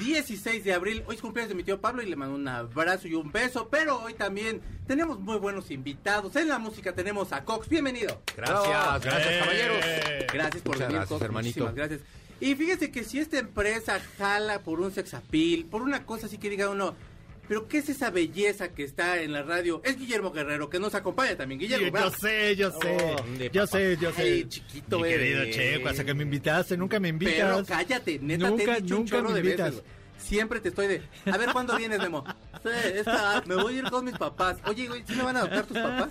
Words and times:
16 0.00 0.64
de 0.64 0.72
abril. 0.72 1.02
Hoy 1.06 1.16
es 1.16 1.20
cumpleaños 1.22 1.50
de 1.50 1.54
mi 1.54 1.64
tío 1.64 1.80
Pablo 1.80 2.02
y 2.02 2.06
le 2.06 2.16
mando 2.16 2.34
un 2.34 2.46
abrazo 2.48 3.08
y 3.08 3.14
un 3.14 3.32
beso. 3.32 3.68
Pero 3.70 4.00
hoy 4.02 4.14
también 4.14 4.60
tenemos 4.86 5.18
muy 5.20 5.38
buenos 5.38 5.70
invitados. 5.70 6.36
En 6.36 6.48
la 6.48 6.58
música 6.58 6.94
tenemos 6.94 7.32
a 7.32 7.44
Cox. 7.44 7.68
Bienvenido. 7.68 8.20
Gracias, 8.36 9.02
gracias, 9.04 9.40
caballeros. 9.40 9.84
Gracias 10.32 10.62
por 10.62 10.72
Muchas 10.74 10.88
venir, 10.88 10.96
gracias, 10.96 11.08
Cox. 11.08 11.22
hermanito. 11.22 11.60
Muchísimas 11.60 11.74
gracias. 11.74 12.00
Y 12.40 12.56
fíjese 12.56 12.90
que 12.90 13.04
si 13.04 13.20
esta 13.20 13.38
empresa 13.38 14.00
jala 14.18 14.62
por 14.62 14.80
un 14.80 14.90
sex 14.92 15.14
appeal, 15.14 15.64
por 15.64 15.82
una 15.82 16.04
cosa 16.04 16.26
así 16.26 16.38
que 16.38 16.50
diga 16.50 16.68
uno, 16.68 16.96
pero 17.52 17.68
¿qué 17.68 17.78
es 17.78 17.88
esa 17.90 18.08
belleza 18.08 18.72
que 18.72 18.82
está 18.82 19.20
en 19.20 19.30
la 19.30 19.42
radio? 19.42 19.82
Es 19.84 19.98
Guillermo 19.98 20.32
Guerrero, 20.32 20.70
que 20.70 20.80
nos 20.80 20.94
acompaña 20.94 21.36
también. 21.36 21.60
Guillermo, 21.60 21.84
Yo, 21.88 21.92
bravo. 21.92 22.10
sé, 22.18 22.56
yo 22.56 22.70
sé. 22.80 22.96
¿dónde, 23.18 23.50
yo 23.52 23.66
sé, 23.66 23.98
yo 24.00 24.10
sé. 24.10 24.22
Ay, 24.22 24.44
chiquito, 24.48 25.00
Mi 25.00 25.08
querido 25.10 25.44
Checo, 25.50 25.88
hasta 25.90 26.02
que 26.02 26.14
me 26.14 26.22
invitaste, 26.22 26.78
nunca 26.78 26.98
me 26.98 27.08
invitas. 27.08 27.34
Pero 27.36 27.64
cállate, 27.66 28.18
neta 28.20 28.46
te 28.46 28.50
Nunca, 28.56 28.78
he 28.78 28.80
dicho 28.80 28.94
un 28.94 29.00
nunca 29.02 29.16
chorro 29.16 29.28
me 29.28 29.34
de 29.34 29.40
invitas. 29.40 29.70
veces. 29.74 29.84
Siempre 30.22 30.60
te 30.60 30.68
estoy 30.70 30.86
de, 30.86 31.02
a 31.30 31.36
ver, 31.36 31.50
¿cuándo 31.52 31.76
vienes, 31.76 31.98
Memo? 31.98 32.24
Sí, 32.62 32.68
esta- 32.94 33.42
me 33.46 33.56
voy 33.56 33.74
a 33.74 33.78
ir 33.78 33.90
con 33.90 34.04
mis 34.04 34.16
papás. 34.16 34.56
Oye, 34.66 34.86
güey, 34.88 35.02
¿sí 35.06 35.14
me 35.14 35.22
van 35.24 35.36
a 35.36 35.40
adoptar 35.40 35.64
tus 35.66 35.76
papás? 35.78 36.08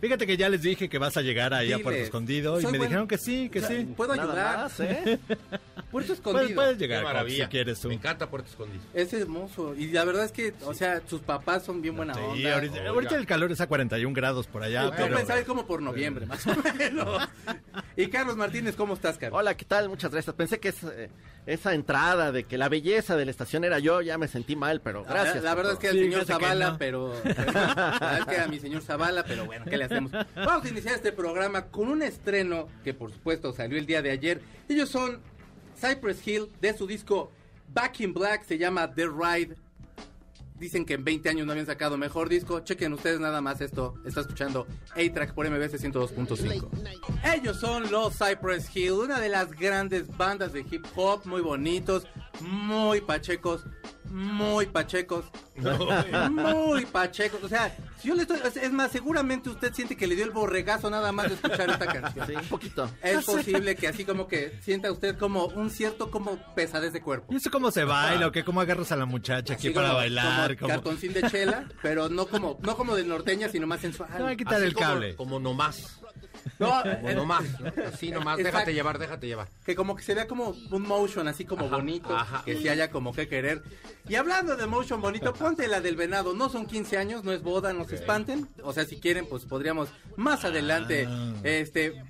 Fíjate 0.00 0.26
que 0.26 0.36
ya 0.36 0.48
les 0.48 0.62
dije 0.62 0.88
que 0.88 0.98
vas 0.98 1.16
a 1.16 1.22
llegar 1.22 1.54
ahí 1.54 1.72
a. 1.72 1.78
Puerto 1.78 2.00
Escondido 2.02 2.60
y 2.60 2.64
me 2.64 2.70
buen- 2.78 2.82
dijeron 2.82 3.08
que 3.08 3.18
sí, 3.18 3.48
que 3.48 3.60
O 3.60 3.66
sea, 3.66 3.70
sí. 3.80 3.84
Puedo 3.96 4.14
Nada 4.14 4.28
ayudar. 4.32 4.58
más, 4.58 4.80
¿eh? 4.80 5.18
Puerto 5.90 6.12
Escondido. 6.12 6.42
Puedes, 6.44 6.54
puedes 6.54 6.78
llegar, 6.78 7.02
maravilla. 7.04 7.44
si 7.44 7.50
quieres 7.50 7.80
tú. 7.80 7.88
Me 7.88 7.94
encanta 7.94 8.28
Puerto 8.28 8.48
Escondido. 8.48 8.82
Es 8.94 9.12
hermoso. 9.12 9.74
Y 9.74 9.88
la 9.88 10.04
verdad 10.04 10.24
es 10.24 10.32
que, 10.32 10.54
o 10.64 10.74
sea, 10.74 11.02
sus 11.06 11.20
papás 11.20 11.64
son 11.64 11.80
bien 11.82 11.96
buena 11.96 12.14
Sí, 12.14 12.20
onda. 12.20 12.56
ahorita, 12.88 13.16
el 13.16 13.26
calor 13.26 13.50
es 13.52 13.60
a 13.60 13.66
41 13.66 14.14
grados 14.14 14.46
por 14.46 14.62
allá, 14.62 14.84
Yo 14.84 14.92
pero... 14.96 15.16
pensaba 15.16 15.42
como 15.44 15.66
por 15.66 15.82
noviembre, 15.82 16.26
más 16.26 16.46
o 16.46 16.54
menos. 16.78 17.28
Y 17.96 18.06
Carlos 18.06 18.36
Martínez, 18.36 18.74
¿cómo 18.74 18.94
estás, 18.94 19.18
Carlos? 19.18 19.38
Hola, 19.38 19.54
¿qué 19.54 19.66
tal? 19.66 19.88
Muchas 19.90 20.10
gracias. 20.12 20.34
Pensé 20.34 20.58
que 20.60 20.68
es, 20.70 20.82
eh, 20.82 21.10
esa 21.44 21.74
entrada 21.74 22.32
de 22.32 22.44
que 22.44 22.56
la 22.56 22.68
belleza 22.70 23.16
de 23.16 23.21
la 23.24 23.30
estación 23.30 23.64
era 23.64 23.78
yo, 23.78 24.00
ya 24.00 24.18
me 24.18 24.28
sentí 24.28 24.56
mal, 24.56 24.80
pero 24.80 25.02
La- 25.04 25.08
gracias. 25.10 25.44
La, 25.44 25.54
verdad 25.54 25.72
es 25.74 25.78
que 25.78 25.86
era 25.88 25.96
el 25.96 26.04
Sí, 26.04 26.10
señor 26.10 26.24
Zavala, 26.26 26.70
no. 26.72 26.78
pero, 26.78 27.14
pero- 27.22 27.52
La 27.52 27.74
verdad 28.00 28.18
es 28.20 28.26
que 28.26 28.34
era 28.34 28.48
mi 28.48 28.58
señor 28.60 28.82
Zavala, 28.82 29.24
pero 29.24 29.44
bueno, 29.46 29.64
¿qué 29.64 29.76
le 29.76 29.84
hacemos? 29.84 30.12
Vamos 30.34 30.64
a 30.64 30.68
iniciar 30.68 30.94
este 30.94 31.12
programa 31.12 31.66
con 31.66 31.88
un 31.88 32.02
estreno 32.02 32.68
que 32.84 32.94
por 32.94 33.12
supuesto 33.12 33.52
salió 33.52 33.78
el 33.78 33.86
día 33.86 34.02
de 34.02 34.10
ayer. 34.10 34.40
Ellos 34.68 34.88
son 34.88 35.20
Cypress 35.80 36.26
Hill 36.26 36.48
de 36.60 36.76
su 36.76 36.86
disco 36.86 37.30
Back 37.68 38.00
in 38.00 38.12
Black, 38.14 38.44
se 38.44 38.58
llama 38.58 38.92
The 38.94 39.06
Ride. 39.06 39.56
Dicen 40.62 40.84
que 40.84 40.94
en 40.94 41.02
20 41.02 41.28
años 41.28 41.44
no 41.44 41.50
habían 41.50 41.66
sacado 41.66 41.98
mejor 41.98 42.28
disco. 42.28 42.60
Chequen 42.60 42.92
ustedes 42.92 43.18
nada 43.18 43.40
más 43.40 43.60
esto. 43.60 43.94
Está 44.04 44.20
escuchando 44.20 44.68
A-Track 44.92 45.34
por 45.34 45.50
MBS 45.50 45.82
102.5. 45.82 46.68
Ellos 47.34 47.58
son 47.58 47.90
los 47.90 48.16
Cypress 48.16 48.70
Hill, 48.72 48.92
una 48.92 49.18
de 49.18 49.28
las 49.28 49.50
grandes 49.50 50.06
bandas 50.16 50.52
de 50.52 50.60
hip 50.60 50.86
hop, 50.94 51.22
muy 51.24 51.40
bonitos, 51.40 52.06
muy 52.40 53.00
pachecos, 53.00 53.64
muy 54.12 54.66
pachecos, 54.66 55.24
muy 56.30 56.84
pachecos. 56.86 57.42
O 57.42 57.48
sea, 57.48 57.74
si 57.98 58.08
yo 58.08 58.14
le 58.14 58.22
estoy, 58.22 58.38
es- 58.60 58.72
más, 58.72 58.90
seguramente 58.92 59.48
usted 59.50 59.72
siente 59.72 59.96
que 59.96 60.06
le 60.06 60.14
dio 60.14 60.24
el 60.24 60.30
borregazo 60.30 60.90
nada 60.90 61.12
más 61.12 61.28
de 61.28 61.34
escuchar 61.34 61.70
esta 61.70 61.86
canción. 61.86 62.26
Sí, 62.26 62.34
un 62.34 62.44
poquito. 62.48 62.90
Es 63.02 63.24
posible 63.24 63.74
que 63.74 63.88
así 63.88 64.04
como 64.04 64.28
que 64.28 64.58
sienta 64.62 64.92
usted 64.92 65.16
como 65.18 65.46
un 65.46 65.70
cierto 65.70 66.10
como 66.10 66.36
pesadez 66.54 66.92
de 66.92 67.00
cuerpo. 67.00 67.32
¿Y 67.32 67.36
eso 67.36 67.50
cómo 67.50 67.70
se 67.70 67.84
baila 67.84 68.26
o 68.26 68.32
qué? 68.32 68.44
¿Cómo 68.44 68.60
agarras 68.60 68.92
a 68.92 68.96
la 68.96 69.06
muchacha 69.06 69.54
aquí 69.54 69.68
Así 69.68 69.74
para 69.74 69.88
como- 69.88 69.98
bailar? 70.00 70.56
como 70.56 70.68
¿Cómo- 70.68 70.68
cartoncín 70.82 71.12
de 71.14 71.22
chela, 71.30 71.64
pero 71.80 72.08
no 72.08 72.26
como 72.26 72.58
no 72.62 72.76
como 72.76 72.94
de 72.94 73.04
norteña, 73.04 73.48
sino 73.48 73.66
más 73.66 73.80
sensual. 73.80 74.10
No, 74.18 74.26
hay 74.26 74.36
que 74.36 74.44
quitar 74.44 74.56
Así 74.58 74.66
el 74.66 74.74
como- 74.74 74.86
cable. 74.86 75.16
Como 75.16 75.40
nomás. 75.40 75.98
No, 76.58 76.84
eh, 76.84 77.14
nomás. 77.14 77.44
¿no? 77.60 77.72
Así 77.92 78.10
nomás. 78.10 78.38
Exacto. 78.38 78.56
Déjate 78.58 78.74
llevar, 78.74 78.98
déjate 78.98 79.26
llevar. 79.26 79.48
que 79.64 79.74
como 79.74 79.96
que 79.96 80.02
se 80.02 80.14
vea 80.14 80.26
como 80.26 80.54
un 80.70 80.82
motion 80.82 81.28
así 81.28 81.44
como 81.44 81.66
Ajá, 81.66 81.76
bonito, 81.76 82.16
ajá. 82.16 82.42
que 82.44 82.56
si 82.56 82.68
haya 82.68 82.90
como 82.90 83.12
que 83.12 83.28
querer. 83.28 83.62
Y 84.08 84.14
hablando 84.16 84.56
de 84.56 84.66
motion 84.66 85.00
bonito, 85.00 85.32
ponte 85.34 85.66
la 85.68 85.80
del 85.80 85.96
venado, 85.96 86.34
no 86.34 86.48
son 86.48 86.66
15 86.66 86.98
años, 86.98 87.24
no 87.24 87.32
es 87.32 87.42
boda, 87.42 87.72
no 87.72 87.84
se 87.86 87.96
espanten. 87.96 88.48
O 88.62 88.72
sea, 88.72 88.84
si 88.84 88.98
quieren, 89.00 89.26
pues 89.26 89.44
podríamos 89.44 89.88
más 90.16 90.44
adelante, 90.44 91.06
Ah. 91.08 91.32
este... 91.44 92.02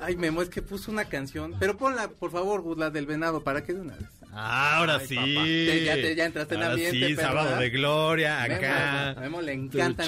Ay, 0.00 0.16
Memo, 0.16 0.42
es 0.42 0.48
que 0.48 0.62
puso 0.62 0.90
una 0.90 1.04
canción. 1.04 1.54
Pero 1.60 1.76
ponla, 1.76 2.08
por 2.08 2.32
favor, 2.32 2.76
la 2.76 2.90
del 2.90 3.06
venado, 3.06 3.44
¿para 3.44 3.62
qué 3.62 3.72
de 3.72 3.82
una 3.82 3.94
vez? 3.94 4.08
Ah, 4.38 4.76
ahora 4.76 4.98
Ay, 5.00 5.06
sí. 5.06 5.14
Te- 5.16 5.84
ya 5.84 5.94
te- 5.94 6.14
ya 6.14 6.24
entraste 6.26 6.54
en 6.56 6.60
Ahora 6.62 6.74
ambiente, 6.74 7.08
Sí, 7.08 7.14
perro, 7.14 7.28
sábado 7.28 7.44
¿verdad? 7.46 7.60
de 7.60 7.70
gloria, 7.70 8.40
Memo, 8.42 8.54
acá. 8.56 9.10
a 9.10 9.14
Memo 9.20 9.40
le 9.40 9.52
encanta. 9.54 10.04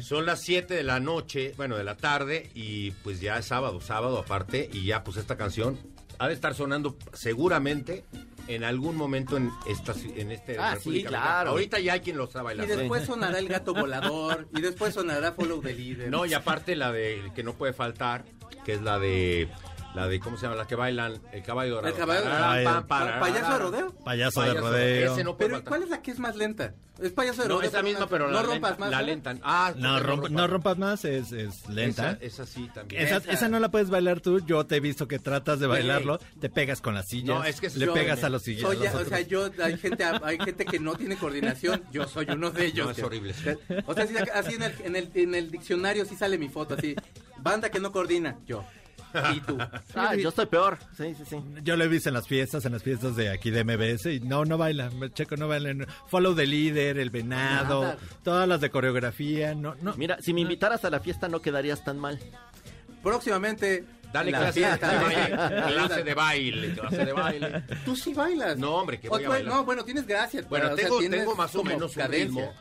Son 0.00 0.24
las 0.24 0.40
7 0.40 0.72
de 0.74 0.82
la 0.82 1.00
noche, 1.00 1.52
bueno, 1.56 1.76
de 1.76 1.84
la 1.84 1.96
tarde, 1.96 2.48
y 2.54 2.92
pues 3.02 3.20
ya 3.20 3.36
es 3.38 3.44
sábado, 3.44 3.80
sábado 3.82 4.18
aparte, 4.18 4.70
y 4.72 4.86
ya 4.86 5.04
pues 5.04 5.18
esta 5.18 5.36
canción 5.36 5.78
ha 6.18 6.28
de 6.28 6.34
estar 6.34 6.54
sonando 6.54 6.96
seguramente 7.12 8.04
en 8.48 8.64
algún 8.64 8.96
momento 8.96 9.36
en 9.36 9.50
esta 9.68 9.92
en 10.16 10.32
este 10.32 10.56
Ah, 10.58 10.74
República 10.74 11.08
sí, 11.10 11.14
claro. 11.14 11.50
Ahorita 11.50 11.78
ya 11.78 11.92
hay 11.92 12.00
quien 12.00 12.16
lo 12.16 12.24
está 12.24 12.40
Y 12.40 12.44
bailando. 12.44 12.74
después 12.76 13.04
sonará 13.04 13.38
el 13.38 13.48
gato 13.48 13.74
volador, 13.74 14.48
y 14.56 14.62
después 14.62 14.94
sonará 14.94 15.32
Follow 15.32 15.60
the 15.60 15.74
Leader. 15.74 16.10
No, 16.10 16.24
y 16.24 16.32
aparte 16.32 16.74
la 16.74 16.90
de 16.90 17.30
que 17.34 17.42
no 17.42 17.52
puede 17.52 17.74
faltar, 17.74 18.24
que 18.64 18.72
es 18.72 18.80
la 18.82 18.98
de 18.98 19.48
la 19.98 20.06
de 20.08 20.20
¿cómo 20.20 20.36
se 20.36 20.44
llama? 20.44 20.56
La 20.56 20.66
que 20.66 20.74
bailan 20.76 21.20
el 21.32 21.42
caballo 21.42 21.74
dorado. 21.76 21.92
El 21.94 21.98
caballo 21.98 22.64
pam, 22.64 22.86
pararán. 22.86 23.20
¿Payaso 23.20 23.52
de 23.52 23.58
rodeo? 23.58 23.94
Payaso 24.04 24.42
de 24.42 24.54
rodeo. 24.54 25.12
Ese 25.12 25.24
no 25.24 25.36
puede 25.36 25.48
Pero 25.50 25.56
faltar. 25.56 25.68
¿cuál 25.68 25.82
es 25.82 25.88
la 25.90 26.02
que 26.02 26.10
es 26.12 26.18
más 26.18 26.36
lenta? 26.36 26.74
Es 27.02 27.12
payaso 27.12 27.42
de 27.42 27.48
No, 27.48 27.54
rodeo. 27.56 27.68
esa 27.68 27.82
misma, 27.82 28.08
pero 28.08 28.26
no 28.26 28.32
la 28.34 28.42
rompas 28.42 28.70
lenta- 28.72 28.80
más. 28.80 28.90
La 28.90 29.00
¿no? 29.00 29.06
lentan. 29.06 29.40
Ah, 29.44 29.72
No, 29.76 29.94
porque 29.98 30.08
romp- 30.12 30.30
no 30.30 30.46
rompas 30.48 30.78
más, 30.78 31.04
es, 31.04 31.30
es 31.32 31.68
lenta. 31.68 32.12
Esa, 32.20 32.42
esa 32.42 32.46
sí 32.46 32.68
también. 32.74 33.02
Esa, 33.02 33.16
Esa. 33.18 33.30
esa 33.32 33.48
no 33.48 33.60
la 33.60 33.70
puedes 33.70 33.88
bailar 33.90 34.20
tú, 34.20 34.40
yo 34.44 34.66
te 34.66 34.76
he 34.76 34.80
visto 34.80 35.06
que 35.06 35.18
tratas 35.20 35.60
de 35.60 35.66
bailarlo, 35.68 36.18
te 36.40 36.48
pegas 36.50 36.80
con 36.80 36.94
las 36.94 37.06
sillas, 37.06 37.36
No, 37.38 37.44
es 37.44 37.60
que 37.60 37.68
le 37.70 37.86
yo- 37.86 37.94
pegas 37.94 38.24
a 38.24 38.28
los 38.28 38.42
sillas. 38.42 38.62
Soy 38.62 38.84
o 38.86 39.04
sea, 39.04 39.20
yo 39.20 39.48
hay 39.62 39.76
gente 39.78 40.04
hay 40.04 40.38
gente 40.38 40.64
que 40.64 40.80
no 40.80 40.94
tiene 40.96 41.16
coordinación, 41.16 41.84
yo 41.92 42.06
soy 42.08 42.26
uno 42.30 42.50
de 42.50 42.66
ellos. 42.66 42.86
No, 42.86 42.92
es 42.92 43.02
horrible. 43.02 43.34
O 43.86 43.94
sea, 43.94 44.06
sí, 44.06 44.14
así 44.34 44.54
en 44.54 44.62
el, 44.62 44.74
en 44.84 44.96
el 44.96 45.10
en 45.14 45.34
el 45.36 45.50
diccionario 45.50 46.04
sí 46.04 46.16
sale 46.16 46.36
mi 46.38 46.48
foto 46.48 46.74
así. 46.74 46.94
Banda 47.40 47.70
que 47.70 47.78
no 47.78 47.92
coordina, 47.92 48.36
yo. 48.46 48.64
Y 49.34 49.40
tú. 49.40 49.58
Ah, 49.94 50.14
yo 50.14 50.28
estoy 50.28 50.46
peor. 50.46 50.78
Sí, 50.96 51.14
sí, 51.16 51.24
sí. 51.28 51.36
Yo 51.62 51.76
lo 51.76 51.84
he 51.84 51.88
visto 51.88 52.08
en 52.10 52.14
las 52.14 52.26
fiestas, 52.28 52.64
en 52.66 52.72
las 52.72 52.82
fiestas 52.82 53.16
de 53.16 53.30
aquí 53.30 53.50
de 53.50 53.64
MBS 53.64 54.06
y 54.06 54.20
no, 54.20 54.44
no 54.44 54.56
baila, 54.58 54.90
Checo 55.14 55.36
no 55.36 55.48
baila. 55.48 55.74
no. 55.74 55.86
Follow 56.08 56.34
the 56.34 56.46
Leader, 56.46 56.98
el 56.98 57.10
venado, 57.10 57.82
Nada. 57.82 57.98
todas 58.22 58.46
las 58.48 58.60
de 58.60 58.70
coreografía, 58.70 59.54
no, 59.54 59.74
no. 59.82 59.94
Mira, 59.96 60.18
si 60.20 60.32
me 60.34 60.42
invitaras 60.42 60.84
a 60.84 60.90
la 60.90 61.00
fiesta 61.00 61.28
no 61.28 61.40
quedarías 61.42 61.84
tan 61.84 61.98
mal. 61.98 62.18
Próximamente 63.02 63.84
Dale 64.12 64.30
la 64.30 64.38
clase, 64.38 64.60
fiesta 64.60 64.88
de 64.90 64.98
baile, 65.04 65.72
clase 65.74 66.02
de 66.04 66.14
baile, 66.14 66.72
clase 66.74 67.04
de 67.04 67.12
baile. 67.12 67.64
Tú 67.84 67.94
sí 67.94 68.14
bailas. 68.14 68.56
No, 68.58 68.74
hombre, 68.76 68.98
que 68.98 69.08
voy 69.08 69.22
a 69.22 69.26
tú- 69.26 69.30
bailar. 69.32 69.54
No, 69.54 69.64
bueno, 69.64 69.84
tienes 69.84 70.06
gracia. 70.06 70.42
Bueno, 70.48 70.72
o 70.72 70.76
sea, 70.76 70.88
tengo, 71.10 71.34
más 71.34 71.54
o 71.54 71.62
menos 71.62 71.94
un 71.94 72.02
cadencia. 72.02 72.24
ritmo, 72.26 72.54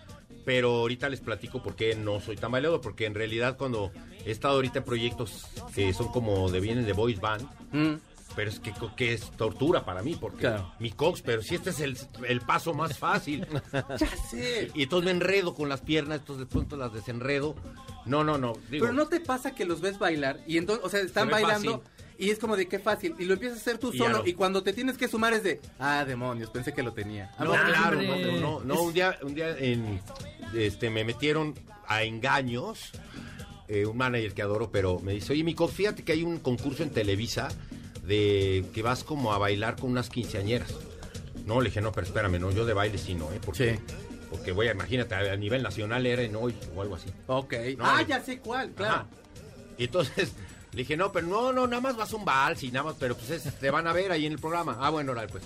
pero 0.47 0.71
ahorita 0.77 1.09
les 1.09 1.19
platico 1.19 1.61
por 1.61 1.75
qué 1.75 1.93
no 1.93 2.21
soy 2.21 2.37
tan 2.37 2.51
bailador, 2.53 2.79
porque 2.79 3.05
en 3.05 3.13
realidad 3.15 3.57
cuando 3.57 3.91
he 4.25 4.31
estado 4.31 4.55
ahorita 4.55 4.79
en 4.79 4.85
proyectos 4.85 5.45
que 5.75 5.91
son 5.93 6.07
como 6.07 6.49
de 6.49 6.61
vienen 6.61 6.85
de 6.85 6.93
voice 6.93 7.19
band, 7.19 7.45
Mm. 7.73 7.95
pero 8.33 8.49
es 8.49 8.61
que, 8.61 8.71
que 8.95 9.11
es 9.13 9.29
tortura 9.31 9.83
para 9.83 10.01
mí, 10.01 10.15
porque 10.15 10.39
Claro. 10.39 10.71
mi 10.79 10.89
cox, 10.91 11.21
pero 11.21 11.41
si 11.41 11.55
este 11.55 11.71
es 11.71 11.81
el, 11.81 11.97
el 12.29 12.39
paso 12.39 12.73
más 12.73 12.97
fácil. 12.97 13.45
Ya 13.99 14.07
sé. 14.31 14.71
y 14.73 14.83
entonces 14.83 15.03
me 15.03 15.11
enredo 15.11 15.53
con 15.53 15.67
las 15.67 15.81
piernas, 15.81 16.19
entonces 16.19 16.47
de 16.47 16.49
pronto 16.49 16.77
las 16.77 16.93
desenredo. 16.93 17.53
No, 18.05 18.23
no, 18.23 18.37
no. 18.37 18.53
digo, 18.71 18.85
Pero 18.85 18.93
no 18.93 19.07
te 19.07 19.19
pasa 19.19 19.53
que 19.53 19.65
los 19.65 19.81
ves 19.81 19.99
bailar 19.99 20.39
y 20.47 20.57
entonces, 20.57 20.85
o 20.85 20.89
sea, 20.89 21.01
están 21.01 21.27
Se 21.27 21.31
bailando 21.33 21.81
fácil. 21.81 22.15
y 22.19 22.29
es 22.29 22.39
como 22.39 22.55
de 22.55 22.69
qué 22.69 22.79
fácil 22.79 23.15
y 23.19 23.25
lo 23.25 23.33
empiezas 23.33 23.57
a 23.57 23.61
hacer 23.61 23.77
tú 23.79 23.91
Y 23.93 23.97
solo 23.97 24.23
y 24.25 24.31
cuando 24.31 24.63
te 24.63 24.71
tienes 24.71 24.97
que 24.97 25.09
sumar 25.09 25.33
es 25.33 25.43
de, 25.43 25.59
ah, 25.77 26.05
demonios, 26.05 26.49
pensé 26.49 26.73
que 26.73 26.83
lo 26.83 26.93
tenía. 26.93 27.31
Ah, 27.37 27.43
No, 27.43 27.49
bueno, 27.49 27.65
claro, 27.67 28.01
no, 28.01 28.15
no, 28.15 28.39
no, 28.39 28.59
no, 28.63 28.81
un 28.83 28.93
día, 28.93 29.17
un 29.23 29.35
día 29.35 29.57
en, 29.57 29.99
este, 30.55 30.89
me 30.89 31.03
metieron 31.03 31.53
a 31.87 32.03
engaños, 32.03 32.91
eh, 33.67 33.85
un 33.85 33.97
manager 33.97 34.33
que 34.33 34.41
adoro, 34.41 34.71
pero 34.71 34.99
me 34.99 35.13
dice, 35.13 35.33
oye, 35.33 35.43
Mico, 35.43 35.67
fíjate 35.67 36.03
que 36.03 36.11
hay 36.13 36.23
un 36.23 36.37
concurso 36.39 36.83
en 36.83 36.89
Televisa 36.89 37.49
de 38.03 38.65
que 38.73 38.81
vas 38.81 39.03
como 39.03 39.33
a 39.33 39.37
bailar 39.37 39.75
con 39.75 39.91
unas 39.91 40.09
quinceañeras. 40.09 40.73
No, 41.45 41.61
le 41.61 41.69
dije, 41.69 41.81
no, 41.81 41.91
pero 41.91 42.07
espérame, 42.07 42.39
no, 42.39 42.51
yo 42.51 42.65
de 42.65 42.73
baile 42.73 42.97
sí 42.97 43.13
no, 43.15 43.31
¿eh? 43.31 43.39
Porque, 43.43 43.75
Sí. 43.75 43.93
porque 44.29 44.51
voy 44.51 44.67
a, 44.67 44.71
imagínate, 44.71 45.15
a, 45.15 45.35
nivel 45.37 45.63
nacional 45.63 46.05
era 46.05 46.21
en 46.21 46.35
hoy 46.35 46.53
o 46.75 46.81
algo 46.81 46.95
así. 46.95 47.09
Ok. 47.27 47.53
No, 47.77 47.85
ah, 47.85 48.01
le- 48.01 48.07
ya 48.07 48.21
sé 48.21 48.39
cuál, 48.39 48.71
claro. 48.71 48.93
Ajá. 48.95 49.07
Y 49.77 49.85
entonces 49.85 50.33
le 50.73 50.77
dije, 50.79 50.97
no, 50.97 51.11
pero 51.11 51.27
no, 51.27 51.53
no, 51.53 51.67
nada 51.67 51.81
más 51.81 51.95
vas 51.95 52.11
a 52.11 52.15
un 52.17 52.25
vals 52.25 52.63
y 52.63 52.71
nada 52.71 52.85
más, 52.85 52.95
pero 52.99 53.15
pues 53.15 53.29
es- 53.29 53.53
te 53.59 53.69
van 53.69 53.87
a 53.87 53.93
ver 53.93 54.11
ahí 54.11 54.25
en 54.25 54.33
el 54.33 54.39
programa. 54.39 54.77
Ah, 54.79 54.89
bueno, 54.89 55.13
pues. 55.31 55.43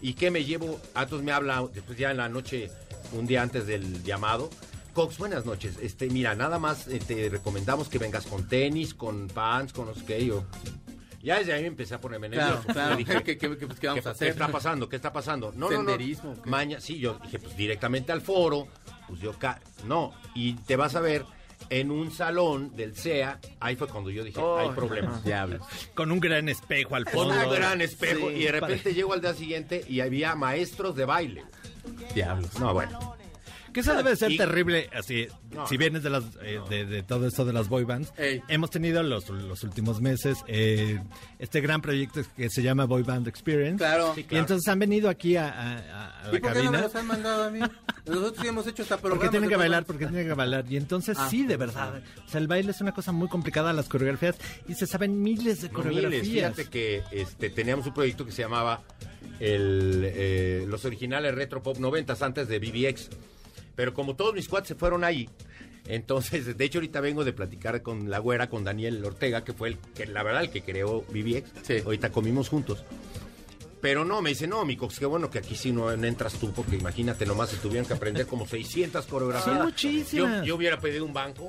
¿Y 0.00 0.14
qué 0.14 0.30
me 0.30 0.44
llevo? 0.44 0.80
Ah, 0.94 1.04
entonces 1.04 1.24
me 1.24 1.32
habla, 1.32 1.66
después 1.72 1.96
ya 1.98 2.10
en 2.10 2.18
la 2.18 2.28
noche, 2.28 2.70
un 3.14 3.26
día 3.26 3.42
antes 3.42 3.66
del 3.66 4.02
llamado, 4.02 4.50
Cox, 4.92 5.18
buenas 5.18 5.44
noches. 5.44 5.76
Este, 5.82 6.08
mira, 6.08 6.34
nada 6.36 6.58
más 6.58 6.86
eh, 6.88 7.00
te 7.04 7.28
recomendamos 7.28 7.88
que 7.88 7.98
vengas 7.98 8.26
con 8.26 8.46
tenis, 8.48 8.94
con 8.94 9.26
pants, 9.28 9.72
con 9.72 9.86
no 9.86 9.94
sé 9.94 10.04
qué. 10.04 10.24
Yo, 10.24 10.44
ya 11.22 11.38
desde 11.38 11.52
ahí 11.52 11.62
me 11.62 11.68
empecé 11.68 11.94
a 11.94 12.00
ponerme 12.00 12.28
nervioso. 12.28 12.62
claro. 12.68 12.96
Dije, 12.96 13.14
¿Qué, 13.24 13.36
qué, 13.36 13.56
qué, 13.56 13.66
pues, 13.66 13.80
qué 13.80 13.88
vamos 13.88 14.02
¿Qué, 14.04 14.08
a 14.08 14.12
qué 14.12 14.16
hacer? 14.16 14.28
está 14.28 14.48
pasando? 14.48 14.88
¿Qué 14.88 14.94
está 14.96 15.12
pasando? 15.12 15.50
No, 15.52 15.68
no, 15.70 15.82
no. 15.82 15.90
¿Senderismo 15.90 16.32
o 16.32 16.42
qué? 16.42 16.48
Maña, 16.48 16.80
sí, 16.80 16.98
yo 16.98 17.18
dije, 17.24 17.38
pues 17.40 17.56
directamente 17.56 18.12
al 18.12 18.20
foro. 18.20 18.68
Pues 19.08 19.20
yo, 19.20 19.32
ca- 19.32 19.60
no. 19.86 20.12
Y 20.34 20.54
te 20.54 20.76
vas 20.76 20.94
a 20.94 21.00
ver 21.00 21.24
en 21.70 21.90
un 21.90 22.12
salón 22.12 22.76
del 22.76 22.94
CEA. 22.94 23.40
Ahí 23.58 23.74
fue 23.74 23.88
cuando 23.88 24.10
yo 24.10 24.22
dije, 24.22 24.38
Oh, 24.40 24.58
hay 24.58 24.68
problemas. 24.70 25.24
Diablos. 25.24 25.66
Con 25.94 26.12
un 26.12 26.20
gran 26.20 26.48
espejo 26.48 26.94
al 26.94 27.04
Con 27.04 27.14
fondo. 27.30 27.48
un 27.48 27.54
gran 27.54 27.80
espejo. 27.80 28.28
Sí, 28.28 28.36
y 28.36 28.44
de 28.44 28.52
repente 28.52 28.94
llego 28.94 29.12
al 29.12 29.20
día 29.20 29.34
siguiente 29.34 29.84
y 29.88 30.00
había 30.00 30.36
maestros 30.36 30.94
de 30.94 31.04
baile. 31.04 31.44
Diablos. 32.14 32.58
No, 32.58 32.72
bueno. 32.74 33.16
Que 33.72 33.80
eso 33.80 33.92
debe 33.96 34.14
ser 34.14 34.30
Y- 34.30 34.36
terrible, 34.36 34.88
así, 34.96 35.26
No. 35.50 35.66
si 35.66 35.76
vienes 35.76 36.04
de, 36.04 36.10
las, 36.10 36.22
eh, 36.42 36.60
de, 36.70 36.86
de 36.86 37.02
todo 37.02 37.26
esto 37.26 37.44
de 37.44 37.52
las 37.52 37.68
boy 37.68 37.82
bands. 37.82 38.12
Ey. 38.16 38.40
Hemos 38.46 38.70
tenido 38.70 39.02
los, 39.02 39.28
los 39.30 39.64
últimos 39.64 40.00
meses 40.00 40.38
eh, 40.46 41.00
este 41.40 41.60
gran 41.60 41.82
proyecto 41.82 42.20
que 42.36 42.48
se 42.50 42.62
llama 42.62 42.84
Boy 42.84 43.02
Band 43.02 43.26
Experience. 43.26 43.78
Claro. 43.78 44.12
Sí, 44.14 44.24
Y 44.30 44.36
entonces 44.36 44.68
han 44.68 44.78
venido 44.78 45.08
aquí 45.10 45.34
a, 45.34 45.48
a- 45.48 46.22
a 46.22 46.28
la 46.30 46.36
¿Y 46.36 46.40
por 46.40 46.52
qué 46.52 46.58
no 46.60 46.64
me 46.66 46.70
cabina. 46.70 46.80
los 46.82 46.94
han 46.94 47.06
mandado 47.08 47.42
a 47.42 47.50
mí? 47.50 47.58
Nosotros 48.06 48.34
sí 48.40 48.46
hemos 48.46 48.64
hecho 48.68 48.82
esta 48.84 48.96
programa. 48.96 49.20
porque 49.22 49.30
tienen 49.32 49.50
que 49.50 49.56
bailar, 49.56 49.84
porque 49.84 50.06
tienen 50.06 50.28
que 50.28 50.34
bailar. 50.34 50.64
Y 50.70 50.76
entonces 50.76 51.16
Ah. 51.18 51.26
sí, 51.28 51.44
de 51.44 51.56
verdad. 51.56 52.00
O 52.24 52.28
sea, 52.30 52.40
el 52.40 52.46
baile 52.46 52.70
es 52.70 52.80
una 52.80 52.92
cosa 52.92 53.10
muy 53.10 53.26
complicada, 53.26 53.72
las 53.72 53.88
coreografías. 53.88 54.36
Y 54.68 54.74
se 54.74 54.86
saben 54.86 55.20
miles 55.20 55.62
de 55.62 55.70
coreografías. 55.70 56.22
miles. 56.22 56.28
Fíjate 56.28 56.66
que 56.66 57.02
este, 57.10 57.50
teníamos 57.50 57.88
un 57.88 57.94
proyecto 57.94 58.24
que 58.24 58.30
se 58.30 58.42
llamaba 58.42 58.82
el, 59.40 60.02
eh, 60.04 60.64
los 60.68 60.84
originales 60.84 61.34
Retro 61.34 61.62
Pop 61.62 61.78
90 61.78 62.16
antes 62.20 62.48
de 62.48 62.58
BBX. 62.58 63.10
Pero 63.74 63.92
como 63.92 64.14
todos 64.14 64.34
mis 64.34 64.48
cuates 64.48 64.68
se 64.68 64.74
fueron 64.74 65.02
ahí, 65.04 65.28
entonces, 65.86 66.56
de 66.56 66.64
hecho, 66.64 66.78
ahorita 66.78 67.00
vengo 67.00 67.24
de 67.24 67.32
platicar 67.32 67.82
con 67.82 68.10
la 68.10 68.18
güera, 68.18 68.48
con 68.48 68.64
Daniel 68.64 69.04
Ortega, 69.04 69.44
que 69.44 69.52
fue 69.52 69.68
el 69.68 69.78
que, 69.78 70.06
la 70.06 70.22
verdad, 70.22 70.42
el 70.42 70.50
que 70.50 70.62
creó 70.62 71.02
BBX. 71.02 71.50
Sí. 71.62 71.82
Ahorita 71.84 72.10
comimos 72.10 72.48
juntos. 72.48 72.84
Pero 73.82 74.02
no, 74.02 74.22
me 74.22 74.30
dice, 74.30 74.46
no, 74.46 74.64
mi 74.64 74.76
cox, 74.76 74.98
qué 74.98 75.04
bueno 75.04 75.28
que 75.28 75.40
aquí 75.40 75.54
sí 75.56 75.70
no, 75.70 75.94
no 75.94 76.06
entras 76.06 76.34
tú, 76.34 76.52
porque 76.52 76.76
imagínate 76.76 77.26
nomás, 77.26 77.50
se 77.50 77.58
tuvieron 77.58 77.86
que 77.86 77.92
aprender 77.92 78.26
como 78.26 78.46
600 78.46 79.04
coreografías. 79.04 79.56
Son 79.56 79.66
muchísimas. 79.66 80.38
Yo, 80.40 80.44
yo 80.44 80.56
hubiera 80.56 80.78
pedido 80.78 81.04
un 81.04 81.12
banco. 81.12 81.48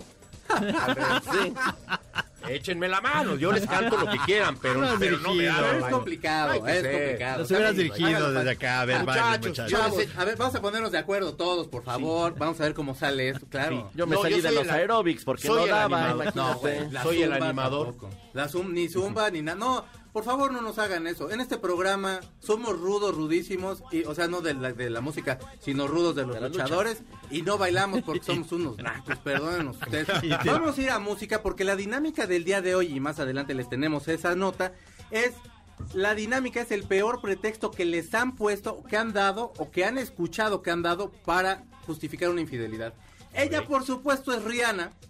Sí. 1.32 1.54
Échenme 2.50 2.88
la 2.88 3.01
mano, 3.01 3.36
yo 3.36 3.51
les 3.51 3.65
canto 3.68 3.97
lo 3.97 4.09
que 4.09 4.18
quieran, 4.19 4.57
pero, 4.62 4.81
No, 4.81 4.97
pero 5.00 5.18
no 5.19 5.30
me 5.33 5.44
dirigido. 5.44 5.53
hagan 5.53 5.71
Pero 5.75 5.86
es 5.88 5.94
complicado, 5.94 6.53
es 6.68 6.83
complicado. 6.83 7.39
Los 7.39 7.51
hubieras 7.51 7.75
dirigido 7.75 8.31
desde 8.33 8.51
acá. 8.51 8.81
A 8.81 8.86
ver, 8.86 9.00
Muchachos, 9.00 9.21
bailen, 9.24 9.50
muchachos. 9.50 9.71
Chavos, 9.80 10.03
a 10.18 10.25
ver, 10.25 10.38
vamos 10.38 10.56
a 10.56 10.62
ponernos 10.62 10.92
de 10.92 10.97
acuerdo 10.97 11.33
todos, 11.36 11.68
por 11.68 11.83
favor. 11.83 12.36
Vamos 12.38 12.59
a 12.59 12.63
ver 12.63 12.74
cómo 12.74 12.95
sale 12.95 13.30
esto, 13.30 13.45
claro. 13.50 13.89
Yo 13.95 14.07
me 14.07 14.15
No, 14.15 14.21
salí 14.21 14.36
yo 14.38 14.42
de 14.44 14.51
los 14.51 14.68
aerobics 14.69 15.24
porque 15.24 15.47
soy 15.47 15.62
no 15.62 15.68
daba. 15.75 16.09
No, 16.09 16.15
imagínate. 16.21 16.59
güey, 16.59 16.92
la 16.92 17.03
Soy 17.03 17.21
el 17.24 17.33
animador. 17.33 17.88
tampoco. 17.88 18.09
La 18.33 18.48
zum- 18.48 18.71
ni 18.74 18.88
zumba 18.89 19.30
ni 19.31 19.41
nada. 19.41 19.57
No, 19.57 19.86
por 20.15 20.23
favor 20.23 20.53
no 20.53 20.62
nos 20.62 20.79
hagan 20.79 21.07
eso. 21.07 21.29
En 21.29 21.41
este 21.41 21.57
programa 21.57 22.21
somos 22.39 22.79
rudos, 22.79 23.13
rudísimos, 23.13 23.83
y, 23.91 24.06
o 24.06 24.15
sea, 24.15 24.29
no 24.29 24.39
de 24.39 24.53
la, 24.53 24.71
de 24.71 24.89
la 24.89 25.01
música, 25.01 25.39
sino 25.59 25.89
rudos 25.89 26.15
de 26.15 26.25
los 26.25 26.35
De 26.35 26.39
la 26.39 26.47
lucha. 26.47 26.63
luchadores. 26.63 27.03
Y 27.29 27.41
no 27.41 27.57
bailamos 27.57 28.01
porque 28.01 28.23
somos 28.23 28.50
unos 28.53 28.77
nacos, 28.77 29.17
perdónenos 29.17 29.75
ustedes. 29.81 30.07
Vamos 30.45 30.77
a 30.77 30.81
ir 30.81 30.89
a 30.89 31.00
música 31.00 31.41
porque 31.44 31.65
la 31.65 31.75
dinámica 31.75 32.27
del 32.27 32.45
día 32.45 32.62
de 32.62 32.75
hoy, 32.75 32.95
y 32.95 33.01
más 33.01 33.19
adelante 33.19 33.53
les 33.56 33.67
tenemos 33.67 34.07
esa 34.07 34.38
nota, 34.38 34.71
es... 35.12 35.33
La 35.94 36.15
dinámica 36.15 36.62
es 36.62 36.71
el 36.71 36.83
peor 36.83 37.19
pretexto 37.19 37.69
que 37.69 37.83
les 37.83 38.13
han 38.13 38.38
puesto, 38.38 38.83
que 38.89 38.95
han 38.95 39.12
dado 39.12 39.51
o 39.57 39.69
que 39.69 39.83
han 39.83 39.97
escuchado 39.97 40.62
que 40.62 40.71
han 40.71 40.81
dado 40.81 41.12
para 41.25 41.65
justificar 41.85 42.29
una 42.29 42.39
infidelidad. 42.39 42.94
Ella, 43.33 43.65
por 43.65 43.83
supuesto, 43.83 44.31
es 44.31 44.41
Rihanna. 44.45 44.94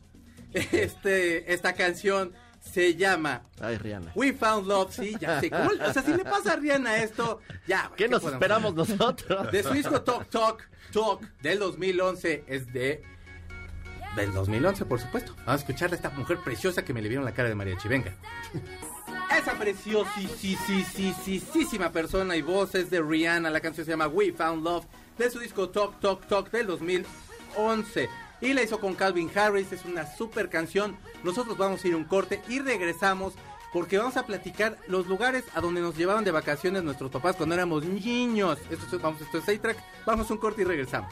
Este, 0.53 1.53
esta 1.53 1.73
canción 1.73 2.33
se 2.71 2.95
llama 2.95 3.41
Ay, 3.61 3.77
Rihanna. 3.77 4.11
We 4.15 4.33
Found 4.33 4.67
Love, 4.67 4.93
sí, 4.93 5.15
ya 5.19 5.39
sé. 5.39 5.49
¿Cómo- 5.49 5.69
o 5.87 5.93
sea, 5.93 6.03
si 6.03 6.13
le 6.13 6.23
pasa 6.25 6.53
a 6.53 6.55
Rihanna 6.57 6.97
esto, 6.97 7.39
ya. 7.67 7.91
¿Qué 7.95 8.07
nos 8.07 8.21
podemos 8.21 8.41
esperamos 8.41 8.77
hacer? 8.79 8.97
nosotros? 8.99 9.51
De 9.51 9.63
su 9.63 9.69
disco 9.73 10.01
Talk 10.01 10.29
Talk 10.29 10.67
Talk 10.91 11.21
del 11.41 11.59
2011 11.59 12.43
es 12.47 12.71
de... 12.73 13.03
Del 14.15 14.31
2011, 14.33 14.85
por 14.85 14.99
supuesto. 15.01 15.33
Vamos 15.39 15.49
a 15.49 15.55
escuchar 15.55 15.91
a 15.91 15.95
esta 15.95 16.09
mujer 16.11 16.37
preciosa 16.43 16.83
que 16.85 16.93
me 16.93 17.01
le 17.01 17.09
vieron 17.09 17.25
la 17.25 17.33
cara 17.33 17.49
de 17.49 17.55
mariachi. 17.55 17.87
Venga. 17.89 18.13
Esa 19.37 19.53
preciosísima 19.53 21.91
persona 21.91 22.35
y 22.37 22.41
voz 22.41 22.75
es 22.75 22.89
de 22.89 23.01
Rihanna. 23.01 23.49
La 23.49 23.59
canción 23.59 23.85
se 23.85 23.91
llama 23.91 24.07
We 24.07 24.31
Found 24.31 24.63
Love 24.63 24.85
de 25.17 25.29
su 25.29 25.39
disco 25.39 25.67
Talk 25.69 25.99
Talk 25.99 26.25
Talk 26.27 26.49
del 26.51 26.67
2011. 26.67 28.07
Y 28.41 28.53
la 28.53 28.63
hizo 28.63 28.79
con 28.79 28.95
Calvin 28.95 29.31
Harris. 29.35 29.71
Es 29.71 29.85
una 29.85 30.05
super 30.05 30.49
canción. 30.49 30.97
Nosotros 31.23 31.57
vamos 31.57 31.83
a 31.83 31.87
ir 31.87 31.95
un 31.95 32.03
corte 32.03 32.41
y 32.47 32.59
regresamos 32.59 33.33
porque 33.75 33.97
vamos 33.97 34.15
a 34.15 34.25
platicar 34.25 34.77
los 34.87 35.05
lugares 35.07 35.43
a 35.53 35.59
donde 35.59 35.81
nos 35.81 35.97
llevaban 35.97 36.23
de 36.23 36.31
vacaciones 36.31 36.81
nuestros 36.81 37.11
papás 37.11 37.35
cuando 37.35 37.55
éramos 37.55 37.83
niños. 37.83 38.57
Esto 38.69 38.95
es, 38.95 39.01
vamos, 39.01 39.19
esto 39.19 39.37
es 39.37 39.49
A-Track. 39.49 39.77
Vamos 40.05 40.29
a 40.29 40.33
un 40.33 40.39
corte 40.39 40.61
y 40.61 40.65
regresamos. 40.65 41.11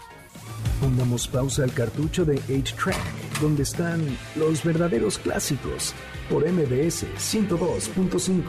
Pongamos 0.79 1.27
pausa 1.27 1.63
al 1.63 1.73
cartucho 1.73 2.23
de 2.23 2.39
8-Track, 2.43 3.41
donde 3.41 3.63
están 3.63 4.17
los 4.35 4.63
verdaderos 4.63 5.17
clásicos, 5.17 5.93
por 6.29 6.49
MBS 6.49 7.05
102.5. 7.17 8.41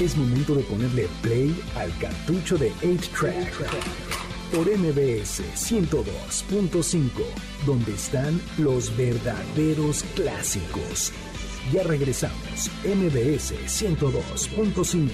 Es 0.00 0.16
momento 0.16 0.54
de 0.54 0.62
ponerle 0.62 1.08
play 1.20 1.62
al 1.76 1.94
cartucho 1.98 2.56
de 2.56 2.72
8-Track, 2.76 4.09
por 4.52 4.66
MBS 4.66 5.42
102.5, 5.54 7.10
donde 7.66 7.92
están 7.94 8.40
los 8.58 8.96
verdaderos 8.96 10.02
clásicos. 10.14 11.12
Ya 11.72 11.82
regresamos, 11.84 12.70
MBS 12.84 13.54
102.5. 13.66 15.10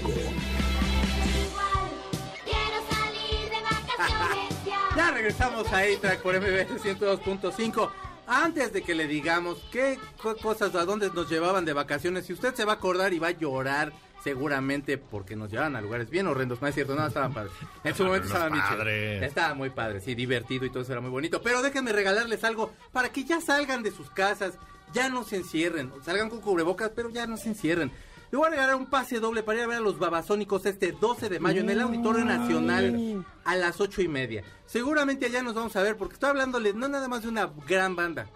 Quiero 2.45 2.77
salir 2.89 3.49
de 3.49 3.61
vacaciones 3.63 4.65
ya. 4.65 4.79
Ya 4.95 5.11
regresamos 5.11 5.67
a 5.67 5.79
A-Track 5.79 6.21
por 6.21 6.35
MBS 6.39 6.81
102.5. 6.83 7.89
Antes 8.29 8.73
de 8.73 8.81
que 8.81 8.93
le 8.95 9.07
digamos 9.07 9.57
qué 9.71 9.97
co- 10.21 10.35
cosas, 10.35 10.75
a 10.75 10.83
dónde 10.85 11.09
nos 11.13 11.29
llevaban 11.29 11.63
de 11.63 11.73
vacaciones, 11.73 12.25
si 12.25 12.33
usted 12.33 12.53
se 12.55 12.65
va 12.65 12.73
a 12.73 12.75
acordar 12.75 13.13
y 13.13 13.19
va 13.19 13.27
a 13.27 13.31
llorar 13.31 13.93
seguramente 14.23 14.97
porque 14.97 15.35
nos 15.35 15.49
llevaban 15.51 15.75
a 15.75 15.81
lugares 15.81 16.09
bien 16.09 16.27
horrendos, 16.27 16.61
no 16.61 16.67
es 16.67 16.75
cierto, 16.75 16.95
no, 16.95 17.05
estaban 17.05 17.33
padres. 17.33 17.53
En 17.83 17.95
su 17.95 18.03
momento 18.03 18.27
no 18.27 18.29
es 18.29 18.35
estaban 18.35 18.53
bien 18.53 18.63
chidos. 18.63 18.77
padre. 18.77 19.25
Estaba 19.25 19.53
muy 19.53 19.69
padre, 19.69 20.01
sí, 20.01 20.15
divertido 20.15 20.65
y 20.65 20.69
todo 20.69 20.83
eso 20.83 20.91
era 20.91 21.01
muy 21.01 21.11
bonito. 21.11 21.41
Pero 21.41 21.61
déjenme 21.61 21.91
regalarles 21.93 22.43
algo 22.43 22.71
para 22.91 23.09
que 23.09 23.23
ya 23.23 23.41
salgan 23.41 23.83
de 23.83 23.91
sus 23.91 24.09
casas, 24.09 24.53
ya 24.93 25.09
no 25.09 25.23
se 25.23 25.37
encierren, 25.37 25.91
salgan 26.03 26.29
con 26.29 26.41
cubrebocas, 26.41 26.91
pero 26.95 27.09
ya 27.09 27.27
no 27.27 27.37
se 27.37 27.49
encierren. 27.49 27.91
Le 28.29 28.37
voy 28.37 28.47
a 28.47 28.49
regalar 28.49 28.75
un 28.75 28.87
pase 28.87 29.21
doble 29.21 29.41
para 29.41 29.59
ir 29.59 29.63
a 29.63 29.67
ver 29.67 29.77
a 29.77 29.81
los 29.81 29.99
babasónicos 29.99 30.65
este 30.65 30.91
12 30.91 31.29
de 31.29 31.39
mayo 31.39 31.61
en 31.61 31.69
el 31.69 31.79
Auditorio 31.79 32.25
Nacional 32.25 33.25
a 33.45 33.55
las 33.55 33.79
ocho 33.79 34.01
y 34.01 34.09
media. 34.09 34.43
Seguramente 34.65 35.27
allá 35.27 35.41
nos 35.41 35.53
vamos 35.53 35.75
a 35.77 35.81
ver 35.81 35.95
porque 35.95 36.15
estoy 36.15 36.31
hablándoles 36.31 36.75
no 36.75 36.89
nada 36.89 37.07
más 37.07 37.21
de 37.21 37.29
una 37.29 37.49
gran 37.65 37.95
banda, 37.95 38.27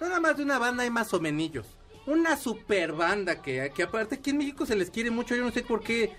no 0.00 0.06
nada 0.06 0.20
más 0.20 0.36
de 0.36 0.44
una 0.44 0.58
banda 0.58 0.84
hay 0.84 0.90
más 0.90 1.12
o 1.12 1.18
menillos. 1.18 1.66
Una 2.06 2.36
super 2.36 2.92
banda 2.92 3.40
que, 3.42 3.70
que 3.74 3.82
aparte 3.84 4.16
aquí 4.16 4.30
en 4.30 4.38
México 4.38 4.66
se 4.66 4.74
les 4.76 4.90
quiere 4.90 5.10
mucho, 5.10 5.34
yo 5.36 5.42
no 5.44 5.50
sé 5.52 5.62
por 5.62 5.82
qué, 5.82 6.12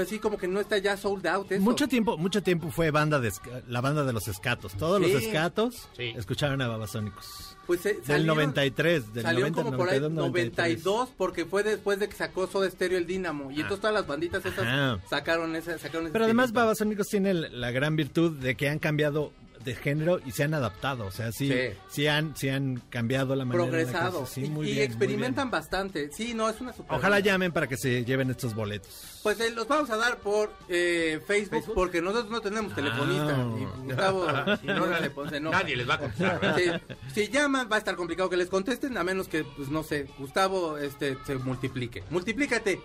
así 0.00 0.18
como 0.18 0.36
que 0.36 0.48
no 0.48 0.60
está 0.60 0.76
ya 0.78 0.96
sold 0.96 1.24
out 1.26 1.50
eso. 1.52 1.62
Mucho 1.62 1.86
tiempo, 1.88 2.16
mucho 2.18 2.42
tiempo 2.42 2.70
fue 2.70 2.90
banda 2.90 3.20
de 3.20 3.32
la 3.68 3.80
banda 3.80 4.04
de 4.04 4.12
los 4.12 4.26
escatos. 4.28 4.74
Todos 4.74 5.00
Sí. 5.04 5.12
los 5.12 5.22
escatos 5.22 5.88
Sí. 5.96 6.12
escucharon 6.16 6.60
a 6.60 6.68
Babasónicos. 6.68 7.56
Pues 7.66 7.86
eh, 7.86 7.94
Del 7.94 8.04
salieron- 8.04 8.26
93, 8.36 9.14
del 9.14 9.22
salió 9.22 9.40
90, 9.40 9.62
como 9.62 9.76
por 9.78 9.88
ahí 9.88 9.98
92, 10.00 10.26
92 10.26 11.08
porque 11.16 11.46
fue 11.46 11.62
después 11.62 11.98
de 12.00 12.08
que 12.08 12.14
sacó 12.16 12.46
Soda 12.46 12.68
Stereo 12.70 12.98
el 12.98 13.06
Dínamo 13.06 13.50
y 13.50 13.54
entonces 13.60 13.80
todas 13.80 13.94
las 13.94 14.06
banditas 14.06 14.44
esas 14.44 14.66
Ajá. 14.66 14.98
sacaron 15.08 15.56
esa 15.56 15.78
sacaron 15.78 16.06
ese 16.06 16.12
Pero 16.12 16.24
además. 16.26 16.52
Babasónicos 16.52 17.06
tiene 17.06 17.32
la 17.32 17.70
gran 17.70 17.96
virtud 17.96 18.32
de 18.36 18.54
que 18.56 18.68
han 18.68 18.78
cambiado 18.80 19.32
de 19.64 19.74
género 19.74 20.20
y 20.24 20.32
se 20.32 20.44
han 20.44 20.54
adaptado. 20.54 21.06
O 21.06 21.10
sea, 21.10 21.32
sí, 21.32 21.48
Sí. 21.48 21.76
sí, 21.88 22.06
han, 22.06 22.36
sí 22.36 22.48
han 22.48 22.82
cambiado 22.90 23.34
la 23.34 23.44
manera. 23.44 23.64
en 23.64 23.70
la 23.72 23.78
que 23.78 23.84
progresado 23.84 24.26
se- 24.26 24.34
sí, 24.34 24.44
y, 24.46 24.50
muy 24.50 24.66
y 24.68 24.72
bien, 24.72 24.76
muy 24.78 24.84
experimentan 24.86 25.46
bien. 25.46 25.50
bastante. 25.50 26.10
Sí, 26.12 26.34
no, 26.34 26.48
es 26.48 26.60
una 26.60 26.72
super 26.72 26.96
Ojalá 26.96 27.20
llamen 27.20 27.52
para 27.52 27.66
que 27.66 27.76
se 27.76 28.04
lleven 28.04 28.30
estos 28.30 28.54
boletos. 28.54 29.20
Pues 29.22 29.40
eh, 29.40 29.50
los 29.50 29.66
vamos 29.66 29.88
a 29.90 29.96
dar 29.96 30.18
por 30.18 30.52
eh, 30.68 31.20
Facebook, 31.26 31.64
porque 31.74 32.02
nosotros 32.02 32.30
no 32.30 32.40
tenemos 32.40 32.74
telefonista. 32.74 33.34
Ah. 33.36 33.56
Y 33.58 33.86
Gustavo 33.86 34.26
no, 34.64 34.86
le 35.00 35.10
pone- 35.10 35.36
enoja. 35.38 35.58
Nadie 35.62 35.76
les 35.76 35.88
va 35.88 35.94
a 35.94 35.98
contestar. 35.98 36.80
si 37.14 37.28
llaman 37.28 37.68
va 37.70 37.76
a 37.76 37.78
estar 37.78 37.96
complicado 37.96 38.28
que 38.28 38.36
les 38.36 38.48
contesten, 38.48 38.96
a 38.98 39.04
menos 39.04 39.28
que, 39.28 39.44
pues 39.44 39.68
no 39.68 39.82
sé, 39.82 40.06
Gustavo 40.18 40.76
este 40.78 41.16
se 41.26 41.36
multiplique. 41.36 42.04
Multiplícate. 42.10 42.80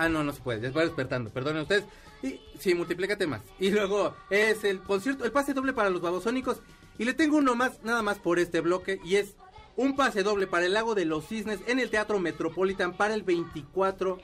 Ah, 0.00 0.08
no, 0.08 0.24
no 0.24 0.32
se 0.32 0.40
puede, 0.40 0.62
ya 0.62 0.70
va 0.70 0.82
despertando, 0.82 1.28
perdonen 1.28 1.60
ustedes. 1.60 1.84
Y 2.22 2.40
sí, 2.58 2.74
multiplícate 2.74 3.26
más. 3.26 3.42
Y 3.58 3.70
luego 3.70 4.14
es 4.30 4.64
el 4.64 4.80
concierto, 4.80 5.26
el 5.26 5.32
pase 5.32 5.52
doble 5.52 5.74
para 5.74 5.90
los 5.90 6.00
babosónicos. 6.00 6.62
Y 6.98 7.04
le 7.04 7.12
tengo 7.12 7.36
uno 7.36 7.54
más, 7.54 7.82
nada 7.82 8.00
más 8.00 8.18
por 8.18 8.38
este 8.38 8.62
bloque, 8.62 8.98
y 9.04 9.16
es 9.16 9.34
un 9.76 9.96
pase 9.96 10.22
doble 10.22 10.46
para 10.46 10.64
el 10.64 10.72
Lago 10.72 10.94
de 10.94 11.04
los 11.04 11.26
Cisnes 11.26 11.60
en 11.66 11.78
el 11.80 11.90
Teatro 11.90 12.18
Metropolitan 12.18 12.94
para 12.94 13.12
el 13.12 13.22
24 13.24 14.18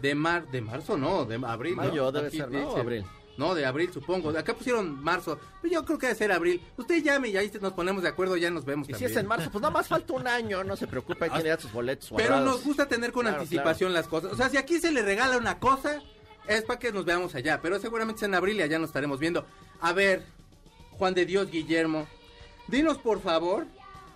de 0.00 0.14
mar, 0.16 0.50
de 0.50 0.60
marzo, 0.60 0.98
no, 0.98 1.24
de 1.24 1.36
abril. 1.46 1.76
¿no? 1.76 1.84
Mayo 1.84 2.10
debe 2.10 2.26
Aquí 2.26 2.38
ser, 2.38 2.50
¿no? 2.50 2.76
Abril. 2.76 3.04
¿No? 3.36 3.54
De 3.54 3.64
abril, 3.66 3.90
supongo. 3.92 4.30
Acá 4.30 4.54
pusieron 4.54 5.02
marzo. 5.02 5.38
Pero 5.60 5.74
yo 5.74 5.84
creo 5.84 5.98
que 5.98 6.06
debe 6.06 6.18
ser 6.18 6.32
abril. 6.32 6.60
Usted 6.76 7.02
llame 7.02 7.28
y 7.30 7.36
ahí 7.36 7.50
nos 7.60 7.72
ponemos 7.72 8.02
de 8.02 8.08
acuerdo, 8.10 8.36
ya 8.36 8.50
nos 8.50 8.64
vemos 8.64 8.88
Y 8.88 8.94
si 8.94 9.04
es 9.06 9.16
en 9.16 9.26
marzo, 9.26 9.50
pues 9.50 9.62
nada 9.62 9.72
más 9.72 9.88
falta 9.88 10.12
un 10.12 10.26
año, 10.26 10.62
no 10.64 10.76
se 10.76 10.86
preocupe, 10.86 11.24
hay 11.24 11.30
que 11.30 11.38
tener 11.42 11.60
sus 11.60 11.72
boletos 11.72 12.10
Pero 12.16 12.28
guardados. 12.34 12.44
nos 12.56 12.64
gusta 12.64 12.86
tener 12.88 13.12
con 13.12 13.22
Claro, 13.24 13.38
anticipación 13.40 13.92
las 13.92 14.06
cosas. 14.06 14.32
O 14.32 14.36
sea, 14.36 14.48
si 14.48 14.56
aquí 14.56 14.78
se 14.78 14.92
le 14.92 15.02
regala 15.02 15.38
una 15.38 15.58
cosa, 15.58 16.02
es 16.46 16.62
para 16.62 16.78
que 16.78 16.92
nos 16.92 17.04
veamos 17.04 17.34
allá. 17.34 17.60
Pero 17.62 17.78
seguramente 17.78 18.18
es 18.18 18.22
en 18.24 18.34
abril 18.34 18.56
y 18.58 18.62
allá 18.62 18.78
nos 18.78 18.90
estaremos 18.90 19.18
viendo. 19.18 19.46
A 19.80 19.92
ver, 19.92 20.24
Juan 20.92 21.14
de 21.14 21.24
Dios 21.26 21.50
Guillermo, 21.50 22.06
dinos 22.68 22.98
por 22.98 23.20
favor, 23.22 23.66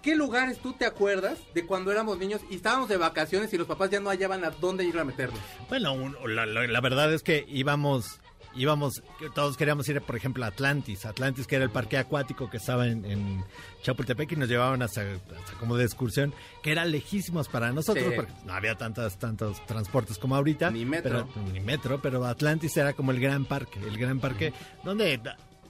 ¿qué 0.03 0.15
lugares 0.15 0.59
tú 0.59 0.73
te 0.73 0.85
acuerdas 0.87 1.39
de 1.55 1.65
cuando 1.67 1.91
éramos 1.91 2.19
niños 2.19 2.41
y 2.51 2.57
estábamos 2.57 2.89
de 2.89 2.97
vacaciones 2.97 3.53
y 3.53 3.59
los 3.59 3.67
papás 3.67 3.91
ya 3.91 3.99
no 4.01 4.11
hallaban 4.11 4.45
a 4.45 4.51
dónde 4.51 4.85
ir 4.85 4.99
a 4.99 5.05
meternos? 5.05 5.41
Bueno, 5.69 5.95
un- 5.95 6.17
la, 6.35 6.47
la- 6.47 6.67
la 6.67 6.81
verdad 6.81 7.13
es 7.13 7.23
que 7.23 7.45
íbamos, 7.49 8.21
íbamos, 8.57 9.03
todos 9.35 9.57
queríamos 9.57 9.89
ir, 9.89 10.01
por 10.03 10.17
ejemplo, 10.17 10.45
a 10.45 10.49
Atlantis. 10.49 11.05
Atlantis, 11.07 11.47
que 11.47 11.57
era 11.57 11.65
el 11.65 11.71
parque 11.71 11.99
acuático 11.99 12.49
que 12.51 12.57
estaba 12.57 12.87
en, 12.87 13.05
en 13.05 13.45
Chapultepec 13.83 14.33
y 14.33 14.37
nos 14.37 14.49
llevaban 14.49 14.83
hasta, 14.83 15.03
hasta 15.03 15.53
como 15.61 15.77
de 15.77 15.85
excursión, 15.85 16.33
que 16.63 16.73
era 16.73 16.85
lejísimos 16.85 17.49
para 17.49 17.73
nosotros, 17.73 18.05
Sí. 18.09 18.13
porque 18.17 18.33
no 18.45 18.53
había 18.55 18.75
tantas, 18.77 19.19
tantos 19.19 19.65
transportes 19.67 20.19
como 20.19 20.37
ahorita. 20.37 20.71
Ni 20.71 20.85
metro. 20.85 21.29
pero- 21.33 21.47
ni 21.53 21.61
metro, 21.61 22.01
pero 22.03 22.25
Atlantis 22.25 22.77
era 22.77 22.93
como 22.93 23.11
el 23.13 23.21
gran 23.21 23.45
parque, 23.45 23.79
el 23.81 23.97
gran 23.99 24.21
parque, 24.21 24.53
donde, 24.85 25.21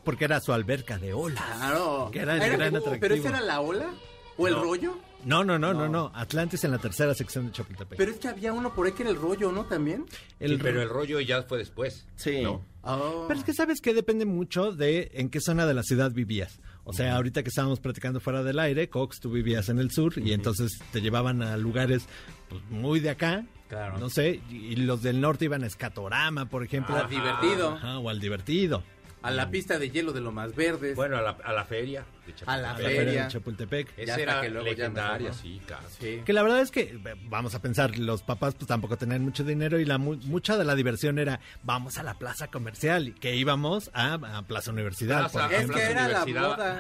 porque 0.05 0.25
era 0.25 0.41
su 0.41 0.53
alberca 0.53 0.99
de 0.99 1.13
olas. 1.13 1.43
Claro. 1.57 2.11
Que 2.13 2.21
era 2.21 2.35
el 2.35 2.41
gran 2.57 2.73
¿Pero 2.73 2.79
atractivo. 2.95 3.15
esa 3.15 3.29
era 3.29 3.41
la 3.41 3.61
ola? 3.61 3.91
¿O 4.39 4.47
el 4.49 4.55
No. 4.55 4.63
rollo? 4.63 4.99
No, 5.27 5.43
no, 5.43 5.59
no, 5.59 5.75
no, 5.75 5.89
No. 5.89 6.13
Atlantis 6.15 6.63
en 6.65 6.71
la 6.71 6.79
tercera 6.79 7.13
sección 7.13 7.47
de 7.47 7.53
Chapultepec. 7.53 7.99
Pero 7.99 8.13
es 8.13 8.19
que 8.19 8.29
había 8.29 8.53
uno 8.53 8.73
por 8.73 8.87
ahí 8.87 8.93
que 8.93 9.03
era 9.03 9.11
el 9.11 9.17
rollo, 9.17 9.51
¿no? 9.51 9.65
También. 9.65 10.07
El 10.39 10.53
Sí, 10.53 10.59
pero 10.63 10.81
el 10.81 10.89
rollo 10.89 11.21
ya 11.21 11.43
fue 11.43 11.59
después. 11.59 12.07
Sí. 12.15 12.43
¿no? 12.43 12.65
Oh. 12.83 13.25
Pero 13.27 13.41
es 13.41 13.45
que 13.45 13.53
sabes 13.53 13.81
que 13.81 13.93
depende 13.93 14.25
mucho 14.25 14.71
de 14.71 15.11
en 15.15 15.29
qué 15.29 15.41
zona 15.41 15.67
de 15.67 15.75
la 15.75 15.83
ciudad 15.83 16.13
vivías. 16.13 16.61
O 16.85 16.93
sea, 16.93 17.17
ahorita 17.17 17.43
que 17.43 17.49
estábamos 17.49 17.81
platicando 17.81 18.21
fuera 18.21 18.45
del 18.45 18.61
aire, 18.61 18.89
Cox, 18.89 19.19
tú 19.19 19.33
vivías 19.33 19.69
en 19.69 19.81
el 19.81 19.91
sur 19.91 20.17
y 20.17 20.33
entonces 20.33 20.79
te 20.93 21.01
llevaban 21.01 21.43
a 21.43 21.57
lugares 21.57 22.07
pues, 22.49 22.63
muy 22.71 23.01
de 23.01 23.11
acá. 23.11 23.45
Claro. 23.69 23.99
No 23.99 24.09
sé, 24.09 24.41
y 24.49 24.77
los 24.77 25.03
del 25.03 25.21
norte 25.21 25.47
iban 25.47 25.65
a 25.65 25.67
Escatorama, 25.67 26.49
por 26.49 26.63
ejemplo. 26.63 26.95
Ah, 26.97 27.09
divertido. 27.09 27.71
Ajá, 27.71 27.99
o 27.99 28.09
al 28.09 28.21
divertido. 28.21 28.85
A 29.27 29.31
la 29.31 29.51
pista 29.51 29.79
de 29.79 29.91
hielo 29.91 30.13
de 30.13 30.21
lo 30.21 30.33
más 30.33 30.55
verdes. 30.55 30.95
Bueno, 30.97 31.17
a 31.17 31.23
la, 31.23 31.37
a 31.45 31.53
la 31.53 31.65
feria. 31.65 32.05
de 32.27 32.35
A 32.47 32.57
la 32.57 32.71
A 32.71 32.73
la 32.73 32.77
Chapultepec. 32.79 32.97
feria 33.07 33.23
de 33.25 33.29
Chapultepec. 33.29 33.89
Esa 33.99 34.17
era 34.21 34.41
que 34.41 34.51
luego 34.51 34.67
ya 34.67 34.73
legendaria, 34.73 35.29
mejor, 35.29 35.37
¿no? 35.37 35.43
sí, 35.43 35.63
claro. 35.67 35.89
Sí. 36.01 36.23
Que 36.25 36.33
la 36.33 36.43
verdad 36.43 36.61
es 36.61 36.71
que, 36.71 36.81
eh, 36.83 37.15
vamos 37.29 37.55
a 37.55 37.63
pensar, 37.63 37.99
los 37.99 38.23
papás 38.23 38.55
pues 38.55 38.67
tampoco 38.69 38.97
tenían 38.97 39.23
mucho 39.23 39.45
dinero 39.45 39.79
y 39.79 39.85
la 39.85 39.99
mu- 39.99 40.17
mucha 40.25 40.57
de 40.57 40.65
la 40.65 40.75
diversión 40.75 41.19
era, 41.19 41.41
vamos 41.63 41.99
a 41.99 42.03
la 42.03 42.15
plaza 42.15 42.49
comercial, 42.49 43.15
que 43.21 43.35
íbamos 43.37 43.91
a, 43.95 44.15
a 44.15 44.43
Plaza 44.43 44.71
Universidad. 44.73 45.21
Plaza- 45.31 45.41
por 45.43 45.53
Es 45.53 45.57
ejemplo. 45.59 45.77
que 45.77 45.83
Plaza 45.83 45.91
era 45.93 46.09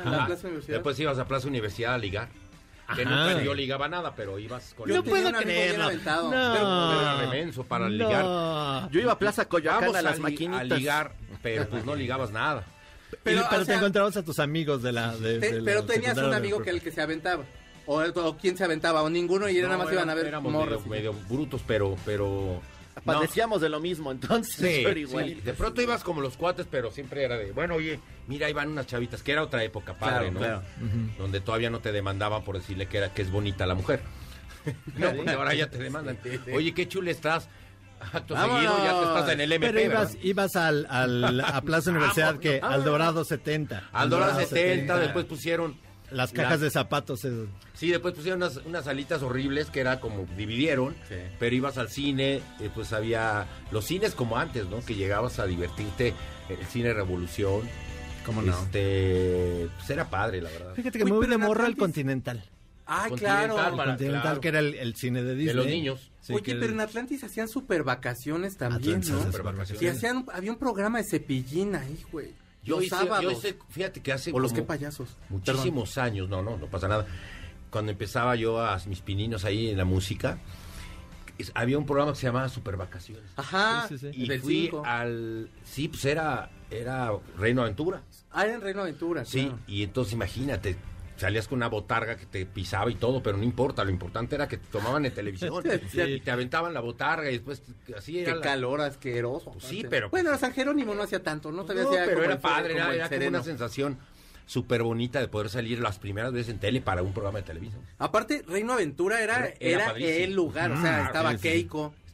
la. 0.05 0.26
Plaza 0.26 0.47
Universidad. 0.49 0.75
Después 0.76 1.00
ibas 1.00 1.19
a 1.19 1.26
Plaza 1.26 1.49
Universidad 1.49 1.95
a 1.95 1.99
ligar. 1.99 2.29
Que 2.95 3.02
Ajá. 3.02 3.11
nunca 3.31 3.43
yo 3.43 3.52
ligaba 3.55 3.88
nada, 3.88 4.14
pero 4.14 4.38
ibas 4.38 4.73
con 4.76 4.88
Yo 4.88 4.97
no 4.97 5.02
tenía 5.02 5.23
puedo 5.25 5.38
creerlo. 5.43 5.85
aventado. 5.85 6.23
No. 6.31 6.52
Pero- 6.55 7.00
era 7.00 7.16
remenso 7.21 7.64
para 7.64 7.88
ligar. 7.88 8.25
No. 8.25 8.90
Yo 8.90 9.00
iba 9.00 9.12
a 9.12 9.19
Plaza 9.19 9.47
Coyoacán 9.49 9.97
a 9.97 10.02
las 10.02 10.21
maquinitas. 10.21 10.61
a 10.61 10.64
ligar, 10.64 11.12
pero 11.43 11.69
pues 11.69 11.85
no 11.85 11.95
ligabas 11.97 12.31
nada. 12.31 12.64
Pero, 13.11 13.21
Pero, 13.23 13.47
pero 13.50 13.61
te 13.61 13.66
sea, 13.66 13.76
encontrabas 13.76 14.16
a 14.16 14.23
tus 14.25 14.38
amigos 14.38 14.83
de 14.83 14.93
la. 14.93 15.16
de- 15.16 15.38
Te- 15.40 15.52
de 15.52 15.61
la 15.61 15.64
pero 15.64 15.85
tenías 15.85 16.16
un 16.19 16.33
amigo 16.35 16.61
que 16.62 16.71
el 16.71 16.81
que 16.81 16.93
se 16.93 17.00
aventaba. 17.00 17.45
O, 17.87 18.02
o 18.02 18.37
quién 18.37 18.57
se 18.57 18.64
aventaba, 18.64 19.02
o 19.02 19.09
ninguno, 19.11 19.49
y 19.49 19.57
No, 19.61 19.69
nada 19.69 19.78
más 19.85 19.93
iban 19.93 20.11
a 20.11 20.14
ver 20.14 20.25
medio, 20.40 20.81
medio 20.88 21.12
brutos, 21.28 21.62
pero... 21.66 21.97
pero 22.05 22.61
no. 22.97 23.03
Padecíamos 23.03 23.61
de 23.61 23.69
lo 23.69 23.79
mismo, 23.81 24.11
entonces. 24.11 24.55
Sí, 24.57 24.81
pero 24.83 24.95
sí, 24.95 25.00
igual. 25.00 25.45
de 25.45 25.53
pronto 25.53 25.83
ibas 25.83 26.03
como 26.03 26.21
los 26.21 26.37
cuates, 26.37 26.67
pero 26.71 26.91
siempre 26.91 27.25
era 27.25 27.37
de, 27.37 27.53
bueno, 27.53 27.75
oye, 27.75 28.00
mira, 28.26 28.47
ahí 28.47 28.53
van 28.53 28.71
unas 28.71 28.87
chavitas, 28.87 29.23
que 29.23 29.33
era 29.33 29.43
otra 29.43 29.62
época, 29.62 29.95
padre, 29.95 30.31
Claro, 30.31 30.33
¿no? 30.33 30.38
claro. 30.41 30.62
Donde 31.19 31.41
todavía 31.41 31.71
no 31.71 31.81
te 31.81 31.93
demandaban 31.93 32.43
por 32.43 32.57
decirle 32.59 32.87
que 32.87 32.99
era 32.99 33.12
que 33.12 33.23
es 33.23 33.31
bonita 33.31 33.67
la 33.67 33.75
mujer. 33.75 34.00
no, 34.97 35.12
porque 35.15 35.31
ahora 35.31 35.55
ya 35.55 35.69
te 35.71 35.79
demandan. 35.79 36.19
Oye, 36.55 36.73
qué 36.75 36.88
chula 36.88 37.11
estás. 37.11 37.49
Acto 38.12 38.35
Vámonos. 38.35 38.57
seguido 38.57 38.85
ya 38.85 38.93
te 39.00 39.07
estás 39.07 39.29
en 39.33 39.41
el 39.41 39.53
MP, 39.53 39.67
Pero 39.73 39.81
ibas, 39.81 40.09
¿verdad? 40.12 40.25
ibas 40.25 40.57
al, 40.57 40.87
al- 40.91 41.41
a 41.41 41.62
Plaza 41.62 41.91
Universidad, 41.93 42.38
que 42.38 42.61
al 42.62 42.85
Dorado 42.85 43.25
70. 43.25 43.88
Al 43.93 44.11
Dorado 44.11 44.38
70, 44.41 44.99
después 44.99 45.25
pusieron... 45.25 45.79
Las 46.11 46.33
cajas 46.33 46.61
de 46.61 46.71
zapatos. 46.71 47.25
eh, 47.25 47.47
Sí, 47.75 47.91
después 47.91 48.15
pusieron 48.15 48.43
unas, 48.43 48.59
unas 48.65 48.87
alitas 48.87 49.23
horribles 49.23 49.71
que 49.71 49.81
era 49.81 50.01
como 50.01 50.27
dividieron, 50.37 50.95
Sí. 51.09 51.17
pero 51.39 51.55
ibas 51.57 51.79
al 51.79 51.89
cine, 51.89 52.41
eh, 52.61 52.71
pues 52.75 52.93
había 52.93 53.47
los 53.73 53.85
cines 53.85 54.15
como 54.15 54.37
antes, 54.39 54.67
¿no? 54.67 54.81
Que 54.85 54.95
llegabas 54.95 55.39
a 55.39 55.47
divertirte, 55.47 56.15
el 56.49 56.65
cine 56.67 56.93
Revolución. 56.95 57.63
¿Cómo 58.25 58.43
no? 58.43 58.53
Este, 58.63 59.69
pues 59.77 59.91
era 59.91 60.09
padre, 60.11 60.41
la 60.43 60.51
verdad. 60.51 60.75
Fíjate 60.75 60.99
que 60.99 61.05
Uy, 61.05 61.11
muy 61.13 61.21
pero 61.27 61.33
de 61.33 61.39
morro 61.39 61.65
el 61.67 61.73
Atlantis- 61.75 61.79
Continental. 61.79 62.45
Ay, 62.89 63.11
Continental 63.11 63.51
claro. 63.51 63.77
Para- 63.77 63.91
Continental, 63.93 64.23
claro. 64.23 64.41
que 64.41 64.49
era 64.49 64.59
el, 64.61 64.75
el 64.75 64.95
cine 64.97 65.23
de 65.23 65.35
Disney. 65.35 65.55
los 65.57 65.67
niños. 65.67 66.11
Sí, 66.21 66.33
Oye, 66.33 66.43
pero 66.55 66.67
el- 66.67 66.73
en 66.73 66.81
Atlantis 66.81 67.25
hacían 67.25 67.49
super 67.49 67.83
vacaciones 67.85 68.57
también, 68.57 68.97
Atlantis 68.99 69.11
¿no? 69.11 69.23
Super 69.25 69.43
vacaciones. 69.43 69.79
Sí, 69.81 69.87
hacían, 69.89 70.25
había 70.33 70.53
un 70.53 70.59
programa 70.59 70.99
de 70.99 71.05
cepillín 71.05 71.75
ahí, 71.75 71.99
güey. 72.13 72.31
Yo 72.67 72.77
Los 72.77 72.85
hice, 72.87 72.97
sábados. 72.97 73.23
yo 73.23 73.31
hice- 73.31 73.57
fíjate 73.71 74.03
que 74.03 74.13
hace 74.13 74.33
o 74.33 74.39
los 74.41 74.53
que 74.53 74.63
payasos. 74.63 75.17
muchísimos 75.29 75.97
años, 75.99 76.29
no, 76.29 76.43
no, 76.43 76.57
no 76.59 76.67
pasa 76.67 76.89
nada. 76.89 77.07
Cuando 77.71 77.93
empezaba 77.93 78.35
yo 78.37 78.61
a 78.61 78.79
mis 78.87 79.01
pininos 79.01 79.45
ahí 79.45 79.71
en 79.71 79.79
la 79.79 79.85
música, 79.85 80.39
es- 81.39 81.53
había 81.55 81.79
un 81.79 81.87
programa 81.87 82.13
que 82.13 82.19
se 82.19 82.27
llamaba 82.27 82.49
Super 82.49 82.77
Vacaciones. 82.77 83.31
Ajá. 83.37 83.87
Sí, 83.89 83.99
sí, 83.99 84.11
sí. 84.13 84.23
Y 84.25 84.29
del 84.29 84.41
fui 84.41 84.63
cinco. 84.65 84.83
al... 84.85 85.49
Sí, 85.65 85.89
pues 85.89 86.05
era, 86.05 86.51
era 86.71 87.13
Reino 87.39 87.63
Aventura. 87.63 88.03
Ah, 88.33 88.45
era 88.45 88.55
en 88.55 88.61
Reino 88.61 88.81
Aventura. 88.83 89.25
Sí, 89.25 89.43
claro. 89.45 89.59
y 89.69 89.83
entonces 89.85 90.13
imagínate, 90.15 90.77
salías 91.17 91.49
con 91.49 91.57
una 91.59 91.69
botarga 91.69 92.17
que 92.17 92.27
te 92.27 92.45
pisaba 92.47 92.91
y 92.91 92.95
todo, 92.97 93.23
pero 93.23 93.37
no 93.37 93.43
importa, 93.45 93.85
lo 93.85 93.91
importante 93.91 94.35
era 94.35 94.47
que 94.49 94.59
te 94.59 94.67
tomaban 94.71 95.05
en 95.07 95.13
televisión 95.15 95.63
Sí. 95.91 96.01
y 96.01 96.21
te 96.21 96.31
aventaban 96.31 96.75
la 96.75 96.81
botarga 96.81 97.29
y 97.31 97.35
después 97.35 97.63
así 97.97 98.19
era 98.21 98.33
Qué 98.33 98.39
la- 98.39 98.45
calor 98.45 98.81
asqueroso. 98.81 99.53
Pues 99.53 99.65
sí, 99.65 99.85
pero- 99.89 100.11
Bueno, 100.11 100.37
San 100.39 100.53
Jerónimo 100.53 100.95
no 100.95 101.03
hacía 101.03 101.23
tanto, 101.23 101.51
¿no? 101.51 101.59
No, 101.63 101.67
pero 101.67 101.85
como 101.85 102.23
era 102.25 102.33
el- 102.35 102.39
padre, 102.39 102.75
como 102.75 102.85
era, 102.85 102.89
el 102.91 102.95
era 102.97 103.05
como 103.09 103.19
sereno. 103.19 103.39
una 103.39 103.45
sensación 103.45 103.99
súper 104.47 104.83
bonita 104.85 105.19
de 105.21 105.27
poder 105.29 105.49
salir 105.49 105.81
las 105.81 105.99
primeras 105.99 106.33
veces 106.33 106.51
en 106.53 106.59
tele 106.61 106.81
para 106.81 107.03
un 107.03 107.13
programa 107.13 107.39
de 107.39 107.45
televisión. 107.45 107.83
Aparte, 107.99 108.45
Reino 108.47 108.75
Aventura 108.75 109.21
era, 109.21 109.53
Era- 109.59 109.91
el 109.97 110.35
lugar. 110.35 110.71
O 110.71 110.81
sea, 110.81 111.03
Ah, 111.03 111.07
estaba 111.07 111.33
sí, 111.33 111.39
sí. 111.39 111.49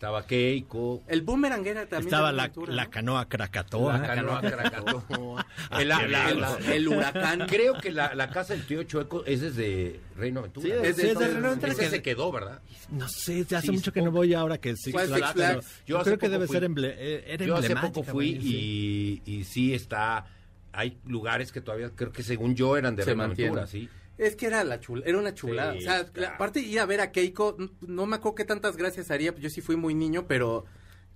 Estaba 0.03 0.27
Keiko, 0.27 1.05
El 1.07 1.23
Boomerang 1.23 1.65
era 1.65 1.87
también. 1.87 2.09
Estaba 2.09 2.33
la, 2.33 2.43
Aventura, 2.43 2.73
la 2.73 2.85
¿no? 2.87 2.91
canoa 2.91 3.29
Krakatoa. 3.29 3.99
la 3.99 4.07
canoa 4.09 4.41
Krakatoa. 4.41 5.47
Ah, 5.71 5.81
El- 5.81 5.89
la- 5.89 6.89
huracán. 6.91 7.47
Creo 7.47 7.75
que 7.79 7.93
la, 7.93 8.13
la 8.17 8.29
casa 8.29 8.53
del 8.55 8.67
tío 8.67 8.83
Chueco 8.83 9.25
es 9.25 9.41
desde 9.43 10.01
Reino 10.17 10.41
Aventura. 10.41 10.67
Sí, 10.67 10.73
Es 10.73 10.83
de- 10.83 10.87
Sí, 10.87 10.91
es 10.91 10.97
de 10.97 11.09
entonces- 11.11 11.33
Reino 11.35 11.47
Aventura 11.49 11.73
Ese 11.73 11.83
que- 11.83 11.89
se 11.91 12.03
quedó, 12.03 12.33
¿verdad? 12.33 12.61
No 12.91 13.09
sé, 13.09 13.43
hace 13.43 13.61
Sí, 13.61 13.71
mucho 13.71 13.93
que 13.93 14.03
no 14.03 14.11
voy 14.11 14.35
ahora 14.35 14.59
que 14.59 14.75
sí. 14.77 14.91
Yo 15.87 16.03
creo 16.03 16.19
que 16.19 16.29
debe 16.29 16.49
fui. 16.49 16.55
ser 16.57 16.69
emble- 16.69 16.95
eh, 16.97 17.25
era 17.29 17.47
Yo 17.47 17.55
hace 17.57 17.77
poco 17.77 18.03
fui 18.03 18.31
y, 18.43 19.23
y 19.25 19.45
sí 19.45 19.73
está. 19.73 20.27
Hay 20.73 20.99
lugares 21.07 21.53
que 21.53 21.61
todavía 21.61 21.91
creo 21.95 22.11
que 22.11 22.25
según 22.25 22.57
yo 22.57 22.77
eran 22.77 22.97
de 22.97 23.05
Se 23.05 23.11
Reino 23.11 23.23
Aventura, 23.23 23.69
sí. 23.69 23.89
Es 24.19 24.37
que 24.37 24.47
era 24.47 24.62
la 24.64 24.78
chula, 24.78 25.02
era 25.07 25.19
una 25.19 25.35
chulada. 25.35 25.73
Sí, 25.73 25.78
o 25.78 25.81
sea, 25.83 26.04
claro. 26.04 26.35
aparte 26.35 26.61
de 26.61 26.66
ir 26.66 26.81
a 26.81 26.87
ver 26.87 27.00
a 27.00 27.11
Keiko, 27.12 27.57
no 27.81 28.07
me 28.07 28.16
acuerdo 28.16 28.37
qué 28.37 28.45
tantas 28.45 28.76
gracias 28.76 29.11
haría, 29.11 29.35
yo 29.37 29.50
sí 29.50 29.61
fui 29.61 29.76
muy 29.76 29.95
niño, 29.95 30.26
pero 30.26 30.64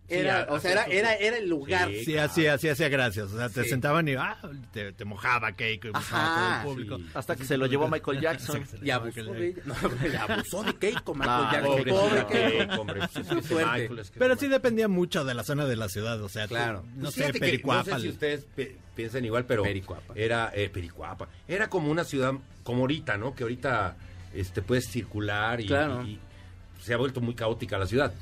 era, 0.08 0.46
o 0.50 0.60
sea, 0.60 0.72
era, 0.72 0.84
era, 0.84 1.14
era 1.14 1.36
el 1.38 1.48
lugar. 1.48 1.88
Sí, 1.88 2.04
Sí, 2.04 2.16
así, 2.18 2.46
así 2.46 2.68
hacía 2.68 2.88
gracias. 2.88 3.32
O 3.32 3.36
sea, 3.36 3.48
te 3.48 3.64
Sí. 3.64 3.70
sentaban 3.70 4.06
y 4.08 4.14
ah, 4.14 4.38
te, 4.72 4.92
te 4.92 5.04
mojaba 5.04 5.52
cake 5.52 5.86
y 5.86 5.90
mojaba 5.90 6.34
todo 6.34 6.44
Ajá, 6.46 6.60
el 6.62 6.66
público. 6.68 6.96
sí. 6.98 7.06
Hasta 7.14 7.36
que 7.36 7.44
se 7.44 7.56
lo 7.56 7.66
llevó 7.66 7.88
Michael 7.88 8.20
Jackson. 8.20 8.64
Y 8.82 8.90
abusó 8.90 9.32
de 9.32 9.52
Jackson. 9.54 10.02
ella. 10.06 10.25
No, 10.28 10.34
abusó 10.34 10.62
de 10.62 10.75
Keiko, 10.76 11.14
Michael 11.14 11.30
Ah, 11.44 11.50
Jackson. 11.52 11.70
Pobre, 11.76 11.92
Pobre 11.92 12.26
Keiko, 12.26 12.58
Keiko. 12.68 12.80
hombre, 12.82 13.00
es 13.04 13.10
Qué 13.10 13.22
que 13.22 13.42
suerte. 13.42 13.54
Michael 13.80 13.98
es 13.98 14.10
que- 14.10 14.18
Pero 14.18 14.36
sí 14.36 14.48
dependía 14.48 14.88
mucho 14.88 15.25
de 15.25 15.34
la 15.34 15.42
zona 15.44 15.64
de 15.66 15.76
la 15.76 15.88
ciudad, 15.88 16.20
o 16.22 16.28
sea, 16.28 16.46
Claro. 16.46 16.80
tú, 16.82 16.88
no 16.96 17.02
Pues 17.04 17.14
sé, 17.14 17.32
que 17.32 17.38
Pericuapa. 17.40 17.90
No 17.90 17.96
sé 17.96 18.02
si 18.02 18.08
ustedes 18.08 18.46
piensan 18.94 19.25
igual, 19.25 19.44
pero 19.46 19.62
Pericuapa. 19.62 20.14
era 20.14 20.50
eh, 20.54 20.68
Pericuapa. 20.68 21.28
Era 21.48 21.68
como 21.68 21.90
una 21.90 22.04
ciudad 22.04 22.32
como 22.62 22.82
ahorita, 22.82 23.16
¿no? 23.16 23.34
Que 23.34 23.42
ahorita 23.42 23.96
este 24.34 24.62
puedes 24.62 24.86
circular 24.88 25.60
y, 25.60 25.66
Claro. 25.66 26.02
y 26.04 26.18
se 26.82 26.94
ha 26.94 26.96
vuelto 26.96 27.20
muy 27.20 27.34
caótica 27.34 27.78
la 27.78 27.86
ciudad. 27.86 28.12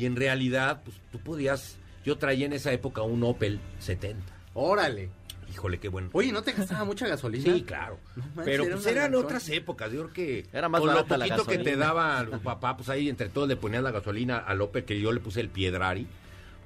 Y 0.00 0.06
en 0.06 0.16
realidad, 0.16 0.80
pues 0.82 0.96
tú 1.12 1.18
podías 1.18 1.76
yo 2.06 2.16
traía 2.16 2.46
en 2.46 2.54
esa 2.54 2.72
época 2.72 3.02
un 3.02 3.22
Opel 3.22 3.60
70. 3.80 4.24
Órale. 4.54 5.10
Híjole, 5.52 5.78
qué 5.78 5.88
bueno. 5.88 6.08
Oye, 6.12 6.32
¿no 6.32 6.42
te 6.42 6.52
gastaba 6.52 6.84
mucha 6.84 7.06
gasolina? 7.06 7.52
Sí, 7.52 7.62
claro. 7.62 7.98
No 8.16 8.22
manches, 8.22 8.44
Pero 8.46 8.64
era 8.64 8.74
pues 8.76 8.84
una 8.86 8.92
eran 8.92 9.14
otras 9.16 9.48
épocas. 9.50 9.92
Yo 9.92 10.04
creo 10.04 10.12
que 10.14 10.46
Era 10.52 10.70
más 10.70 10.80
con 10.80 10.88
lo 10.88 10.94
barata 10.94 11.18
la 11.18 11.26
poquito 11.26 11.44
que 11.46 11.58
te 11.58 11.76
daba 11.76 12.24
tu 12.24 12.40
papá, 12.40 12.76
pues 12.78 12.88
ahí 12.88 13.10
entre 13.10 13.28
todos 13.28 13.46
le 13.48 13.56
ponías 13.56 13.82
la 13.82 13.90
gasolina 13.90 14.38
al 14.38 14.62
Opel, 14.62 14.84
que 14.84 14.98
yo 14.98 15.12
le 15.12 15.20
puse 15.20 15.40
el 15.40 15.50
Piedrari. 15.50 16.06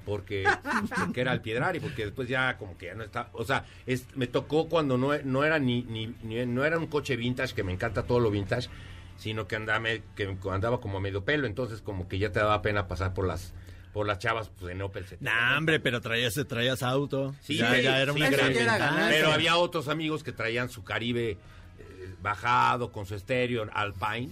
Porque, 0.05 0.45
porque 1.05 1.19
era 1.21 1.33
el 1.33 1.41
Piedrari, 1.41 1.79
porque 1.81 2.05
después 2.05 2.29
ya 2.29 2.57
como 2.57 2.77
que 2.77 2.85
ya 2.85 2.93
no 2.95 3.03
está, 3.03 3.29
o 3.33 3.43
sea, 3.43 3.65
es, 3.87 4.05
me 4.15 4.27
tocó 4.27 4.69
cuando 4.69 4.97
no, 4.99 5.17
no 5.23 5.43
era 5.43 5.57
ni, 5.59 5.81
ni, 5.81 6.13
ni- 6.23 6.45
no 6.45 6.63
era 6.63 6.77
un 6.77 6.85
coche 6.87 7.15
vintage, 7.15 7.55
que 7.55 7.63
me 7.63 7.73
encanta 7.73 8.03
todo 8.03 8.19
lo 8.19 8.29
vintage, 8.29 8.69
sino 9.17 9.47
que 9.47 9.55
andaba, 9.55 9.87
que 10.15 10.37
andaba 10.51 10.79
como 10.81 10.97
a 10.97 11.01
medio 11.01 11.23
pelo, 11.23 11.47
entonces 11.47 11.81
como 11.81 12.07
que 12.07 12.19
ya 12.19 12.31
te 12.31 12.39
daba 12.39 12.61
pena 12.61 12.87
pasar 12.87 13.13
por 13.13 13.25
las 13.27 13.53
por 13.93 14.05
las 14.05 14.19
chavas 14.19 14.51
pues, 14.59 14.73
en 14.73 14.81
Opel 14.81 15.05
70. 15.07 15.31
Nah, 15.31 15.57
hombre, 15.57 15.79
pero 15.79 16.01
traías, 16.01 16.33
traías 16.49 16.83
auto. 16.83 17.33
Sí, 17.39 17.55
ya, 17.55 17.77
ya 17.79 18.01
era 18.01 18.11
sí, 18.11 18.19
una 18.19 18.29
gran 18.29 18.51
era. 18.51 19.05
Pero 19.09 19.31
había 19.31 19.55
otros 19.55 19.87
amigos 19.87 20.21
que 20.21 20.33
traían 20.33 20.67
su 20.67 20.83
Caribe 20.83 21.31
eh, 21.79 22.15
bajado 22.21 22.91
con 22.91 23.05
su 23.05 23.15
estéreo 23.15 23.65
Alpine 23.73 24.31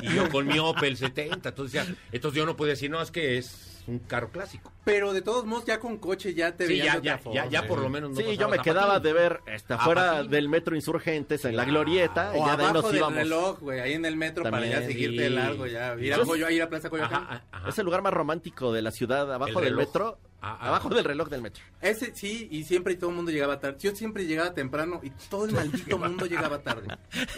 y 0.00 0.14
yo 0.14 0.28
con 0.30 0.46
mi 0.46 0.60
Opel 0.60 0.96
70. 0.96 1.48
Entonces, 1.48 1.72
ya- 1.72 1.94
entonces 2.12 2.38
yo 2.38 2.46
no 2.46 2.54
podía 2.56 2.74
decir, 2.74 2.88
no, 2.88 3.02
es 3.02 3.10
que 3.10 3.36
es 3.36 3.73
un 3.86 3.98
carro 4.00 4.30
clásico. 4.30 4.72
Pero 4.84 5.12
de 5.12 5.22
todos 5.22 5.44
modos, 5.46 5.64
ya 5.66 5.80
con 5.80 5.98
coche 5.98 6.34
ya 6.34 6.56
te 6.56 6.66
Sí, 6.66 6.76
ya, 6.78 6.84
de 6.94 6.98
otra 6.98 7.02
ya, 7.02 7.18
forma. 7.18 7.34
ya, 7.44 7.50
ya 7.50 7.66
por 7.66 7.80
lo 7.80 7.88
menos 7.88 8.10
no 8.10 8.16
Sí, 8.16 8.36
yo 8.36 8.48
me 8.48 8.58
quedaba 8.58 9.00
de 9.00 9.12
ver 9.12 9.40
este, 9.46 9.74
Ah, 9.74 9.76
afuera 9.76 10.12
Patín. 10.16 10.30
del 10.30 10.48
metro 10.48 10.74
Insurgentes 10.76 11.44
en 11.44 11.56
la 11.56 11.64
glorieta 11.64 12.32
y 12.36 12.40
O 12.40 12.46
ya 12.46 12.56
de 12.56 12.62
ahí 12.62 12.68
abajo 12.70 12.72
nos 12.74 12.84
del 12.86 12.96
íbamos. 12.96 13.18
reloj, 13.18 13.58
güey, 13.60 13.80
ahí 13.80 13.92
en 13.94 14.04
el 14.04 14.16
metro 14.16 14.42
para 14.44 14.66
ya 14.66 14.82
seguirte 14.82 15.16
sí. 15.16 15.22
de 15.22 15.30
largo, 15.30 15.66
ya. 15.66 15.94
Ir 15.98 16.12
a, 16.14 16.18
Coyo- 16.18 16.50
ir 16.50 16.62
a 16.62 16.68
Plaza 16.68 16.90
Coyoacán. 16.90 17.22
Ajá, 17.22 17.44
ajá. 17.50 17.68
Es 17.68 17.78
el 17.78 17.84
lugar 17.84 18.02
más 18.02 18.12
romántico 18.12 18.72
de 18.72 18.82
la 18.82 18.90
ciudad, 18.90 19.32
abajo 19.32 19.58
El 19.60 19.64
del 19.66 19.76
metro. 19.76 20.18
Ah, 20.46 20.58
ah. 20.60 20.68
abajo 20.68 20.90
del 20.90 21.04
reloj 21.04 21.30
del 21.30 21.40
metro. 21.40 21.62
Ese 21.80 22.14
sí, 22.14 22.48
y 22.50 22.64
siempre 22.64 22.92
y 22.92 22.96
todo 22.96 23.08
el 23.08 23.16
mundo 23.16 23.30
llegaba 23.30 23.58
tarde. 23.60 23.78
Yo 23.80 23.96
siempre 23.96 24.26
llegaba 24.26 24.52
temprano 24.52 25.00
y 25.02 25.08
todo 25.30 25.46
el 25.46 25.52
maldito 25.52 25.96
mundo 25.96 26.26
llegaba 26.26 26.58
tarde. 26.58 26.88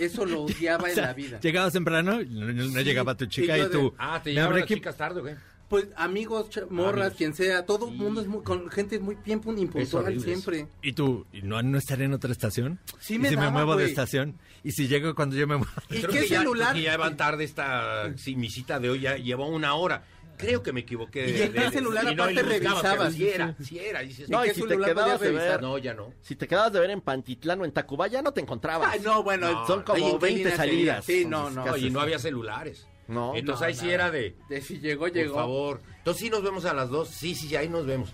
Eso 0.01 0.27
lo 0.27 0.43
odiaba 0.43 0.83
O 0.85 0.87
en 0.89 0.97
la 0.97 1.13
vida. 1.13 1.39
Llegabas 1.41 1.73
temprano, 1.73 2.21
no, 2.29 2.81
llegaba 2.81 3.17
tu 3.17 3.27
chica 3.27 3.57
y 3.57 3.61
y, 3.61 3.63
yo 3.63 3.69
de- 3.69 3.79
tú. 3.79 3.95
Ah, 3.97 4.21
te 4.21 4.31
"Me 4.31 4.35
llevaban 4.35 4.53
habré 4.55 4.61
las 4.63 4.69
chicas 4.69 4.97
tarde, 4.97 5.21
güey. 5.21 5.37
Pues 5.69 5.89
amigos, 5.97 6.49
ch- 6.51 6.69
morras, 6.71 6.93
Amigos. 7.07 7.17
quien 7.19 7.35
sea, 7.35 7.67
todo 7.67 7.89
el 7.89 7.95
mundo 7.97 8.21
es 8.21 8.29
muy, 8.29 8.43
con 8.45 8.71
gente 8.71 9.01
muy 9.01 9.17
bien 9.25 9.41
pun- 9.43 9.59
impuntual 9.59 10.21
siempre. 10.21 10.69
¿Y 10.81 10.93
tú? 10.93 11.27
¿Y 11.33 11.43
no, 11.43 11.61
no 11.63 11.77
estaré 11.79 12.05
en 12.05 12.13
otra 12.13 12.31
estación? 12.31 12.79
Sí 13.01 13.15
¿Y 13.15 13.19
me 13.19 13.29
si 13.31 13.35
daba, 13.35 13.49
me 13.49 13.53
muevo 13.55 13.73
de 13.73 13.83
güey. 13.85 13.89
estación? 13.91 14.39
¿Y 14.63 14.71
si 14.73 14.87
llego 14.87 15.15
cuando 15.17 15.35
yo 15.35 15.47
me 15.49 15.57
muevo? 15.57 15.73
¿Y 15.91 15.99
Creo 16.03 16.11
qué 16.11 16.21
que 16.21 16.29
ya- 16.29 16.39
celular? 16.39 16.71
creo 16.73 16.83
que 16.85 16.91
ya 16.91 16.97
van 16.97 17.17
tarde 17.17 17.43
esta, 17.45 18.17
sí, 18.17 18.37
mi 18.37 18.49
cita 18.49 18.79
de 18.79 18.91
hoy 18.91 19.01
ya 19.01 19.17
llevó 19.17 19.49
una 19.49 19.75
hora. 19.75 20.05
Creo 20.39 20.63
que 20.63 20.71
me 20.73 20.81
equivoqué. 20.81 21.31
¿Y 21.31 21.43
en 21.43 21.53
qué 21.55 21.71
celular 21.71 22.07
aparte 22.07 22.35
le 22.35 22.43
buscaba, 22.43 22.75
revisabas? 22.83 23.15
Sí 23.15 23.27
era, 23.27 23.57
sí 23.59 23.79
era. 23.79 24.03
y 24.05 24.09
dices, 24.09 24.29
No, 24.29 24.45
y 24.45 24.51
si 24.51 24.63
te 24.63 24.77
quedabas 24.79 25.19
de 25.19 25.33
ver, 25.33 25.63
no, 25.63 25.79
ya 25.79 25.95
no. 25.95 26.13
si 26.21 26.37
te 26.37 26.47
quedabas 26.47 26.73
de 26.75 26.79
ver 26.81 26.91
en 26.91 27.01
Pantitlán 27.01 27.61
o 27.63 27.65
en 27.65 27.73
Tacubaya, 27.73 28.21
no 28.23 28.33
te 28.33 28.43
encontrabas. 28.43 28.89
Ay, 28.93 29.01
no, 29.01 29.23
bueno, 29.23 29.51
No, 29.51 29.67
Son 29.67 29.83
como 29.83 29.97
en 30.11 30.19
qué 30.19 30.27
20 30.27 30.39
línea 30.45 30.57
salidas. 30.57 31.05
Sí, 31.07 31.25
no, 31.25 31.49
no. 31.51 31.65
¿qué 31.65 31.71
No, 31.71 31.77
y 31.79 31.91
no 31.91 32.01
había 32.01 32.19
celulares. 32.19 32.87
No, 33.09 33.37
Entonces 33.37 33.61
no, 33.61 33.67
ahí 33.69 33.75
sí 33.75 33.91
era 33.91 34.11
de, 34.11 34.35
De 34.49 34.61
si 34.61 34.79
llegó, 34.79 35.03
por 35.07 35.13
llegó. 35.13 35.35
favor. 35.37 35.81
Entonces 35.99 36.23
sí 36.23 36.31
nos 36.31 36.43
vemos 36.43 36.65
a 36.65 36.75
las 36.75 36.89
dos. 36.91 37.09
Sí, 37.09 37.35
sí, 37.35 37.55
ahí 37.55 37.69
nos 37.69 37.87
vemos. 37.87 38.13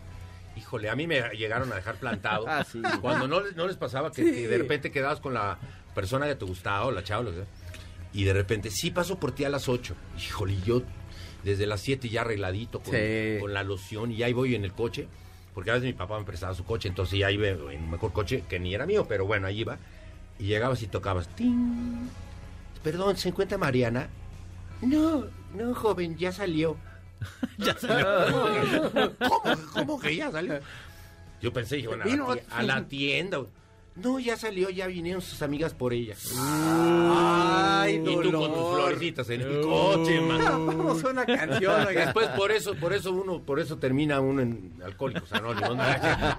Híjole, 0.56 0.90
a 0.90 0.94
mí 0.96 1.06
me 1.06 1.20
llegaron 1.30 1.72
a 1.72 1.76
dejar 1.76 1.94
plantado. 1.96 2.44
Ah, 2.48 2.64
sí. 2.70 2.82
Cuando 3.00 3.26
no, 3.26 3.40
les- 3.40 3.56
no 3.56 3.66
les 3.66 3.76
pasaba 3.76 4.10
que, 4.12 4.22
Sí. 4.22 4.30
que 4.32 4.48
de 4.48 4.58
repente 4.58 4.90
quedabas 4.92 5.20
con 5.20 5.32
la 5.34 5.58
persona 5.94 6.26
que 6.26 6.34
te 6.34 6.44
gustaba 6.44 6.84
o 6.86 6.90
la 6.92 7.02
chava, 7.02 7.22
lo 7.22 7.30
que 7.30 7.36
sea, 7.36 7.46
y 8.12 8.24
de 8.24 8.32
repente, 8.34 8.70
sí 8.70 8.90
paso 8.90 9.18
por 9.18 9.32
ti 9.32 9.44
a 9.44 9.48
las 9.48 9.68
8. 9.68 9.94
Híjole, 10.18 10.56
yo 10.64 10.82
desde 11.42 11.66
las 11.66 11.80
7 11.80 12.10
ya 12.10 12.20
arregladito 12.20 12.80
con, 12.80 12.94
Sí. 12.94 13.38
con 13.40 13.54
la 13.54 13.62
loción 13.64 14.12
y 14.12 14.22
ahí 14.22 14.34
voy 14.34 14.54
en 14.54 14.64
el 14.64 14.72
coche, 14.74 15.08
porque 15.54 15.70
a 15.70 15.74
veces 15.74 15.86
mi 15.86 15.94
papá 15.94 16.18
me 16.18 16.24
prestaba 16.26 16.54
su 16.54 16.64
coche, 16.64 16.88
entonces 16.90 17.18
ya 17.18 17.30
iba 17.30 17.48
en 17.48 17.60
un 17.62 17.90
mejor 17.90 18.12
coche 18.12 18.44
que 18.48 18.58
ni 18.60 18.74
era 18.74 18.84
mío, 18.84 19.06
pero 19.08 19.24
bueno, 19.24 19.46
ahí 19.46 19.60
iba. 19.60 19.78
Y 20.38 20.44
llegabas 20.44 20.82
y 20.82 20.86
tocabas. 20.86 21.28
¡Ting! 21.34 22.08
Perdón, 22.82 23.16
¿se 23.16 23.28
encuentra 23.30 23.56
Mariana? 23.58 24.08
No, 24.82 25.24
no, 25.54 25.74
joven, 25.74 26.16
ya 26.16 26.32
salió. 26.32 26.76
ya 27.58 27.76
salió. 27.78 29.12
¿Cómo, 29.18 29.56
cómo 29.72 30.00
que 30.00 30.16
ya 30.16 30.30
salió? 30.30 30.60
Yo 31.40 31.52
pensé, 31.52 31.76
dije, 31.76 31.88
bueno, 31.88 32.04
a 32.50 32.62
la 32.62 32.84
tienda. 32.88 33.40
No, 33.94 34.18
ya 34.18 34.38
salió, 34.38 34.70
ya 34.70 34.86
vinieron 34.86 35.20
sus 35.20 35.42
amigas 35.42 35.74
por 35.74 35.92
ella. 35.92 36.14
Ay, 36.38 37.96
y 37.96 37.98
tú 38.04 38.14
con 38.14 38.22
tus 38.22 38.32
dolor. 38.32 38.74
florecitas 38.74 39.28
en 39.28 39.42
el 39.42 39.60
coche, 39.60 40.18
man. 40.22 40.66
Vamos 40.66 41.04
a 41.04 41.08
una 41.08 41.26
canción, 41.26 41.86
oiga. 41.86 42.04
Después 42.06 42.28
por 42.28 42.52
eso, 42.52 42.74
por 42.74 42.94
eso 42.94 43.12
uno, 43.12 43.42
por 43.42 43.60
eso 43.60 43.76
termina 43.76 44.18
uno 44.20 44.40
en 44.40 44.72
Alcohólicos 44.82 45.30
Anónimos. 45.32 45.76
¿no? 45.76 45.82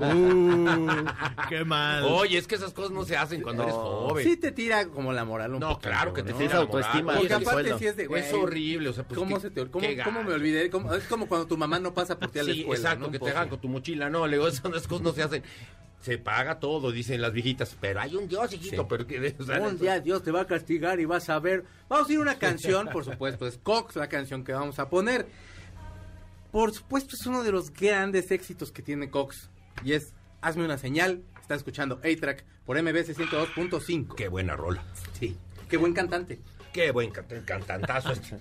Uh, 0.01 1.05
qué 1.47 1.63
mal. 1.63 2.03
Oye, 2.05 2.39
es 2.39 2.47
que 2.47 2.55
esas 2.55 2.73
cosas 2.73 2.89
no 2.91 3.05
se 3.05 3.17
hacen 3.17 3.41
cuando 3.41 3.63
eres 3.63 3.75
joven. 3.75 4.23
Sí 4.25 4.35
te 4.37 4.51
tira 4.51 4.87
como 4.87 5.13
la 5.13 5.23
moral 5.23 5.53
un 5.53 5.59
no, 5.59 5.69
poco. 5.69 5.81
claro 5.81 6.11
que 6.13 6.23
te 6.23 6.31
¿no? 6.31 6.37
tira 6.39 6.55
la 6.55 6.59
autoestima 6.61 7.13
Porque 7.13 7.27
el 7.27 7.33
aparte 7.33 7.51
sueldo. 7.51 7.77
sí 7.79 7.85
es 7.85 7.95
de, 7.95 8.07
güey, 8.07 8.23
Es 8.23 8.33
horrible, 8.33 8.89
o 8.89 8.93
sea, 8.93 9.03
pues, 9.07 9.17
¿Cómo, 9.19 9.35
qué- 9.35 9.41
se 9.41 9.51
te, 9.51 9.67
cómo, 9.69 9.85
qué 9.87 10.01
cómo 10.03 10.19
me 10.19 10.25
gacho. 10.25 10.35
olvidé? 10.35 10.69
¿Cómo- 10.71 10.93
es 10.93 11.03
como 11.03 11.27
cuando 11.27 11.45
tu 11.47 11.55
mamá 11.57 11.77
no 11.79 11.93
pasa 11.93 12.17
por 12.17 12.31
ti 12.31 12.39
a 12.39 12.43
la 12.43 12.51
Sí, 12.53 12.61
escuela. 12.61 12.81
exacto, 12.81 13.05
¿no? 13.05 13.11
que 13.11 13.17
Un 13.17 13.23
te 13.23 13.29
poco. 13.29 13.31
hagan 13.37 13.49
con 13.49 13.59
tu 13.61 13.67
mochila. 13.67 14.09
No, 14.09 14.25
le 14.25 14.37
digo, 14.37 14.47
esas 14.49 14.87
cosas 14.87 15.01
no 15.03 15.11
se 15.13 15.21
hacen. 15.23 15.43
Se 16.03 16.17
paga 16.17 16.59
todo, 16.59 16.91
dicen 16.91 17.21
las 17.21 17.31
viejitas. 17.31 17.75
Pero 17.79 18.01
hay 18.01 18.15
un 18.15 18.27
Dios, 18.27 18.51
hijito. 18.53 18.81
Sí. 18.83 18.87
Pero 18.89 19.07
que, 19.07 19.35
o 19.39 19.43
sea, 19.43 19.59
Un 19.61 19.79
día 19.79 19.99
Dios 20.01 20.21
te 20.21 20.31
va 20.31 20.41
a 20.41 20.47
castigar 20.47 20.99
y 20.99 21.05
vas 21.05 21.29
a 21.29 21.39
ver. 21.39 21.63
Vamos 21.87 22.09
a 22.09 22.11
ir 22.11 22.19
a 22.19 22.21
una 22.21 22.37
canción, 22.37 22.89
por 22.91 23.05
supuesto, 23.05 23.47
es 23.47 23.57
Cox 23.57 23.95
la 23.95 24.09
canción 24.09 24.43
que 24.43 24.51
vamos 24.51 24.79
a 24.79 24.89
poner. 24.89 25.27
Por 26.51 26.73
supuesto, 26.73 27.15
es 27.15 27.25
uno 27.25 27.41
de 27.41 27.51
los 27.51 27.71
grandes 27.71 28.29
éxitos 28.31 28.71
que 28.71 28.81
tiene 28.81 29.09
Cox. 29.09 29.49
Y 29.83 29.93
es 29.93 30.13
Hazme 30.41 30.65
una 30.65 30.77
señal. 30.77 31.23
Está 31.41 31.55
escuchando 31.55 32.01
A-Track 32.03 32.43
por 32.65 32.81
MBC 32.81 33.15
102.5. 33.15 34.15
Qué 34.15 34.27
buena 34.27 34.55
rola. 34.57 34.83
Sí, 35.17 35.37
qué 35.69 35.77
buen 35.77 35.93
cantante. 35.93 36.39
Qué 36.73 36.91
buen 36.91 37.11
can- 37.11 37.25
cantantazo 37.45 38.11
este. 38.13 38.37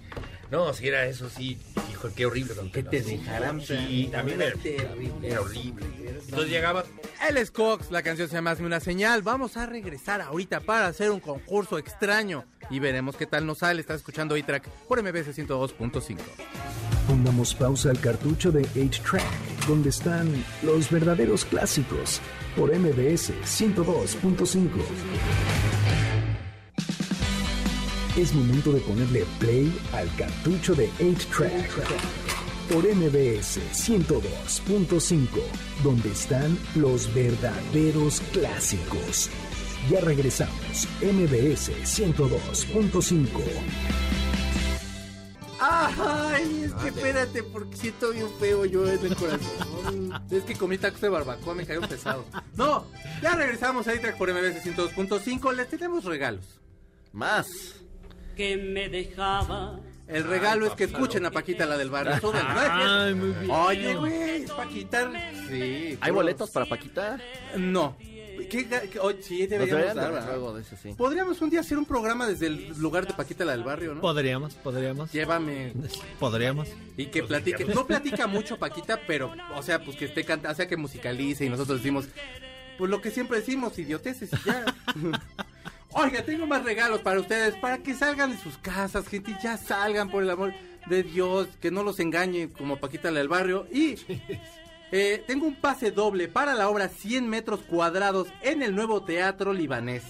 No, 0.51 0.73
si 0.75 0.89
era 0.89 1.07
eso, 1.07 1.29
sí. 1.31 1.59
Hijo, 1.91 2.09
qué 2.15 2.27
horrible. 2.27 2.55
Que 2.73 2.83
te 2.83 3.01
dejarán 3.03 3.61
Sí, 3.61 4.09
terrible. 4.11 4.55
era 5.23 5.41
horrible. 5.41 5.87
Entonces 6.25 6.51
llegaba. 6.51 6.85
Él 7.29 7.37
es 7.37 7.51
Cox, 7.51 7.91
la 7.91 8.03
canción 8.03 8.29
se 8.29 8.35
llama 8.35 8.51
Hazme 8.53 8.67
una 8.67 8.81
señal. 8.81 9.23
Vamos 9.23 9.57
a 9.57 9.67
regresar 9.67 10.21
ahorita 10.23 10.61
para 10.61 10.87
hacer 10.89 11.11
un 11.11 11.21
concurso 11.21 11.79
extraño 11.79 12.45
y 12.71 12.79
veremos 12.81 13.17
qué 13.17 13.27
tal 13.27 13.47
nos 13.47 13.59
sale. 13.59 13.81
Estás 13.81 13.99
escuchando 13.99 14.35
A-Track 14.35 14.67
por 14.89 15.03
MBC 15.03 15.33
102.5. 15.33 16.17
Pongamos 17.07 17.55
pausa 17.55 17.91
al 17.91 18.01
cartucho 18.01 18.51
de 18.51 18.63
8-Track, 18.63 19.67
donde 19.67 19.91
están 19.91 20.33
los 20.63 20.91
verdaderos 20.91 21.45
clásicos, 21.45 22.21
por 22.57 22.71
MBS 22.75 23.33
102.5. 23.45 24.69
Es 28.15 28.35
momento 28.35 28.73
de 28.73 28.81
ponerle 28.83 29.25
play 29.39 29.75
al 29.95 30.15
cartucho 30.17 30.75
de 30.75 30.91
8-Track, 31.01 31.71
por 32.71 32.85
MBS 32.85 33.59
102.5, 33.73 35.29
donde 35.83 36.11
están 36.11 36.59
los 36.75 37.13
verdaderos 37.15 38.21
clásicos. 38.33 39.31
Ya 39.89 40.03
regresamos, 40.03 40.87
MBS 41.01 41.73
102.5. 41.85 43.27
Ay, 45.59 46.65
es 46.67 46.75
que 46.75 46.89
espérate, 46.89 47.43
porque 47.45 47.77
siento 47.79 48.11
bien 48.11 48.29
feo 48.39 48.67
yo 48.67 48.87
en 48.93 49.07
el 49.07 49.17
corazón. 49.17 50.23
Es 50.31 50.45
que 50.45 50.55
comí 50.55 50.77
tacos 50.77 51.01
de 51.01 51.09
barbacoa, 51.09 51.55
me 51.55 51.65
cayó 51.65 51.81
pesado. 51.81 52.27
No, 52.57 52.85
ya 53.23 53.35
regresamos 53.37 53.89
a 53.89 53.93
A-Track 53.93 54.19
por 54.19 54.31
MBC 54.31 54.63
102.5. 54.63 55.55
Les 55.55 55.69
tenemos 55.69 56.05
regalos. 56.05 56.45
Más. 57.13 57.49
Que 58.35 58.57
me 58.57 58.89
dejaba. 58.89 59.79
El 60.09 60.25
regalo 60.25 60.67
es 60.67 60.73
que 60.75 60.85
escuchen 60.85 61.25
a 61.25 61.31
Paquita, 61.31 61.65
la 61.65 61.77
del 61.79 61.91
barrio. 61.91 62.15
Ay, 62.35 63.15
muy 63.15 63.31
bien. 63.31 63.51
Oye, 63.51 63.95
güey, 63.95 64.43
es 64.43 64.51
Paquita. 64.51 65.11
Sí. 65.49 65.97
¿Hay 66.01 66.11
boletos 66.13 66.51
para 66.51 66.67
Paquita? 66.67 67.19
No. 67.57 67.97
¿Qué, 68.51 68.69
qué- 68.69 68.99
oye, 68.99 69.23
sí, 69.23 69.47
deberíamos 69.47 69.95
dar, 69.95 70.15
algo 70.15 70.55
de 70.55 70.63
eso, 70.63 70.77
sí. 70.83 70.93
Podríamos 70.95 71.41
un 71.41 71.49
día 71.49 71.61
hacer 71.61 71.79
un 71.79 71.87
programa 71.87 72.27
desde 72.27 72.49
el 72.49 72.69
lugar 72.79 73.07
de 73.07 73.15
Paquita, 73.15 73.45
la 73.45 73.53
del 73.53 73.63
barrio, 73.63 73.95
¿no? 73.95 74.01
Podríamos, 74.03 74.55
podríamos. 74.55 75.11
Llévame. 75.13 75.73
Podríamos. 76.19 76.69
Y 76.97 77.07
que 77.07 77.23
platique. 77.23 77.65
No 77.65 77.87
platica 77.87 78.27
mucho 78.27 78.59
Paquita, 78.59 79.01
pero, 79.07 79.33
o 79.55 79.63
sea, 79.63 79.83
pues 79.83 79.97
que 79.97 80.07
esté 80.07 80.25
cantando, 80.25 80.53
o 80.53 80.57
sea, 80.57 80.67
que 80.69 80.77
musicalice 80.77 81.47
y 81.47 81.49
nosotros 81.49 81.79
decimos, 81.79 82.07
pues 82.77 82.91
lo 82.91 83.01
que 83.01 83.11
siempre 83.11 83.39
decimos, 83.39 83.79
idioteces 83.79 84.31
y 84.33 84.37
ya. 84.47 84.65
Oiga, 85.95 86.23
tengo 86.25 86.47
más 86.47 86.65
regalos 86.65 87.01
para 87.01 87.21
ustedes, 87.21 87.55
para 87.57 87.79
que 87.79 87.95
salgan 87.95 88.31
de 88.31 88.39
sus 88.39 88.57
casas, 88.59 89.07
gente, 89.09 89.37
ya 89.43 89.57
salgan 89.59 90.11
por 90.11 90.23
el 90.23 90.31
amor 90.31 90.55
de 90.87 91.03
Dios, 91.03 91.49
que 91.61 91.71
no 91.71 91.83
los 91.83 92.01
engañe 92.01 92.49
como 92.51 92.79
Paquita 92.79 93.11
la 93.11 93.19
del 93.21 93.29
barrio. 93.29 93.67
Y 93.71 93.97
eh, 94.91 95.23
tengo 95.27 95.47
un 95.47 95.55
pase 95.55 95.91
doble 95.91 96.29
para 96.29 96.55
la 96.55 96.69
obra 96.71 96.89
100 96.89 97.29
metros 97.29 97.61
cuadrados 97.61 98.29
en 98.43 98.63
el 98.63 98.75
nuevo 98.75 99.03
Teatro 99.03 99.53
Libanés. 99.53 100.03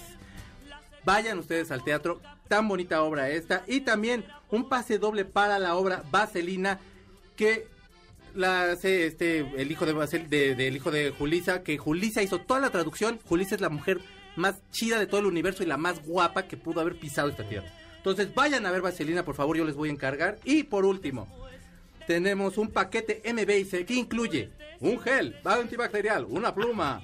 Vayan 1.03 1.37
ustedes 1.39 1.69
al 1.69 1.83
teatro, 1.83 2.21
tan 2.47 2.67
bonita 2.69 3.03
obra 3.03 3.29
esta. 3.29 3.63
Y 3.67 3.81
también 3.81 4.23
un 4.51 4.69
pase 4.69 4.99
doble 4.99 5.25
para 5.25 5.59
la 5.59 5.75
obra 5.75 6.03
Vaselina, 6.11 6.79
que 7.35 7.67
la 8.35 8.71
hace 8.71 9.05
este, 9.05 9.39
el 9.57 9.69
hijo 9.69 9.85
de, 9.85 9.93
Vasel- 9.93 10.27
de- 10.29 10.67
hijo 10.69 10.91
de 10.91 11.11
Julisa, 11.11 11.61
que 11.61 11.77
Julisa 11.77 12.23
hizo 12.23 12.39
toda 12.39 12.61
la 12.61 12.69
traducción. 12.69 13.19
Julisa 13.27 13.55
es 13.55 13.61
la 13.61 13.69
mujer 13.69 13.99
más 14.35 14.61
chida 14.71 14.99
de 14.99 15.07
todo 15.07 15.19
el 15.19 15.25
universo 15.25 15.63
y 15.63 15.67
la 15.67 15.77
más 15.77 16.05
guapa 16.05 16.43
que 16.43 16.57
pudo 16.57 16.81
haber 16.81 16.99
pisado 16.99 17.29
esta 17.29 17.47
tierra. 17.47 17.67
Entonces 17.97 18.33
vayan 18.35 18.65
a 18.65 18.71
ver 18.71 18.81
Vaselina, 18.81 19.23
por 19.23 19.35
favor, 19.35 19.55
yo 19.55 19.65
les 19.65 19.75
voy 19.75 19.89
a 19.89 19.93
encargar. 19.93 20.37
Y 20.43 20.63
por 20.63 20.85
último, 20.85 21.27
tenemos 22.07 22.57
un 22.57 22.69
paquete 22.71 23.21
MBS 23.25 23.85
que 23.85 23.93
incluye 23.95 24.49
un 24.79 24.99
gel 24.99 25.35
antibacterial, 25.45 26.25
una 26.27 26.53
pluma, 26.53 27.01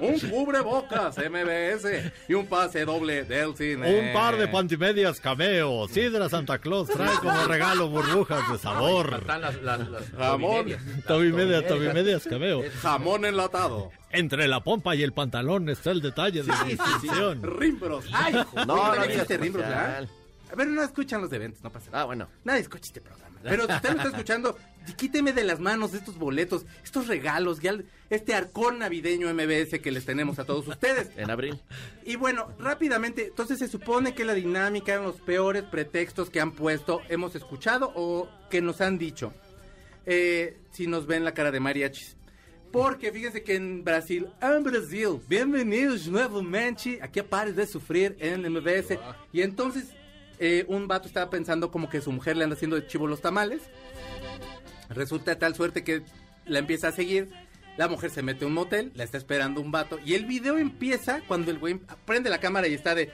un 0.00 0.18
cubrebocas 0.18 1.16
MBS 1.18 2.12
y 2.28 2.34
un 2.34 2.46
pase 2.46 2.84
doble 2.84 3.24
del 3.24 3.56
cine. 3.56 4.00
Un 4.00 4.12
par 4.12 4.36
de 4.36 4.48
pantimedias 4.48 5.20
cameo. 5.20 5.86
Sidra 5.88 6.28
Santa 6.28 6.58
Claus 6.58 6.88
trae 6.88 7.16
como 7.18 7.44
regalo 7.44 7.88
burbujas 7.88 8.50
de 8.50 8.58
sabor. 8.58 9.18
Están 9.20 9.42
las, 9.42 9.62
las, 9.62 9.88
las 9.88 10.10
Jamón. 10.10 10.50
tobimedias. 10.50 11.06
Tobimedia, 11.06 11.66
tobimedias 11.68 12.24
cameo. 12.24 12.62
Jamón 12.82 13.24
enlatado. 13.24 13.90
Entre 14.10 14.48
la 14.48 14.64
pompa 14.64 14.96
y 14.96 15.04
el 15.04 15.12
pantalón 15.12 15.68
está 15.68 15.92
el 15.92 16.00
detalle 16.00 16.42
de 16.42 16.52
distinción. 16.66 17.42
Rimbros. 17.42 18.06
Ay, 18.12 18.32
No, 18.34 18.66
no, 18.66 18.94
no 18.96 19.06
no 19.06 20.19
A 20.50 20.56
ver, 20.56 20.68
no 20.68 20.82
escuchan 20.82 21.20
los 21.20 21.32
eventos, 21.32 21.62
no 21.62 21.70
pasa 21.70 21.90
nada. 21.90 22.02
Ah, 22.02 22.06
bueno. 22.06 22.28
Nadie 22.44 22.60
escucha 22.60 22.86
este 22.86 23.00
programa. 23.00 23.38
Pero 23.42 23.66
si 23.66 23.72
usted 23.72 23.90
lo 23.90 23.96
está 23.96 24.08
escuchando, 24.08 24.58
quíteme 24.96 25.32
de 25.32 25.44
las 25.44 25.60
manos 25.60 25.94
estos 25.94 26.18
boletos, 26.18 26.66
estos 26.84 27.06
regalos, 27.06 27.60
ya 27.60 27.74
este 28.10 28.34
arcón 28.34 28.80
navideño 28.80 29.32
MBS 29.32 29.80
que 29.80 29.90
les 29.90 30.04
tenemos 30.04 30.38
a 30.38 30.44
todos 30.44 30.66
ustedes. 30.68 31.10
En 31.16 31.30
abril. 31.30 31.60
Y 32.04 32.16
bueno, 32.16 32.52
rápidamente, 32.58 33.28
entonces 33.28 33.58
se 33.58 33.68
supone 33.68 34.14
que 34.14 34.24
la 34.24 34.34
dinámica 34.34 34.92
eran 34.92 35.04
los 35.04 35.20
peores 35.20 35.64
pretextos 35.64 36.30
que 36.30 36.40
han 36.40 36.52
puesto, 36.52 37.02
hemos 37.08 37.34
escuchado 37.34 37.92
o 37.94 38.28
que 38.50 38.60
nos 38.60 38.80
han 38.80 38.98
dicho. 38.98 39.32
Eh, 40.06 40.58
si 40.72 40.86
nos 40.86 41.06
ven 41.06 41.24
la 41.24 41.34
cara 41.34 41.50
de 41.50 41.60
mariachis. 41.60 42.16
Porque 42.72 43.10
fíjense 43.10 43.42
que 43.42 43.56
en 43.56 43.84
Brasil, 43.84 44.28
en 44.40 44.62
Brasil, 44.62 45.20
bienvenidos 45.28 46.06
nuevamente 46.06 47.00
aquí 47.02 47.18
a 47.18 47.28
Pares 47.28 47.56
de 47.56 47.66
Sufrir 47.66 48.16
en 48.20 48.42
MBS. 48.42 48.98
Y 49.32 49.42
entonces 49.42 49.88
eh, 50.40 50.64
un 50.68 50.88
vato 50.88 51.06
estaba 51.06 51.30
pensando 51.30 51.70
como 51.70 51.90
que 51.90 52.00
su 52.00 52.10
mujer 52.10 52.36
le 52.36 52.44
anda 52.44 52.56
haciendo 52.56 52.76
de 52.76 52.86
chivo 52.86 53.06
los 53.06 53.20
tamales. 53.20 53.60
Resulta 54.88 55.38
tal 55.38 55.54
suerte 55.54 55.84
que 55.84 56.02
la 56.46 56.58
empieza 56.58 56.88
a 56.88 56.92
seguir. 56.92 57.28
La 57.76 57.88
mujer 57.88 58.10
se 58.10 58.22
mete 58.22 58.44
a 58.44 58.48
un 58.48 58.54
motel, 58.54 58.90
la 58.94 59.04
está 59.04 59.18
esperando 59.18 59.60
un 59.60 59.70
vato. 59.70 59.98
Y 60.04 60.14
el 60.14 60.24
video 60.24 60.58
empieza 60.58 61.20
cuando 61.28 61.50
el 61.50 61.58
güey 61.58 61.80
prende 62.06 62.30
la 62.30 62.40
cámara 62.40 62.66
y 62.66 62.74
está 62.74 62.94
de... 62.94 63.10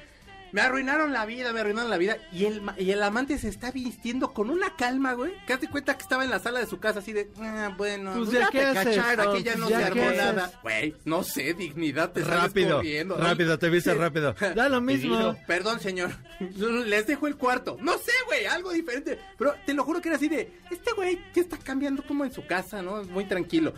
Me 0.53 0.61
arruinaron 0.61 1.13
la 1.13 1.27
vida, 1.27 1.53
me 1.53 1.61
arruinaron 1.61 1.91
la 1.91 1.99
vida. 1.99 2.17
Y 2.33 2.45
el, 2.47 2.63
y 2.79 2.91
el 2.91 3.03
amante 3.03 3.37
se 3.39 3.49
está 3.49 3.71
vistiendo 3.73 4.33
con 4.33 4.49
una 4.51 4.75
calma, 4.77 5.13
güey. 5.15 5.33
Que 5.47 5.53
hace 5.55 5.69
cuenta 5.69 5.97
que 5.97 6.03
estaba 6.03 6.25
en 6.25 6.31
la 6.31 6.39
sala 6.39 6.61
de 6.61 6.67
su 6.67 6.79
casa 6.79 7.01
así 7.01 7.13
de... 7.13 7.29
"Ah, 7.41 7.75
bueno, 7.77 8.13
Pues, 8.15 8.31
ya 8.31 8.41
¿ya 8.41 8.51
te 8.51 8.59
cacharon, 8.61 9.35
Aquí 9.35 9.43
ya 9.43 9.57
no 9.57 9.69
¿Ya 9.69 9.79
se 9.79 9.85
armó 9.85 10.11
nada. 10.11 10.53
Güey, 10.63 10.95
no 11.05 11.23
sé, 11.25 11.53
dignidad, 11.55 12.13
te 12.13 12.23
sales 12.23 12.43
Rápido, 12.43 12.83
¿no? 13.05 13.17
rápido, 13.17 13.59
te 13.59 13.69
viste 13.69 13.93
Sí. 13.93 13.99
rápido. 13.99 14.35
Da 14.55 14.69
lo 14.69 14.81
mismo. 14.83 15.37
Perdón, 15.47 15.81
señor. 15.81 16.11
Les 16.59 17.07
dejo 17.07 17.27
el 17.27 17.37
cuarto. 17.37 17.77
No 17.81 17.99
sé, 17.99 18.13
güey, 18.27 18.47
algo 18.47 18.73
diferente. 18.73 19.19
Pero 19.39 19.55
te 19.67 19.75
lo 19.75 19.85
juro 19.85 20.01
que 20.01 20.09
era 20.09 20.17
así 20.17 20.29
de, 20.29 20.51
este 20.71 20.93
güey 20.93 21.19
que 21.33 21.41
está 21.41 21.59
cambiando 21.59 22.03
como 22.07 22.25
en 22.25 22.33
su 22.33 22.47
casa, 22.47 22.83
¿no? 22.83 23.01
Es 23.01 23.09
muy 23.09 23.25
tranquilo. 23.25 23.75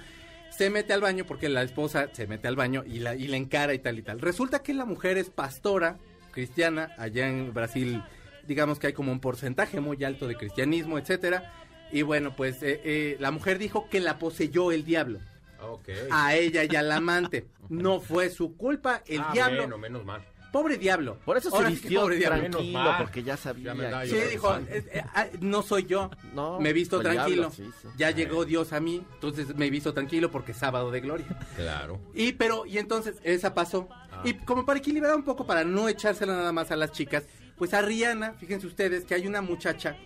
Se 0.51 0.71
mete 0.71 0.93
al 0.93 1.01
baño 1.01 1.25
porque 1.27 1.49
la 1.49 1.63
esposa 1.63 2.09
se 2.13 2.27
mete 2.27 2.49
al 2.49 2.57
baño 2.57 2.83
y 2.87 2.99
la, 3.01 3.15
y 3.15 3.27
la 3.29 3.37
encara 3.37 3.75
y 3.75 3.79
tal 3.79 3.99
y 3.99 4.03
tal. 4.03 4.21
Resulta 4.21 4.63
que 4.63 4.75
la 4.75 4.85
mujer 4.85 5.17
es 5.19 5.31
pastora 5.31 5.99
cristiana. 6.31 6.93
Allá 6.99 7.29
en 7.29 7.53
Brasil, 7.55 8.03
digamos 8.47 8.79
que 8.79 8.89
hay 8.89 8.93
como 8.93 9.13
un 9.13 9.21
porcentaje 9.21 9.81
muy 9.81 10.03
alto 10.05 10.27
de 10.27 10.37
cristianismo, 10.37 10.99
etcétera. 10.99 11.53
Y 11.91 12.03
bueno, 12.03 12.35
pues 12.37 12.63
eh, 12.63 12.81
eh, 12.85 13.17
la 13.19 13.31
mujer 13.31 13.59
dijo 13.59 13.89
que 13.89 14.01
la 14.01 14.19
poseyó 14.19 14.73
el 14.73 14.85
diablo. 14.85 15.21
A 16.11 16.35
ella 16.37 16.65
y 16.65 16.77
al 16.77 16.91
amante. 16.93 17.47
No 17.69 18.01
fue 18.01 18.31
su 18.31 18.57
culpa, 18.57 19.03
el 19.07 19.21
Ah, 19.21 19.31
diablo. 19.35 19.59
Bueno, 19.59 19.77
menos 19.77 20.03
mal. 20.03 20.25
Pobre 20.53 20.79
diablo. 20.79 21.19
Por 21.25 21.37
eso 21.37 21.51
se 21.51 21.57
Ahora 21.57 21.69
sí 21.69 21.77
que 21.77 21.81
vistió 21.83 22.01
pobre 22.01 22.17
diablo. 22.17 22.37
Menos 22.43 22.57
tranquilo, 22.57 22.79
mal. 22.79 22.97
porque 22.99 23.23
ya 23.23 23.37
sabía. 23.37 23.65
Ya 23.67 23.75
me 23.75 23.85
da 23.85 24.03
que- 24.03 24.09
Sí, 24.09 24.17
dijo, 24.31 24.57
eh, 24.57 24.89
eh, 24.93 25.03
ah, 25.15 25.27
no 25.41 25.63
soy 25.63 25.85
yo. 25.85 26.11
No, 26.33 26.59
me 26.59 26.71
he 26.71 26.73
visto 26.73 27.01
tranquilo. 27.01 27.51
diablo, 27.51 27.51
sí, 27.51 27.71
sí. 27.83 27.89
Ya 27.99 28.11
llegó 28.11 28.45
Dios 28.45 28.73
a 28.73 28.81
mí, 28.81 29.05
entonces 29.15 29.55
me 29.57 29.67
he 29.67 29.71
visto 29.71 29.93
tranquilo 29.93 30.31
porque 30.31 30.53
es 30.53 30.59
sábado 30.59 30.91
de 30.91 31.01
gloria. 31.01 31.27
Claro. 31.57 32.01
Y 32.15 32.33
pero 32.33 32.65
y 32.65 32.79
entonces 32.79 33.17
esa 33.25 33.53
pasó. 33.55 33.89
Ah. 34.11 34.23
Y 34.25 34.35
como 34.35 34.65
para 34.65 34.79
equilibrar 34.79 35.15
un 35.15 35.23
poco 35.23 35.47
para 35.47 35.65
no 35.65 35.89
echársela 35.89 36.35
nada 36.35 36.53
más 36.53 36.71
a 36.71 36.77
las 36.77 36.93
chicas, 36.93 37.25
pues 37.57 37.75
a 37.75 37.83
Rihanna, 37.83 38.33
fíjense 38.35 38.67
ustedes 38.67 39.05
que 39.05 39.15
hay 39.15 39.27
una 39.27 39.43
muchacha 39.43 39.97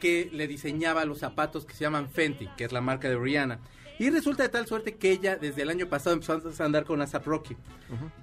que 0.00 0.28
le 0.32 0.48
diseñaba 0.48 1.04
los 1.04 1.18
zapatos 1.20 1.64
que 1.64 1.72
se 1.74 1.84
llaman 1.84 2.08
Fenty, 2.10 2.48
que 2.56 2.64
es 2.64 2.72
la 2.72 2.80
marca 2.80 3.08
de 3.08 3.16
Rihanna. 3.16 3.60
Y 3.98 4.10
resulta 4.10 4.42
de 4.42 4.48
tal 4.48 4.66
suerte 4.66 4.96
que 4.96 5.12
ella 5.12 5.36
desde 5.36 5.62
el 5.62 5.70
año 5.70 5.86
pasado 5.88 6.14
empezó 6.14 6.32
a 6.32 6.64
andar 6.66 6.84
con 6.84 7.00
ASAP 7.00 7.26
Rocky. 7.26 7.56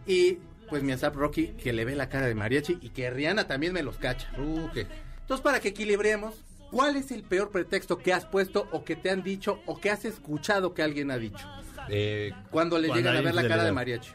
Y 0.06 0.38
pues 0.72 0.82
mi 0.82 0.92
ASAP 0.94 1.16
Rocky 1.16 1.50
que 1.50 1.72
le 1.74 1.86
ve 1.86 1.96
la 1.96 2.10
cara 2.10 2.26
de 2.26 2.34
mariachi 2.34 2.80
y 2.82 2.90
que 2.90 3.12
Rihanna 3.12 3.46
también 3.46 3.74
me 3.74 3.84
los 3.84 3.98
cacha. 3.98 4.32
Uh. 4.40 4.70
Entonces, 4.74 5.42
para 5.44 5.60
que 5.60 5.68
equilibremos, 5.68 6.34
¿cuál 6.72 6.96
es 6.96 7.12
el 7.12 7.22
peor 7.24 7.52
pretexto 7.52 7.98
que 8.00 8.12
has 8.14 8.26
puesto 8.26 8.68
o 8.72 8.84
que 8.84 8.96
te 8.96 9.10
han 9.12 9.22
dicho 9.22 9.62
o 9.68 9.80
que 9.80 9.92
has 9.92 10.04
escuchado 10.06 10.74
que 10.74 10.82
alguien 10.82 11.12
ha 11.12 11.18
dicho? 11.18 11.46
Eh, 11.90 12.32
Cuando 12.50 12.80
le 12.80 12.88
Cuando 12.88 13.00
llegan 13.12 13.18
a 13.18 13.22
ver 13.22 13.36
la 13.36 13.48
cara 13.48 13.64
de 13.66 13.72
mariachi. 13.72 14.12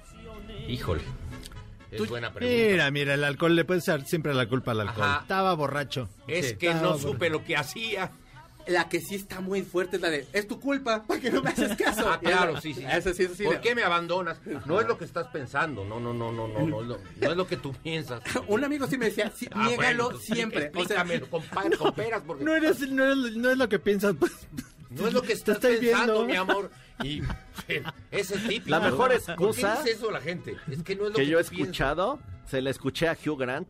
híjole. 0.66 1.02
Es 1.90 1.98
Tú- 1.98 2.06
buena 2.06 2.32
pregunta. 2.32 2.70
Mira, 2.72 2.90
mira, 2.90 3.14
el 3.14 3.22
alcohol 3.22 3.54
le 3.54 3.64
puede 3.64 3.78
echar 3.80 4.04
siempre 4.04 4.34
la 4.34 4.48
culpa 4.48 4.72
al 4.72 4.80
alcohol. 4.80 5.04
Ajá. 5.04 5.20
Estaba 5.22 5.54
borracho. 5.54 6.08
Es 6.26 6.48
Sí. 6.48 6.56
que 6.56 6.74
no 6.74 6.98
supe 6.98 7.30
lo 7.30 7.44
que 7.44 7.56
hacía. 7.56 8.10
La 8.68 8.88
que 8.88 9.00
sí 9.00 9.14
está 9.14 9.40
muy 9.40 9.62
fuerte 9.62 9.96
es 9.96 10.02
la 10.02 10.10
de, 10.10 10.26
es 10.32 10.48
tu 10.48 10.58
culpa, 10.58 11.04
¿para 11.04 11.20
que 11.20 11.30
no 11.30 11.40
me 11.40 11.50
haces 11.50 11.76
caso? 11.76 12.08
Ah, 12.10 12.18
claro, 12.20 12.60
sí, 12.60 12.74
sí. 12.74 12.84
Eso 12.90 13.14
sí, 13.14 13.22
eso 13.22 13.34
sí. 13.36 13.44
¿Por 13.44 13.60
qué 13.60 13.74
me 13.76 13.82
abandonas? 13.84 14.38
No 14.66 14.80
es 14.80 14.88
lo 14.88 14.98
que 14.98 15.04
estás 15.04 15.28
pensando. 15.28 15.84
No, 15.84 16.00
no, 16.00 16.12
no, 16.12 16.32
no, 16.32 16.48
no, 16.48 16.66
no, 16.66 16.80
es 16.82 16.86
lo- 16.88 16.98
no 17.20 17.30
es 17.30 17.36
lo 17.36 17.46
que 17.46 17.56
tú 17.56 17.72
piensas. 17.72 18.22
Un 18.48 18.64
amigo 18.64 18.86
sí 18.88 18.98
me 18.98 19.06
decía, 19.06 19.30
sí, 19.34 19.46
Ah, 19.52 19.66
niégalo 19.68 20.04
bueno, 20.06 20.18
siempre. 20.18 20.70
O 20.74 20.84
sea, 20.84 21.02
Explícamelo 21.02 21.26
con, 21.30 21.42
pa- 21.44 21.70
con 21.78 21.94
peras, 21.94 22.22
porque 22.26 22.44
No, 22.44 22.56
eres, 22.56 22.80
no, 22.90 23.04
es, 23.12 23.36
no 23.36 23.50
es 23.50 23.56
lo 23.56 23.68
que 23.68 23.78
piensas. 23.78 24.14
pues. 24.18 24.32
no 24.90 25.06
es 25.06 25.12
lo 25.14 25.22
que 25.22 25.32
estás 25.34 25.56
estoy 25.56 25.76
pensando, 25.78 26.24
viendo. 26.26 26.26
mi 26.26 26.36
amor. 26.36 26.70
Y 27.04 27.22
ese 28.10 28.34
es 28.36 28.48
típico. 28.48 28.70
La 28.70 28.80
mejor 28.80 29.10
¿Por 29.10 29.10
qué 29.10 29.32
excusa 29.32 29.76
dice 29.82 29.92
eso 29.96 30.10
la 30.10 30.20
gente? 30.20 30.56
Es 30.70 30.82
que 30.82 30.96
no 30.96 31.04
es 31.04 31.10
lo 31.10 31.16
que, 31.16 31.22
que 31.22 31.28
yo 31.28 31.38
he 31.38 31.42
escuchado, 31.42 32.18
se 32.50 32.60
le 32.62 32.70
escuché 32.70 33.08
a 33.08 33.12
Hugh 33.12 33.38
Grant, 33.38 33.68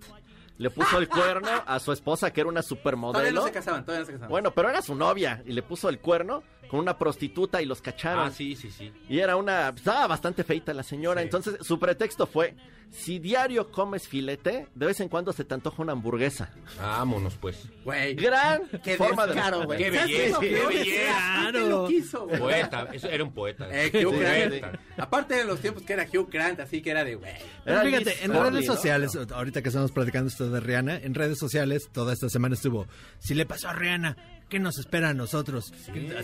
le 0.59 0.71
puso 0.71 0.99
el 0.99 1.09
cuerno 1.09 1.51
a 1.67 1.79
su 1.79 1.93
esposa 1.93 2.33
que 2.33 2.41
era 2.41 2.49
una 2.49 2.63
todavía 2.63 2.79
supermodelo. 2.81 3.41
no 3.41 3.47
se 3.47 3.53
casaban, 3.53 3.85
todavía 3.85 4.01
no 4.01 4.07
se 4.07 4.13
casaban. 4.13 4.31
Bueno, 4.31 4.51
pero 4.53 4.69
era 4.71 4.83
su 4.83 4.95
novia 4.95 5.43
y 5.47 5.53
le 5.53 5.63
puso 5.63 5.89
el 5.89 5.99
cuerno 6.01 6.43
con 6.69 6.81
una 6.81 6.99
prostituta 6.99 7.63
y 7.63 7.67
los 7.67 7.81
cacharon. 7.81 8.27
Ah, 8.29 8.31
sí, 8.31 8.57
sí, 8.57 8.71
sí. 8.71 8.93
Y 9.09 9.19
era 9.21 9.37
una, 9.37 9.69
estaba 9.69 10.07
bastante 10.07 10.45
feita 10.45 10.73
la 10.75 10.83
señora, 10.83 11.21
Sí. 11.21 11.25
entonces 11.27 11.57
su 11.61 11.79
pretexto 11.79 12.27
fue, 12.27 12.55
si 12.91 13.19
diario 13.19 13.71
comes 13.73 14.07
filete, 14.09 14.69
de 14.75 14.87
vez 14.87 15.01
en 15.01 15.09
cuando 15.09 15.33
se 15.33 15.45
te 15.45 15.55
antoja 15.55 15.83
una 15.83 15.93
hamburguesa. 15.93 16.51
Vámonos, 16.81 17.35
pues. 17.37 17.69
güey. 17.85 18.15
Gran 18.15 18.63
Qué 18.85 18.97
forma 18.97 19.27
de... 19.27 19.35
descaro, 19.35 19.65
güey. 19.65 19.79
Qué 19.79 19.85
¿Sabes 19.91 20.03
belleza, 20.07 20.39
qué 20.41 20.49
de 20.55 20.67
belleza. 20.67 21.49
te 21.53 21.61
lo 21.61 21.89
quiso, 21.89 22.27
güey? 22.27 22.39
Poeta, 22.41 22.89
eso 22.93 23.09
era 23.09 23.25
un 23.25 23.33
poeta. 23.33 23.69
Eh, 23.71 23.91
Hugh 24.07 24.15
Sí, 24.15 24.21
Grant. 24.21 24.49
poeta. 24.61 24.73
Aparte 24.99 25.35
de 25.35 25.45
los 25.45 25.61
tiempos 25.61 25.83
que 25.83 25.93
era 25.93 26.05
Hugh 26.13 26.29
Grant, 26.31 26.61
así 26.61 26.81
que 26.81 26.91
era 26.91 27.05
de, 27.05 27.17
güey. 27.17 27.33
Pero 27.65 27.81
fíjate, 27.83 28.25
en 28.25 28.33
redes 28.33 28.67
¿no? 28.67 28.75
sociales, 28.75 29.17
ahorita 29.33 29.63
que 29.63 29.69
estamos 29.69 29.91
platicando 29.93 30.29
esto 30.29 30.49
de 30.49 30.61
Rihanna, 30.61 30.97
en 30.99 31.15
redes 31.15 31.39
sociales 31.39 31.89
toda 31.93 32.13
esta 32.13 32.29
semana 32.29 32.55
estuvo, 32.55 32.87
si 33.19 33.35
le 33.35 33.47
pasó 33.47 33.69
a 33.69 33.73
Rihanna, 33.73 34.17
¿qué 34.49 34.59
nos 34.61 34.79
espera 34.79 35.11
a 35.11 35.15
nosotros? 35.15 35.73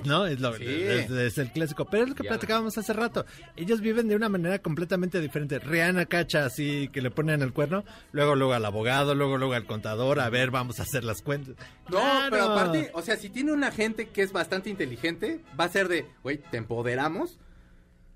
¿No? 0.05 0.27
Es, 0.27 0.41
lo- 0.41 0.55
Sí. 0.57 0.65
es- 0.67 1.11
es 1.11 1.39
el 1.39 1.51
clásico. 1.51 1.85
Pero 1.87 2.05
es 2.05 2.09
lo 2.11 2.15
que 2.15 2.23
Ya. 2.25 2.29
platicábamos 2.31 2.79
hace 2.79 2.93
rato. 2.93 3.25
Ellos 3.57 3.81
viven 3.81 4.09
de 4.09 4.17
una 4.17 4.29
manera 4.29 4.59
completamente 4.61 5.21
diferente. 5.21 5.59
Rihanna 5.59 6.07
cacha 6.07 6.45
así 6.45 6.89
que 6.93 7.01
le 7.03 7.11
ponen 7.11 7.43
el 7.43 7.53
cuerno, 7.53 7.85
luego 8.13 8.35
luego 8.37 8.53
al 8.53 8.65
abogado, 8.65 9.15
luego 9.15 9.39
luego 9.39 9.55
al 9.55 9.67
contador, 9.67 10.21
a 10.21 10.31
ver, 10.31 10.51
vamos 10.51 10.79
a 10.81 10.85
hacer 10.85 11.05
las 11.05 11.23
cuentas. 11.23 11.55
No, 11.89 11.99
Claro. 11.99 12.27
pero 12.31 12.45
aparte, 12.51 12.91
o 12.95 13.03
sea, 13.03 13.17
si 13.17 13.29
tiene 13.29 13.53
una 13.53 13.71
gente 13.71 14.09
que 14.09 14.23
es 14.23 14.33
bastante 14.33 14.71
inteligente, 14.71 15.41
va 15.59 15.65
a 15.65 15.69
ser 15.69 15.89
de, 15.89 16.07
güey, 16.23 16.39
te 16.39 16.59
empoderamos, 16.59 17.39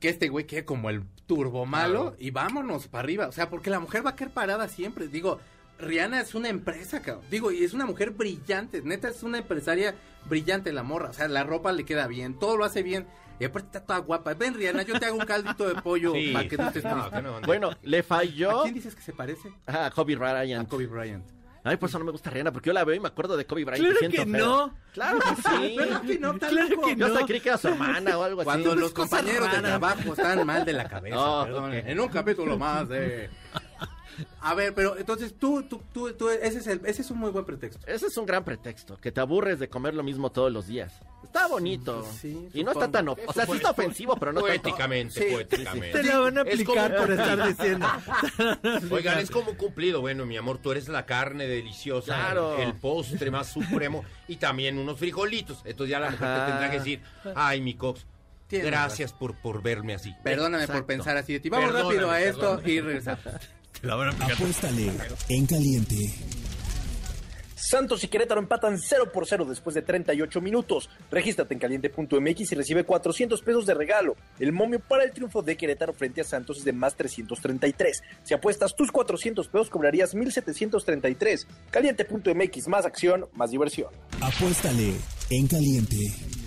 que 0.00 0.08
este 0.10 0.28
güey 0.28 0.44
quede 0.46 0.64
como 0.64 0.90
el 0.90 1.02
turbo 1.26 1.64
malo 1.66 2.02
Claro. 2.02 2.16
y 2.20 2.30
vámonos 2.30 2.86
para 2.86 3.02
arriba. 3.02 3.26
O 3.28 3.32
sea, 3.32 3.48
porque 3.50 3.70
la 3.70 3.80
mujer 3.80 4.04
va 4.06 4.10
a 4.10 4.14
quedar 4.16 4.32
parada 4.32 4.68
siempre. 4.68 5.08
Digo, 5.08 5.40
Rihanna 5.78 6.20
es 6.20 6.34
una 6.34 6.48
empresa, 6.48 7.02
cabrón. 7.02 7.24
Digo, 7.30 7.50
y 7.52 7.62
es 7.64 7.74
una 7.74 7.86
mujer 7.86 8.10
brillante. 8.10 8.80
Neta, 8.82 9.08
es 9.08 9.22
una 9.22 9.38
empresaria 9.38 9.94
brillante 10.28 10.72
la 10.72 10.82
morra. 10.82 11.10
O 11.10 11.12
sea, 11.12 11.28
la 11.28 11.44
ropa 11.44 11.72
le 11.72 11.84
queda 11.84 12.06
bien, 12.06 12.38
todo 12.38 12.56
lo 12.56 12.64
hace 12.64 12.82
bien. 12.82 13.06
Y 13.38 13.44
aparte 13.44 13.66
está 13.66 13.80
toda 13.84 13.98
guapa. 13.98 14.32
Ven, 14.34 14.54
Rihanna, 14.54 14.82
yo 14.82 14.98
te 14.98 15.04
hago 15.06 15.18
un 15.18 15.26
caldito 15.26 15.68
de 15.68 15.74
pollo 15.82 16.12
Sí. 16.14 16.30
para 16.32 16.48
que 16.48 16.56
no 16.56 16.66
estés 16.68 16.84
No, 16.84 16.90
triste. 16.94 17.10
que 17.16 17.22
no, 17.22 17.40
no. 17.40 17.46
Bueno, 17.46 17.70
le 17.82 17.98
¿A 17.98 18.02
falló 18.02 18.62
quién 18.62 18.74
dices 18.74 18.94
que 18.96 19.02
se 19.02 19.12
parece? 19.12 19.52
a 19.66 19.90
Kobe 19.90 20.14
A 20.14 20.18
Bryant. 20.18 20.68
Kobe 20.68 20.86
Bryant. 20.86 21.24
Ay, 21.62 21.76
por 21.78 21.88
eso 21.88 21.98
no 21.98 22.04
me 22.04 22.12
gusta 22.12 22.30
Rihanna, 22.30 22.52
porque 22.52 22.68
yo 22.68 22.72
la 22.72 22.84
veo 22.84 22.94
y 22.94 23.00
me 23.00 23.08
acuerdo 23.08 23.36
de 23.36 23.44
Kobe 23.44 23.64
Bryant. 23.64 23.84
Claro 23.98 24.10
que 24.10 24.16
feo. 24.24 24.26
no. 24.46 24.74
Claro 24.94 25.18
que 25.18 25.34
sí. 25.42 25.74
Claro 25.76 26.00
que 26.06 26.18
no, 26.18 26.38
Claro 26.38 26.80
que 26.86 26.96
Yo 26.96 27.08
no. 27.08 27.14
hasta 27.14 27.26
creí 27.26 27.40
que 27.40 27.48
era 27.50 27.58
su 27.58 27.68
hermana 27.68 28.16
o 28.16 28.22
algo 28.22 28.40
así. 28.40 28.44
Cuando 28.46 28.74
los 28.76 28.92
compañeros 28.92 29.50
de 29.52 29.58
trabajo 29.58 30.12
están 30.14 30.46
mal 30.46 30.64
de 30.64 30.72
la 30.72 30.88
cabeza, 30.88 31.16
Oh, 31.20 31.44
perdón, 31.44 31.64
ok. 31.76 31.84
en 31.84 32.00
un 32.00 32.08
capítulo 32.08 32.56
más 32.56 32.88
de... 32.88 33.28
A 34.40 34.54
ver, 34.54 34.74
pero 34.74 34.96
entonces 34.96 35.34
tú, 35.38 35.62
tú, 35.64 35.82
tú, 35.92 36.12
tú- 36.14 36.28
ese, 36.30 36.58
es 36.58 36.66
el, 36.66 36.80
ese 36.84 37.02
es 37.02 37.10
un 37.10 37.18
muy 37.18 37.30
buen 37.30 37.44
pretexto. 37.44 37.86
Ese 37.86 38.06
es 38.06 38.16
un 38.16 38.26
gran 38.26 38.44
pretexto, 38.44 38.96
que 38.98 39.12
te 39.12 39.20
aburres 39.20 39.58
de 39.58 39.68
comer 39.68 39.94
lo 39.94 40.02
mismo 40.02 40.30
todos 40.30 40.50
los 40.52 40.66
días. 40.66 40.92
está 41.24 41.46
bonito. 41.48 42.06
Sí, 42.20 42.48
y 42.54 42.64
no 42.64 42.72
está 42.72 42.90
tan... 42.90 43.08
of- 43.08 43.18
O 43.26 43.32
sea, 43.32 43.46
sí 43.46 43.52
está 43.52 43.70
ofensivo, 43.70 44.16
pero 44.16 44.32
no 44.32 44.40
tanto. 44.40 44.62
Poéticamente, 44.62 45.20
Sí, 45.28 45.32
poéticamente. 45.34 45.98
Te 45.98 46.02
la 46.04 46.18
van 46.20 46.38
a 46.38 46.42
Es 46.42 46.46
aplicar 46.60 46.94
como- 46.94 47.06
por 47.06 47.12
estar 47.12 47.48
diciendo. 47.48 47.86
Oigan, 48.90 49.18
es 49.18 49.30
como 49.30 49.50
un 49.50 49.56
cumplido. 49.56 50.00
Bueno, 50.00 50.24
mi 50.26 50.36
amor, 50.36 50.58
tú 50.58 50.72
eres 50.72 50.88
la 50.88 51.04
carne 51.06 51.46
deliciosa, 51.46 52.14
Claro. 52.14 52.56
el 52.58 52.74
postre 52.74 53.30
más 53.30 53.48
supremo 53.48 54.04
y 54.28 54.36
también 54.36 54.78
unos 54.78 54.98
frijolitos. 54.98 55.60
Entonces 55.64 55.90
ya 55.90 56.00
la 56.00 56.10
mujer 56.10 56.26
Ajá. 56.28 56.44
te 56.46 56.50
tendrá 56.52 56.70
que 56.70 56.78
decir, 56.78 57.00
ay, 57.34 57.60
mi 57.60 57.74
cox, 57.74 58.06
Tienes 58.48 58.68
gracias 58.70 59.12
por, 59.12 59.34
por 59.34 59.60
verme 59.60 59.94
así. 59.94 60.14
Perdóname 60.22 60.68
por 60.68 60.86
pensar 60.86 61.16
así 61.16 61.32
de 61.32 61.40
ti. 61.40 61.48
Vamos 61.50 61.66
Perdóname, 61.72 61.94
rápido 61.94 62.10
a 62.12 62.20
esto 62.22 62.40
perdóname. 62.40 62.70
y 62.72 62.80
regresamos. 62.80 63.20
Te 63.80 63.86
la 63.86 63.94
van 63.96 64.08
a 64.08 64.10
aplicar. 64.10 64.32
Apuéstale 64.32 64.90
en 65.28 65.46
caliente. 65.46 65.96
Santos 67.58 68.04
y 68.04 68.08
Querétaro 68.08 68.40
empatan 68.40 68.78
0 68.78 69.10
por 69.12 69.26
0 69.26 69.46
después 69.46 69.74
de 69.74 69.82
38 69.82 70.40
minutos. 70.40 70.90
Regístrate 71.10 71.54
en 71.54 71.58
caliente.mx 71.58 72.52
y 72.52 72.54
recibe 72.54 72.84
400 72.84 73.42
pesos 73.42 73.66
de 73.66 73.74
regalo. 73.74 74.14
El 74.38 74.52
momio 74.52 74.78
para 74.78 75.04
el 75.04 75.12
triunfo 75.12 75.42
de 75.42 75.56
Querétaro 75.56 75.92
frente 75.92 76.20
a 76.20 76.24
Santos 76.24 76.58
es 76.58 76.64
de 76.64 76.72
más 76.72 76.94
333. 76.96 78.02
Si 78.22 78.34
apuestas 78.34 78.76
tus 78.76 78.92
400 78.92 79.48
pesos 79.48 79.70
cobrarías 79.70 80.14
1733. 80.14 81.46
Caliente.mx, 81.70 82.68
más 82.68 82.84
acción, 82.84 83.26
más 83.32 83.50
diversión. 83.50 83.88
Apuéstale 84.20 84.94
en 85.30 85.46
caliente. 85.48 86.45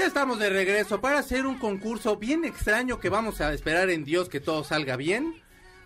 Ya 0.00 0.06
estamos 0.06 0.38
de 0.38 0.48
regreso 0.48 1.02
para 1.02 1.18
hacer 1.18 1.44
un 1.44 1.58
concurso 1.58 2.16
bien 2.16 2.46
extraño 2.46 2.98
que 2.98 3.10
vamos 3.10 3.42
a 3.42 3.52
esperar 3.52 3.90
en 3.90 4.02
Dios 4.02 4.30
que 4.30 4.40
todo 4.40 4.64
salga 4.64 4.96
bien. 4.96 5.34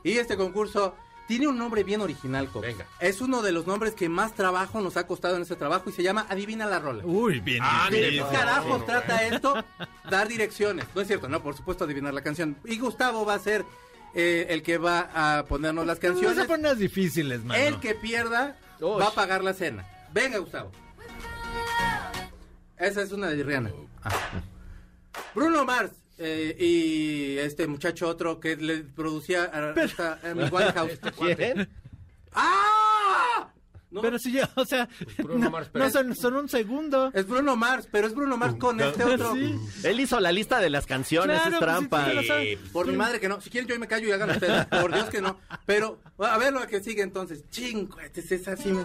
Y 0.05 0.18
este 0.18 0.37
concurso 0.37 0.94
tiene 1.27 1.48
un 1.48 1.59
nombre 1.59 1.83
bien 1.83 2.00
original, 2.00 2.48
Cox. 2.48 2.64
Venga. 2.64 2.87
Es 3.00 3.20
uno 3.20 3.42
de 3.42 3.50
los 3.50 3.66
nombres 3.66 3.94
que 3.94 4.09
más 4.09 4.33
trabajo 4.35 4.81
nos 4.81 4.96
ha 4.96 5.09
costado 5.09 5.35
en 5.35 5.42
este 5.42 5.57
trabajo 5.57 5.90
y 5.90 5.92
se 5.92 6.05
llama 6.05 6.27
Adivina 6.29 6.64
la 6.66 6.79
rola. 6.79 7.05
Uy, 7.05 7.40
bien. 7.40 7.59
Ah, 7.61 7.88
¿De 7.90 7.96
difícil. 8.03 8.22
qué 8.31 8.37
carajos 8.37 8.87
trata 8.87 9.27
esto? 9.27 9.64
Dar 10.09 10.29
direcciones. 10.29 10.87
No 10.94 11.00
es 11.00 11.09
cierto, 11.09 11.29
no, 11.29 11.42
por 11.42 11.57
supuesto 11.57 11.83
adivinar 11.83 12.14
la 12.14 12.22
canción. 12.22 12.57
Y 12.66 12.79
Gustavo 12.79 13.27
va 13.27 13.35
a 13.35 13.38
ser 13.40 13.64
eh, 14.14 14.46
el 14.50 14.62
que 14.62 14.79
va 14.79 15.11
a 15.12 15.44
ponernos 15.46 15.85
las 15.87 15.98
Vas 15.98 16.05
a 16.05 16.12
canciones. 16.12 16.44
poner 16.46 16.61
unas 16.61 16.79
difíciles, 16.79 17.42
mano. 17.42 17.61
El 17.61 17.81
que 17.81 17.96
pierda 17.96 18.57
Uy. 18.79 19.00
va 19.00 19.09
a 19.09 19.12
pagar 19.12 19.42
la 19.42 19.55
cena. 19.55 19.85
Venga, 20.12 20.38
Gustavo. 20.38 20.70
Esa 22.78 23.02
es 23.02 23.12
una 23.12 23.28
de 23.28 23.42
Rihanna. 23.42 23.70
Ah. 24.02 24.10
Bruno 25.34 25.64
Mars 25.64 25.92
eh, 26.18 26.56
y 26.58 27.38
este 27.38 27.66
muchacho 27.66 28.08
otro 28.08 28.40
que 28.40 28.56
le 28.56 28.78
producía 28.78 29.44
a, 29.52 29.70
esta, 29.80 30.18
a 30.22 30.30
Amy 30.30 30.44
Winehouse. 30.50 30.98
¿Quién? 31.18 31.68
¡Ah! 32.32 33.48
No, 33.90 34.00
Pero 34.00 34.18
si 34.18 34.32
ya, 34.32 34.50
o 34.56 34.64
sea, 34.64 34.88
Bruno 35.18 35.44
no, 35.44 35.50
Mars, 35.52 35.66
no 35.68 35.72
pero- 35.74 35.90
son, 35.90 36.16
son 36.16 36.34
un 36.34 36.48
segundo. 36.48 37.12
es 37.14 37.28
Bruno 37.28 37.54
Mars, 37.54 37.87
pero 37.92 38.08
es 38.08 38.14
Bruno 38.14 38.37
Mars 38.37 38.56
con 38.58 38.80
este 38.80 39.04
otro. 39.04 39.34
Sí. 39.34 39.56
Él 39.84 40.00
hizo 40.00 40.18
la 40.18 40.32
lista 40.32 40.58
de 40.58 40.68
las 40.68 40.84
canciones, 40.84 41.37
Claro, 41.40 41.52
es 41.56 41.58
pues, 41.60 41.60
trampa. 41.60 42.10
sí, 42.10 42.28
sí, 42.56 42.70
Por 42.72 42.88
mi 42.88 42.96
madre 42.96 43.20
que 43.20 43.28
no. 43.28 43.40
Si 43.40 43.50
quieren 43.50 43.68
yo 43.68 43.78
me 43.78 43.87
callo 43.87 44.08
y 44.08 44.10
hagan 44.10 44.30
ustedes. 44.30 44.66
Por 44.66 44.92
Dios 44.92 45.08
que 45.10 45.20
no. 45.22 45.38
Pero 45.64 46.00
a 46.18 46.37
ver 46.38 46.52
lo 46.52 46.66
que 46.66 46.80
sigue 46.82 47.02
entonces. 47.02 47.48
Chingo, 47.50 48.00
este 48.00 48.34
es 48.34 48.48
así. 48.48 48.72
me- 48.72 48.84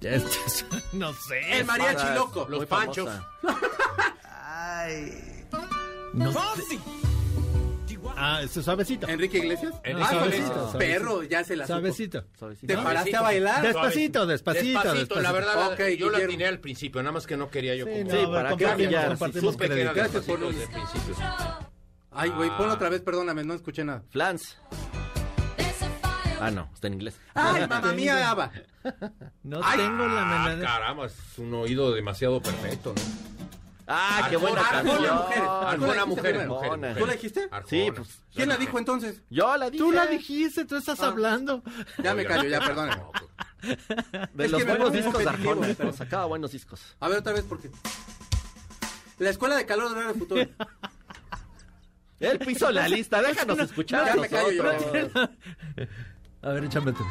no 0.92 1.12
sé. 1.12 1.58
El 1.58 1.64
mariachi 1.64 1.96
Para- 2.02 2.14
loco. 2.14 2.46
Los 2.48 2.66
panchos. 2.66 3.08
famosa. 3.08 3.28
No 6.14 6.32
sé. 6.32 6.78
Ah, 8.20 8.40
este 8.42 8.58
es 8.60 8.64
suavecito. 8.64 9.06
Enrique 9.08 9.38
Iglesias. 9.38 9.74
Enrique 9.84 10.08
Ah, 10.10 10.24
Iglesias. 10.24 10.46
suavecito. 10.48 10.78
Perro, 10.78 11.22
ya 11.22 11.44
se 11.44 11.54
la 11.56 11.66
supo. 11.66 11.78
Suavecito. 11.78 12.24
Suavecito. 12.38 12.66
¿Te 12.74 12.82
paraste 12.82 13.16
a 13.16 13.20
bailar? 13.22 13.62
Despacito, 13.62 14.26
despacito, 14.26 14.78
despacito. 14.82 15.20
La 15.20 15.32
verdad, 15.32 15.72
Ok, 15.72 15.78
yo 15.78 15.84
la 15.84 15.88
Guillermo. 16.18 16.24
atiné 16.24 16.46
al 16.46 16.58
principio, 16.60 17.02
nada 17.02 17.12
más 17.12 17.26
que 17.26 17.36
no 17.36 17.48
quería 17.50 17.74
yo 17.76 17.84
Sí, 17.86 18.04
no, 18.04 18.10
Sí, 18.10 18.26
¿para 18.26 18.56
qué 18.56 18.64
compartimos- 18.64 18.76
brillar? 18.76 19.08
compartimos 19.08 19.52
Supe 19.54 19.68
que 19.68 19.80
era 19.80 19.92
crédito. 19.92 19.94
Gracias 19.94 20.24
por 20.24 20.38
despacito 20.40 20.58
desde 20.58 20.64
el 20.64 20.70
principio. 20.70 21.24
Ay, 22.10 22.30
güey, 22.30 22.50
Ah. 22.50 22.56
ponlo 22.58 22.74
otra 22.74 22.88
vez, 22.88 23.00
perdóname, 23.02 23.44
no 23.44 23.54
escuché 23.54 23.84
nada. 23.84 24.02
Flans. 24.10 24.56
Ah, 26.40 26.50
no, 26.50 26.70
está 26.74 26.86
en 26.86 26.94
inglés. 26.94 27.16
Ay, 27.34 27.66
mamá 27.68 27.92
mía, 27.92 28.30
Ava. 28.30 28.50
No 29.42 29.60
Ay. 29.62 29.78
tengo 29.78 30.06
la 30.06 30.22
Ah, 30.44 30.48
menor. 30.48 30.64
caramba, 30.64 31.06
es 31.06 31.14
un 31.38 31.52
oído 31.54 31.92
demasiado 31.92 32.40
perfecto, 32.42 32.94
¿no? 32.96 33.02
Ah, 33.90 34.26
qué 34.28 34.36
Arjona, 34.36 34.50
buena 34.52 34.68
canción. 34.70 35.16
mujeres. 35.16 35.48
Arjona, 35.48 35.74
¿Tú 35.76 35.80
la 35.80 35.88
dijiste 35.88 36.06
mujeres, 36.08 36.32
primero? 36.32 36.48
mujeres, 36.48 36.72
Arjona. 36.72 36.76
mujeres. 36.88 36.98
¿Tú 36.98 37.06
la 37.06 37.12
dijiste? 37.14 37.40
Arjona. 37.50 37.66
Sí, 37.68 37.90
pues, 37.96 38.08
¿Quién 38.34 38.48
la 38.50 38.56
dijo 38.58 38.78
entonces? 38.78 39.22
Yo 39.30 39.56
la 39.56 39.70
dije. 39.70 39.84
Tú 39.84 39.92
la 39.92 40.06
dijiste, 40.06 40.64
tú 40.66 40.76
estás 40.76 41.00
hablando. 41.00 41.62
Ya 42.02 42.14
me 42.14 42.24
callo, 42.26 42.48
ya, 42.48 42.60
perdóname. 42.60 43.02
De 44.34 44.44
Es 44.44 44.50
los 44.50 44.60
que 44.60 44.66
me 44.66 44.76
buenos 44.76 44.88
pongo 44.88 44.90
discos 44.90 45.18
de 45.24 45.28
Arjona. 45.30 45.68
pero- 45.76 45.92
Sacaba 45.92 46.26
buenos 46.26 46.52
discos. 46.52 46.96
A 47.00 47.08
ver 47.08 47.18
otra 47.18 47.32
vez, 47.32 47.44
porque. 47.48 47.70
La 49.18 49.30
escuela 49.30 49.56
de 49.56 49.64
calor 49.66 49.94
de 49.94 50.04
del 50.04 50.14
futuro. 50.14 50.42
Él 52.20 52.40
hizo 52.48 52.70
la 52.70 52.88
lista, 52.88 53.22
déjanos 53.22 53.58
escuchar. 53.60 54.04
ya 54.06 54.12
a 54.12 54.16
me 54.16 54.28
callo 54.28 54.50
yo. 54.52 54.62
A 56.42 56.50
ver, 56.50 56.64
échame 56.64 56.92
tú. 56.92 57.04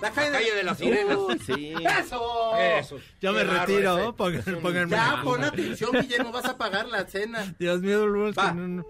La 0.00 0.10
calle 0.12 0.30
Calle 0.30 0.54
de 0.54 0.62
las 0.62 0.78
sirenas. 0.78 1.16
Uy, 1.16 1.38
sí. 1.44 1.74
¡Eso! 2.00 2.56
Eso. 2.56 2.98
Ya 3.20 3.32
me 3.32 3.42
retiro, 3.42 4.14
pongan- 4.16 4.54
un- 4.54 4.62
pónganme- 4.62 4.90
Ya, 4.90 5.20
pon 5.24 5.42
atención, 5.42 5.90
Guillermo, 5.92 6.30
vas 6.30 6.44
a 6.44 6.56
pagar 6.56 6.86
la 6.88 7.04
cena. 7.06 7.54
Dios 7.58 7.80
mío, 7.80 8.06
Va. 8.38 8.50
que 8.52 8.54
no. 8.54 8.84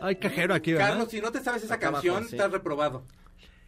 Hay 0.00 0.16
cajero 0.16 0.54
aquí, 0.54 0.72
¿verdad? 0.72 0.88
Carlos, 0.90 1.08
si 1.10 1.20
no 1.20 1.30
te 1.32 1.40
sabes 1.40 1.62
esa 1.62 1.74
Acá 1.74 1.88
abajo, 1.88 2.02
canción, 2.02 2.28
sí. 2.28 2.36
estás 2.36 2.50
reprobado. 2.50 3.04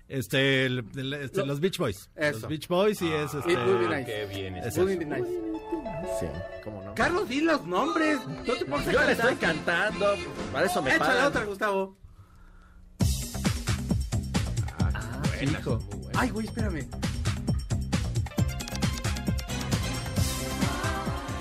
Este, 0.08 0.66
el- 0.66 0.84
el- 0.96 1.14
este, 1.14 1.38
Lo- 1.40 1.46
los 1.46 1.60
Beach 1.60 1.78
Boys. 1.78 2.10
Eso. 2.16 2.40
Los 2.40 2.48
Beach 2.50 2.68
Boys 2.68 3.00
y 3.00 3.10
es 3.10 3.32
este. 3.32 3.52
It 3.52 3.58
would 3.58 3.78
be 3.88 3.94
Ah, 3.94 3.98
nice. 4.00 4.04
qué 4.12 4.26
bien. 4.26 4.56
Es 4.56 4.76
nice. 4.76 5.24
Sí, 6.20 6.26
cómo 6.62 6.82
no. 6.84 6.94
Carlos, 6.94 7.26
di 7.28 7.40
los 7.40 7.64
nombres. 7.64 8.18
No 8.26 8.52
te 8.82 8.92
Yo 8.92 9.02
le 9.04 9.12
estoy 9.12 9.36
cantando. 9.36 10.14
Para 10.52 10.66
eso 10.66 10.82
me 10.82 10.90
Échale 10.90 11.10
pagan. 11.10 11.26
otra, 11.26 11.44
Gustavo. 11.44 11.96
Hijo. 15.50 15.78
muy. 15.78 16.12
Ay, 16.14 16.30
güey, 16.30 16.46
espérame. 16.46 16.86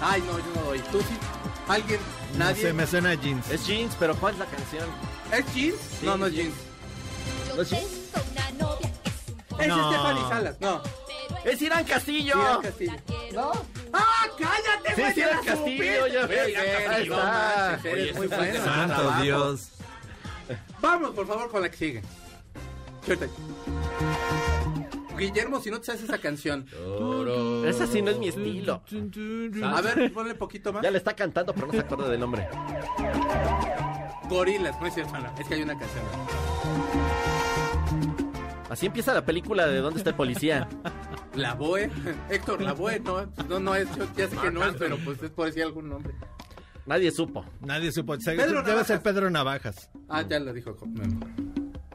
Ay, 0.01 0.21
no, 0.21 0.37
yo 0.37 0.45
no 0.55 0.61
doy. 0.63 0.79
¿Tú 0.91 0.99
sí? 0.99 1.17
¿Alguien? 1.67 1.99
No 2.33 2.39
¿Nadie? 2.39 2.61
sé, 2.61 2.73
me 2.73 2.85
suena 2.87 3.11
a 3.11 3.13
jeans. 3.13 3.49
Es 3.49 3.65
jeans, 3.65 3.95
pero 3.99 4.15
¿cuál 4.15 4.33
es 4.33 4.39
la 4.39 4.45
canción? 4.47 4.89
¿Es 5.31 5.53
jeans? 5.53 5.77
no, 6.03 6.17
no 6.17 6.25
es 6.27 6.33
jeans. 6.33 6.53
¿No 7.55 7.61
es 7.61 7.69
jeans? 7.69 7.83
Es 9.59 9.67
No. 9.67 9.89
Stephanie 9.91 10.21
Salas. 10.29 10.55
No. 10.59 10.81
Es 11.45 11.61
Irán 11.61 11.85
Castillo. 11.85 12.35
Irán 12.41 12.61
Castillo. 12.61 12.93
¿No? 13.33 13.51
¡Ah, 13.93 14.25
cállate, 14.37 14.95
Sí, 14.95 15.01
güey! 15.01 15.09
es 15.11 15.15
ya 15.15 15.27
Irán 15.27 15.45
Castillo. 15.45 16.07
Ya 16.07 16.25
ves. 16.25 17.09
no 17.09 17.17
manches, 17.17 17.85
eres 17.85 18.03
Oye, 18.03 18.13
muy 18.13 18.27
bueno. 18.27 18.63
Santo. 18.63 19.11
Dios. 19.21 19.69
Vamos, 20.81 21.11
por 21.11 21.27
favor, 21.27 21.49
con 21.51 21.61
la 21.61 21.69
que 21.69 21.77
sigue. 21.77 22.01
Guillermo, 25.25 25.59
si 25.61 25.69
no 25.71 25.79
te 25.79 25.85
sabes 25.87 26.03
esa 26.03 26.17
canción. 26.17 26.65
Ese 27.65 27.87
sí 27.87 28.01
no 28.01 28.11
es 28.11 28.17
mi 28.19 28.27
estilo. 28.29 28.81
A 29.63 29.81
ver, 29.81 30.11
ponle 30.13 30.35
poquito 30.35 30.71
más. 30.73 30.81
Ya 30.83 30.91
le 30.91 30.97
está 30.97 31.13
cantando, 31.15 31.53
pero 31.53 31.67
no 31.67 31.73
se 31.73 31.79
acuerda 31.79 32.09
del 32.09 32.19
nombre. 32.19 32.47
Gorilas, 34.29 34.79
no 34.79 34.87
es 34.87 34.93
cierto, 34.93 35.13
no, 35.19 35.33
es 35.39 35.47
que 35.47 35.53
hay 35.55 35.61
una 35.63 35.77
canción. 35.77 36.03
Así 38.69 38.87
empieza 38.87 39.13
la 39.13 39.23
película 39.23 39.67
de 39.67 39.79
¿Dónde 39.79 39.99
está 39.99 40.09
el 40.09 40.15
policía? 40.15 40.67
La 41.35 41.53
Boe, 41.53 41.89
Héctor, 42.29 42.61
la 42.61 42.73
Boe, 42.73 42.99
no, 42.99 43.25
no, 43.47 43.59
no 43.59 43.75
es, 43.75 43.87
yo 43.95 44.05
ya 44.15 44.27
sé 44.27 44.35
que 44.37 44.49
no 44.51 44.63
es, 44.65 44.75
pero 44.77 44.97
pues 45.03 45.21
es 45.21 45.29
por 45.29 45.45
decir 45.47 45.63
algún 45.63 45.89
nombre. 45.89 46.13
Nadie 46.85 47.11
supo. 47.11 47.45
Nadie 47.61 47.91
supo. 47.91 48.19
Se- 48.19 48.31
Pedro 48.35 48.57
Debe 48.61 48.63
Navajas. 48.69 48.87
ser 48.87 49.01
Pedro 49.01 49.29
Navajas. 49.29 49.89
Ah, 50.09 50.23
ya 50.27 50.39
lo 50.39 50.51
dijo. 50.53 50.75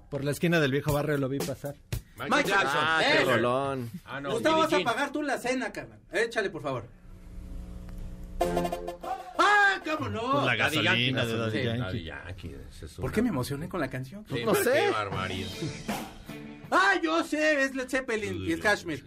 Por 0.08 0.24
la 0.24 0.30
esquina 0.30 0.60
del 0.60 0.70
viejo 0.72 0.92
barrio 0.92 1.18
lo 1.18 1.28
vi 1.28 1.38
pasar. 1.38 1.74
Michael 2.18 2.30
Michael 2.30 2.46
Jackson. 2.46 2.80
Ah, 2.82 3.00
Eh, 3.02 3.12
qué 3.12 3.22
Eso. 3.22 3.30
golón. 3.30 3.90
Ah, 4.04 4.20
no. 4.20 4.32
Gustavo, 4.32 4.58
vas 4.58 4.72
a 4.72 4.80
pagar 4.80 5.12
tú 5.12 5.22
la 5.22 5.38
cena, 5.38 5.72
carnal. 5.72 5.98
Échale, 6.12 6.50
por 6.50 6.62
favor. 6.62 6.84
¡Ah, 9.38 9.80
cómo 9.84 10.08
no! 10.08 10.20
Pues 10.32 10.44
la 10.44 10.56
Daddy 10.56 10.58
gasolina 10.58 10.92
Yankee, 10.94 11.12
de 11.32 11.38
Daddy. 11.38 11.62
Yankee. 11.64 11.78
Daddy 11.80 12.04
Yankee, 12.04 12.56
ese 12.70 12.86
es 12.86 12.92
¿Por 12.94 13.12
qué 13.12 13.22
me 13.22 13.28
emocioné 13.30 13.68
con 13.68 13.80
la 13.80 13.88
canción? 13.88 14.24
Sí, 14.28 14.44
No 14.44 14.52
qué 14.52 14.64
sé. 14.64 14.90
barbaridad. 14.90 15.48
¡Ah, 16.70 16.94
yo 17.02 17.24
sé! 17.24 17.62
Es 17.64 17.74
Led 17.74 17.88
Zeppelin 17.88 18.44
y 18.44 18.52
es 18.52 18.60
Kashmir. 18.60 19.04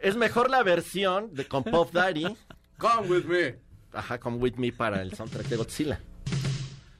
Es 0.00 0.16
mejor 0.16 0.50
la 0.50 0.62
versión 0.62 1.34
de 1.34 1.46
con 1.46 1.64
Puff 1.64 1.92
Daddy. 1.92 2.36
Come 2.78 3.08
with 3.08 3.24
me. 3.24 3.56
Ajá, 3.92 4.18
con 4.20 4.40
With 4.40 4.54
Me 4.56 4.72
para 4.72 5.00
el 5.02 5.12
soundtrack 5.14 5.46
de 5.46 5.56
Godzilla. 5.56 6.00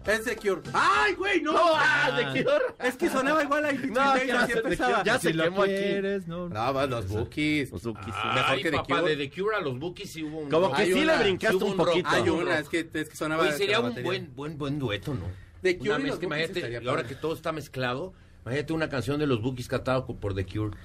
Es 0.06 0.22
The 0.24 0.36
Cure. 0.36 0.62
¡Ay, 0.72 1.14
güey, 1.14 1.42
no! 1.42 1.52
¡No! 1.52 1.60
¡Ah, 1.74 2.12
de 2.16 2.42
Cure! 2.44 2.64
Es 2.84 2.96
que 2.96 3.08
sonaba 3.08 3.42
igual 3.42 3.64
a 3.64 3.72
Infantry 3.72 3.92
No, 3.94 4.24
ya 4.24 4.40
así 4.42 4.52
empezaba. 4.52 5.02
Ya 5.04 5.18
si 5.18 5.28
se 5.28 5.34
lo 5.34 5.44
quemó 5.44 5.62
aquí. 5.62 5.72
quieres, 5.74 6.28
no. 6.28 6.48
Brava, 6.48 6.86
los 6.86 7.08
Bookies. 7.08 7.72
Los 7.72 7.82
Bookies, 7.82 8.14
sí. 8.14 8.28
Mejor 8.34 8.44
Ay, 8.46 8.62
que 8.62 8.70
The 8.70 8.76
papá, 8.76 9.00
Cure. 9.00 9.16
de 9.16 9.28
The 9.28 9.34
Cure 9.42 9.56
a 9.56 9.60
los 9.60 9.78
Bookies 9.78 10.10
sí 10.12 10.22
hubo 10.22 10.38
un... 10.38 10.48
Como 10.50 10.72
que 10.72 10.84
sí 10.86 10.92
una- 10.92 11.16
le 11.16 11.22
brincaste 11.24 11.64
un 11.64 11.76
poquito. 11.76 12.08
Hay 12.08 12.28
una, 12.28 12.58
es 12.60 12.68
que, 12.68 12.88
es 12.92 13.08
que 13.08 13.16
sonaba... 13.16 13.42
Oye, 13.42 13.52
sería 13.52 13.80
un 13.80 14.00
buen, 14.02 14.32
buen, 14.36 14.56
buen 14.58 14.78
dueto, 14.78 15.12
¿no? 15.14 15.26
The 15.62 15.78
Cure 15.78 15.90
Una 15.90 15.98
y 15.98 16.06
los 16.06 16.20
Bookies 16.20 16.26
imagínate, 16.50 16.88
ahora 16.88 17.04
que 17.04 17.14
todo 17.16 17.34
está 17.34 17.50
mezclado, 17.50 18.12
imagínate 18.44 18.72
una 18.72 18.88
canción 18.88 19.18
de 19.18 19.26
los 19.26 19.42
Bookies 19.42 19.66
cantado 19.66 20.06
por 20.06 20.34
The 20.34 20.46
Cure. 20.46 20.76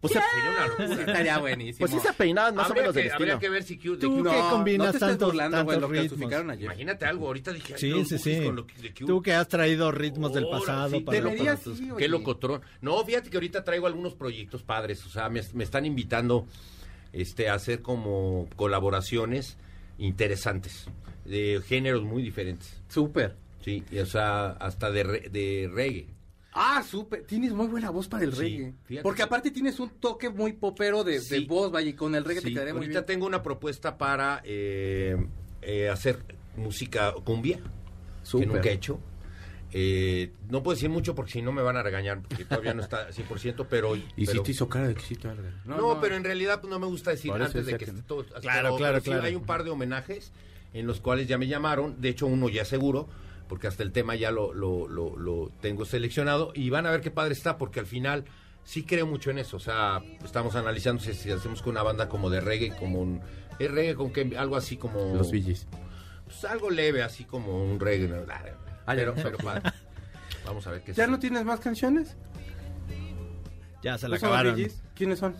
Pues 0.00 0.12
se- 0.12 0.20
Sería 0.20 0.50
una 0.50 0.66
locura. 0.68 1.00
estaría 1.00 1.38
buenísimo. 1.38 1.78
pues 1.88 1.90
sí 1.90 2.06
se 2.08 2.12
peinaban 2.14 2.54
más 2.54 2.66
o 2.66 2.68
habría, 2.68 2.82
menos 2.82 2.94
del 2.94 3.08
que, 3.08 3.12
habría 3.12 3.38
que 3.40 3.48
ver 3.48 3.62
si 3.64 3.78
Q, 3.78 3.96
de 3.96 4.00
Tú 4.00 4.22
No, 4.22 4.50
combinas 4.50 4.86
no 4.86 4.92
te 4.92 4.98
tantos, 5.00 5.28
burlando, 5.28 5.56
lo 5.64 5.70
ritmos. 5.88 5.90
clasificaron 5.90 6.50
ayer. 6.50 6.64
Imagínate 6.66 7.04
algo, 7.06 7.26
ahorita 7.26 7.52
dije, 7.52 7.76
Sí, 7.78 7.88
los 7.90 8.06
sí, 8.08 8.14
boogies 8.14 8.38
sí. 8.38 8.44
con 8.44 8.54
lo 8.56 8.66
que- 8.66 8.74
de 8.80 8.94
Q. 8.94 9.06
Tú 9.06 9.22
que 9.22 9.32
has 9.34 9.48
traído 9.48 9.90
ritmos 9.90 10.32
del 10.32 10.46
pasado 10.48 10.90
sí, 10.90 11.00
para, 11.00 11.18
deberías, 11.20 11.46
para 11.60 11.64
tus- 11.64 11.78
sí. 11.78 11.88
Qué 11.98 12.06
locotrón. 12.08 12.60
No, 12.80 13.04
fíjate 13.04 13.28
que 13.28 13.36
ahorita 13.38 13.64
traigo 13.64 13.88
algunos 13.88 14.14
proyectos 14.14 14.62
padres, 14.62 15.04
o 15.04 15.08
sea, 15.10 15.28
me, 15.28 15.40
me 15.54 15.64
están 15.64 15.84
invitando 15.84 16.46
este, 17.12 17.48
a 17.48 17.54
hacer 17.54 17.82
como 17.82 18.48
colaboraciones 18.54 19.56
interesantes, 19.98 20.86
de 21.24 21.60
géneros 21.66 22.04
muy 22.04 22.22
diferentes. 22.22 22.80
Súper. 22.88 23.34
Sí, 23.64 23.82
y, 23.90 23.98
o 23.98 24.06
sea, 24.06 24.50
hasta 24.50 24.90
de, 24.92 25.02
re- 25.02 25.28
de 25.30 25.68
reggae. 25.72 26.06
Ah, 26.60 26.82
súper. 26.82 27.22
Tienes 27.24 27.52
muy 27.52 27.66
buena 27.68 27.90
voz 27.90 28.08
para 28.08 28.24
el 28.24 28.32
Sí, 28.34 28.40
reggae. 28.40 28.74
fíjate 28.84 29.02
Porque 29.02 29.16
que- 29.18 29.22
aparte 29.22 29.50
tienes 29.52 29.78
un 29.78 29.90
toque 29.90 30.28
muy 30.28 30.52
popero 30.54 31.04
de, 31.04 31.20
voz, 31.48 31.70
vaya, 31.70 31.88
y 31.90 31.92
con 31.94 32.14
el 32.14 32.24
reggae 32.24 32.40
Sí, 32.40 32.48
te 32.48 32.52
quedaría 32.54 32.74
muy 32.74 32.82
ahorita 32.82 33.00
bien. 33.00 33.06
tengo 33.06 33.26
una 33.26 33.42
propuesta 33.42 33.96
para 33.96 34.40
eh, 34.44 35.16
eh, 35.62 35.88
hacer 35.88 36.18
música 36.56 37.14
cumbia, 37.24 37.60
Súper. 38.24 38.48
que 38.48 38.54
nunca 38.54 38.68
he 38.70 38.72
hecho. 38.72 38.98
Eh, 39.70 40.32
no 40.48 40.62
puedo 40.62 40.74
decir 40.74 40.88
mucho 40.88 41.14
porque 41.14 41.30
si 41.32 41.42
no 41.42 41.52
me 41.52 41.60
van 41.62 41.76
a 41.76 41.82
regañar, 41.82 42.22
porque 42.22 42.44
todavía 42.46 42.72
no 42.74 42.82
está 42.82 43.10
100%, 43.12 43.66
pero... 43.68 43.94
Y 44.16 44.24
pero- 44.26 44.32
si 44.32 44.40
te 44.42 44.50
hizo 44.52 44.68
cara 44.68 44.88
de 44.88 44.94
que 44.94 45.02
sí 45.02 45.14
te. 45.14 45.28
No, 45.66 46.00
pero 46.00 46.16
en 46.16 46.24
realidad 46.24 46.60
pues, 46.60 46.70
no 46.70 46.78
me 46.78 46.86
gusta 46.86 47.10
decir 47.10 47.30
antes 47.32 47.66
de 47.66 47.72
que 47.72 47.84
que 47.84 47.90
esté 47.90 48.02
todo. 48.02 48.24
Claro, 48.24 48.40
pero- 48.40 48.76
claro, 48.76 48.92
pero 48.94 49.02
claro. 49.02 49.22
hay 49.24 49.34
un 49.34 49.44
par 49.44 49.64
de 49.64 49.70
homenajes 49.70 50.32
en 50.72 50.86
los 50.86 51.00
cuales 51.00 51.28
ya 51.28 51.36
me 51.38 51.46
llamaron. 51.46 52.00
De 52.00 52.08
hecho, 52.08 52.26
uno 52.26 52.48
ya 52.48 52.64
seguro, 52.64 53.08
porque 53.48 53.66
hasta 53.66 53.82
el 53.82 53.92
tema 53.92 54.14
ya 54.14 54.30
lo, 54.30 54.52
lo, 54.52 54.88
lo, 54.88 55.16
lo 55.16 55.50
tengo 55.60 55.84
seleccionado. 55.84 56.52
Y 56.54 56.70
van 56.70 56.86
a 56.86 56.90
ver 56.90 57.00
qué 57.00 57.10
padre 57.10 57.32
está, 57.32 57.58
porque 57.58 57.80
al 57.80 57.86
final 57.86 58.24
sí 58.64 58.84
creo 58.84 59.06
mucho 59.06 59.30
en 59.30 59.38
eso. 59.38 59.56
O 59.56 59.60
sea, 59.60 60.02
estamos 60.24 60.54
analizando 60.54 61.02
si, 61.02 61.14
si 61.14 61.30
hacemos 61.30 61.62
con 61.62 61.72
una 61.72 61.82
banda 61.82 62.08
como 62.08 62.30
de 62.30 62.40
reggae, 62.40 62.76
como 62.76 63.00
un. 63.00 63.20
¿Es 63.58 63.70
reggae 63.70 63.94
con 63.94 64.12
que 64.12 64.36
algo 64.36 64.56
así 64.56 64.76
como. 64.76 65.14
Los 65.14 65.30
Billys. 65.30 65.66
Pues 66.26 66.44
algo 66.44 66.70
leve, 66.70 67.02
así 67.02 67.24
como 67.24 67.64
un 67.64 67.80
reggae. 67.80 68.08
¿no? 68.08 68.16
Ah. 68.28 68.94
Pero, 68.94 69.14
pero 69.14 69.38
padre. 69.38 69.62
Vamos 70.44 70.66
a 70.66 70.70
ver 70.70 70.82
qué 70.82 70.92
¿Ya 70.92 71.06
no 71.06 71.18
tienes 71.18 71.44
más 71.44 71.60
canciones? 71.60 72.16
Ya 73.82 73.96
se 73.96 74.06
¿No 74.06 74.14
la 74.14 74.18
son 74.18 74.30
los 74.30 74.38
acabaron. 74.38 74.70
¿Quiénes 74.94 75.18
son? 75.18 75.34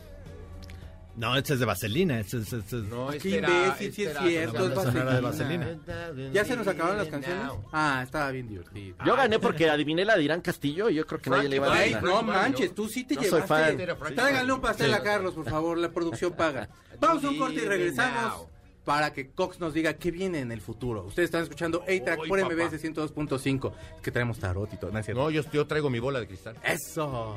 No, 1.18 1.36
este 1.36 1.54
es 1.54 1.60
de 1.60 1.66
Vaselina. 1.66 2.20
Este 2.20 2.36
es, 2.38 2.52
este 2.52 2.76
es- 2.76 2.84
No, 2.84 3.08
Qué 3.08 3.16
este 3.16 3.38
era- 3.38 3.48
imbécil, 3.48 3.88
este 3.88 3.92
sí 3.92 4.02
es 4.04 4.18
cierto, 4.18 4.66
es 4.68 4.74
sonora 4.74 5.14
de 5.14 5.20
Vaselina. 5.20 5.66
Vaselina. 5.86 6.32
¿Ya 6.32 6.44
se 6.44 6.56
nos 6.56 6.66
acabaron 6.68 6.98
las 6.98 7.08
canciones? 7.08 7.42
Ah, 7.72 8.02
estaba 8.04 8.30
bien 8.30 8.48
divertido. 8.48 8.96
Yo 9.04 9.16
gané 9.16 9.38
porque 9.38 9.68
adiviné 9.68 10.04
la 10.04 10.16
de 10.16 10.22
Irán 10.22 10.40
Castillo 10.40 10.88
y 10.90 10.94
yo 10.94 11.06
creo 11.06 11.20
que 11.20 11.28
nadie 11.30 11.48
le 11.48 11.56
iba 11.56 11.66
a 11.74 11.76
dar. 11.90 12.02
no 12.02 12.22
manches, 12.22 12.74
tú 12.74 12.88
sí 12.88 13.04
te 13.04 13.16
No 13.16 13.22
soy 13.22 13.30
llevaste. 13.42 13.54
fan. 13.72 13.80
Era 13.80 13.96
Frankie 13.96 14.14
Tráiganle 14.16 14.52
un 14.52 14.60
pastel 14.60 14.86
Sí. 14.88 14.92
a 14.94 15.02
Carlos, 15.02 15.34
por 15.34 15.44
favor, 15.50 15.76
la 15.78 15.90
producción 15.90 16.32
paga. 16.34 16.68
Vamos 17.00 17.24
a 17.24 17.28
un 17.30 17.38
corte 17.38 17.56
y 17.56 17.66
regresamos 17.66 18.46
para 18.84 19.12
que 19.12 19.30
Cox 19.32 19.60
nos 19.60 19.74
diga 19.74 19.94
qué 19.94 20.10
viene 20.10 20.38
en 20.40 20.50
el 20.52 20.60
futuro. 20.60 21.02
Ustedes 21.04 21.26
están 21.26 21.42
escuchando 21.42 21.82
A-Track 21.82 22.26
por. 22.28 22.40
MBS 22.40 22.78
102.5. 22.78 23.72
Es 23.96 24.02
que 24.02 24.10
traemos 24.10 24.38
tarot 24.38 24.72
y 24.72 24.76
todo, 24.78 24.90
¿no 24.92 24.98
es 24.98 25.04
cierto? 25.04 25.22
No, 25.24 25.30
yo, 25.30 25.42
yo 25.52 25.66
traigo 25.66 25.90
mi 25.90 25.98
bola 25.98 26.20
de 26.20 26.26
cristal. 26.28 26.56
Eso. 26.64 27.36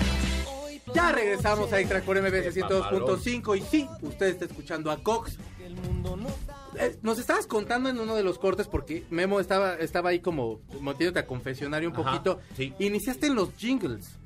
Ya 0.93 1.11
regresamos 1.11 1.71
a 1.73 1.77
A-Track 1.77 2.03
por 2.03 2.19
MBS 2.21 2.55
102.5 2.55 3.57
y 3.57 3.61
sí, 3.61 3.87
usted 4.01 4.27
está 4.27 4.45
escuchando 4.45 4.91
a 4.91 4.97
Cox. 5.01 5.37
Eh, 6.77 6.97
Nos 7.01 7.19
estabas 7.19 7.47
contando 7.47 7.89
en 7.89 7.99
uno 7.99 8.15
de 8.15 8.23
los 8.23 8.37
cortes 8.39 8.67
porque 8.67 9.05
Memo 9.09 9.39
estaba, 9.39 9.75
estaba 9.75 10.09
ahí 10.09 10.19
como 10.19 10.61
metiéndote 10.81 11.19
a 11.19 11.27
confesionario 11.27 11.89
un 11.89 11.95
Ajá, 11.95 12.11
poquito. 12.11 12.39
sí. 12.55 12.73
Iniciaste 12.79 13.27
en 13.27 13.35
los 13.35 13.53
jingles. 13.55 14.17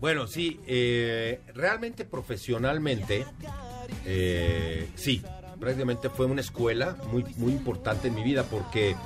Bueno, 0.00 0.26
sí, 0.26 0.60
eh, 0.66 1.40
realmente 1.54 2.04
profesionalmente, 2.06 3.26
eh, 4.06 4.88
sí, 4.94 5.22
prácticamente 5.58 6.08
fue 6.08 6.26
una 6.26 6.40
escuela 6.40 6.96
muy, 7.12 7.22
muy 7.36 7.52
importante 7.52 8.08
en 8.08 8.14
mi 8.14 8.22
vida 8.22 8.44
porque 8.44 8.96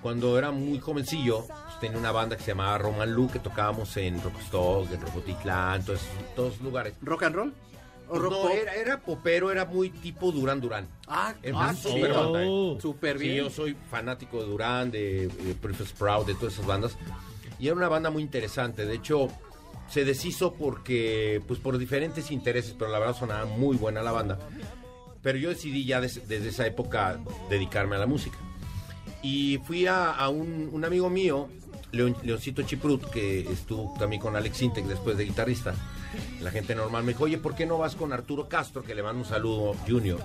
cuando 0.00 0.38
era 0.38 0.50
muy 0.50 0.78
jovencillo 0.78 1.44
tenía 1.80 1.98
una 1.98 2.12
banda 2.12 2.36
que 2.36 2.42
se 2.42 2.50
llamaba 2.52 2.78
Roman 2.78 3.12
Lu 3.12 3.28
que 3.30 3.38
tocábamos 3.38 3.96
en 3.96 4.22
Rockstock, 4.22 4.92
en 4.92 5.00
Rocotitlán, 5.00 5.84
todos, 5.84 6.00
todos 6.36 6.60
lugares. 6.60 6.94
¿Rock 7.02 7.22
and 7.24 7.34
roll? 7.36 7.54
¿O 8.06 8.10
Pues 8.12 8.22
rock 8.22 8.32
no, 8.32 8.42
pop? 8.42 8.50
era, 8.54 8.74
era 8.74 9.00
popero, 9.00 9.50
era 9.52 9.64
muy 9.66 9.90
tipo 9.90 10.32
Durán 10.32 10.60
Durán. 10.60 10.88
Ah, 11.06 11.34
ah, 11.54 11.74
sí. 11.74 11.88
super 11.90 12.12
banda, 12.14 12.42
¿eh? 12.42 12.46
Oh. 12.48 12.78
Súper 12.80 13.18
Sí, 13.18 13.24
bien. 13.24 13.36
yo 13.44 13.50
soy 13.50 13.76
fanático 13.90 14.40
de 14.40 14.46
Durán, 14.48 14.90
de, 14.90 15.28
de 15.28 15.54
Prefect 15.54 15.90
Sprout, 15.90 16.26
de 16.26 16.34
todas 16.34 16.54
esas 16.54 16.66
bandas. 16.66 16.96
Y 17.58 17.66
era 17.66 17.76
una 17.76 17.88
banda 17.88 18.08
muy 18.10 18.22
interesante. 18.22 18.86
De 18.86 18.94
hecho, 18.94 19.28
se 19.90 20.04
deshizo 20.06 20.54
porque, 20.54 21.42
pues 21.46 21.60
por 21.60 21.76
diferentes 21.76 22.30
intereses, 22.30 22.74
pero 22.78 22.90
la 22.90 22.98
verdad 22.98 23.14
sonaba 23.16 23.44
muy 23.44 23.76
buena 23.76 24.02
la 24.02 24.12
banda. 24.12 24.38
Pero 25.20 25.36
yo 25.38 25.50
decidí 25.50 25.84
ya 25.84 26.00
des- 26.00 26.26
desde 26.28 26.48
esa 26.48 26.66
época 26.66 27.18
dedicarme 27.50 27.96
a 27.96 27.98
la 27.98 28.06
música. 28.06 28.38
Y 29.22 29.58
fui 29.66 29.86
a, 29.86 30.12
a 30.12 30.28
un, 30.30 30.70
un 30.72 30.84
amigo 30.84 31.10
mío, 31.10 31.48
Leon- 31.92 32.16
Leoncito 32.22 32.62
Chiprut, 32.62 33.10
que 33.10 33.40
estuvo 33.50 33.94
también 33.98 34.20
con 34.20 34.36
Alex 34.36 34.62
Intec 34.62 34.84
después 34.86 35.16
de 35.16 35.24
guitarrista. 35.24 35.74
La 36.40 36.50
gente 36.50 36.74
normal 36.74 37.04
me 37.04 37.12
dijo, 37.12 37.24
oye, 37.24 37.38
¿por 37.38 37.54
qué 37.54 37.66
no 37.66 37.78
vas 37.78 37.94
con 37.94 38.12
Arturo 38.12 38.48
Castro, 38.48 38.82
que 38.82 38.94
le 38.94 39.02
mando 39.02 39.20
un 39.22 39.28
saludo, 39.28 39.74
Junior, 39.86 40.20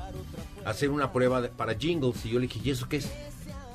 a 0.65 0.69
hacer 0.69 0.89
una 0.89 1.11
prueba 1.11 1.41
de- 1.41 1.49
para 1.49 1.75
jingles? 1.75 2.25
Y 2.25 2.29
yo 2.29 2.39
le 2.39 2.47
dije, 2.47 2.59
¿y 2.63 2.69
eso 2.71 2.87
qué 2.87 2.97
es? 2.97 3.09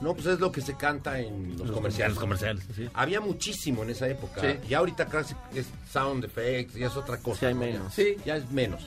No, 0.00 0.14
pues 0.14 0.26
es 0.26 0.38
lo 0.38 0.52
que 0.52 0.60
se 0.60 0.74
canta 0.76 1.18
en 1.20 1.58
los, 1.58 1.70
comerciales. 1.72 2.14
Los 2.14 2.20
comerciales, 2.20 2.64
sí. 2.74 2.88
Había 2.94 3.20
muchísimo 3.20 3.82
en 3.82 3.90
esa 3.90 4.06
época. 4.08 4.40
Sí. 4.40 4.58
Ya 4.68 4.78
ahorita 4.78 5.06
casi 5.06 5.34
es 5.54 5.66
sound 5.92 6.24
effects, 6.24 6.74
ya 6.74 6.86
es 6.86 6.96
otra 6.96 7.16
cosa. 7.18 7.40
Sí, 7.40 7.46
hay 7.46 7.54
¿no? 7.54 7.60
menos. 7.60 7.94
Sí. 7.94 8.16
Ya 8.24 8.36
es 8.36 8.48
menos. 8.52 8.80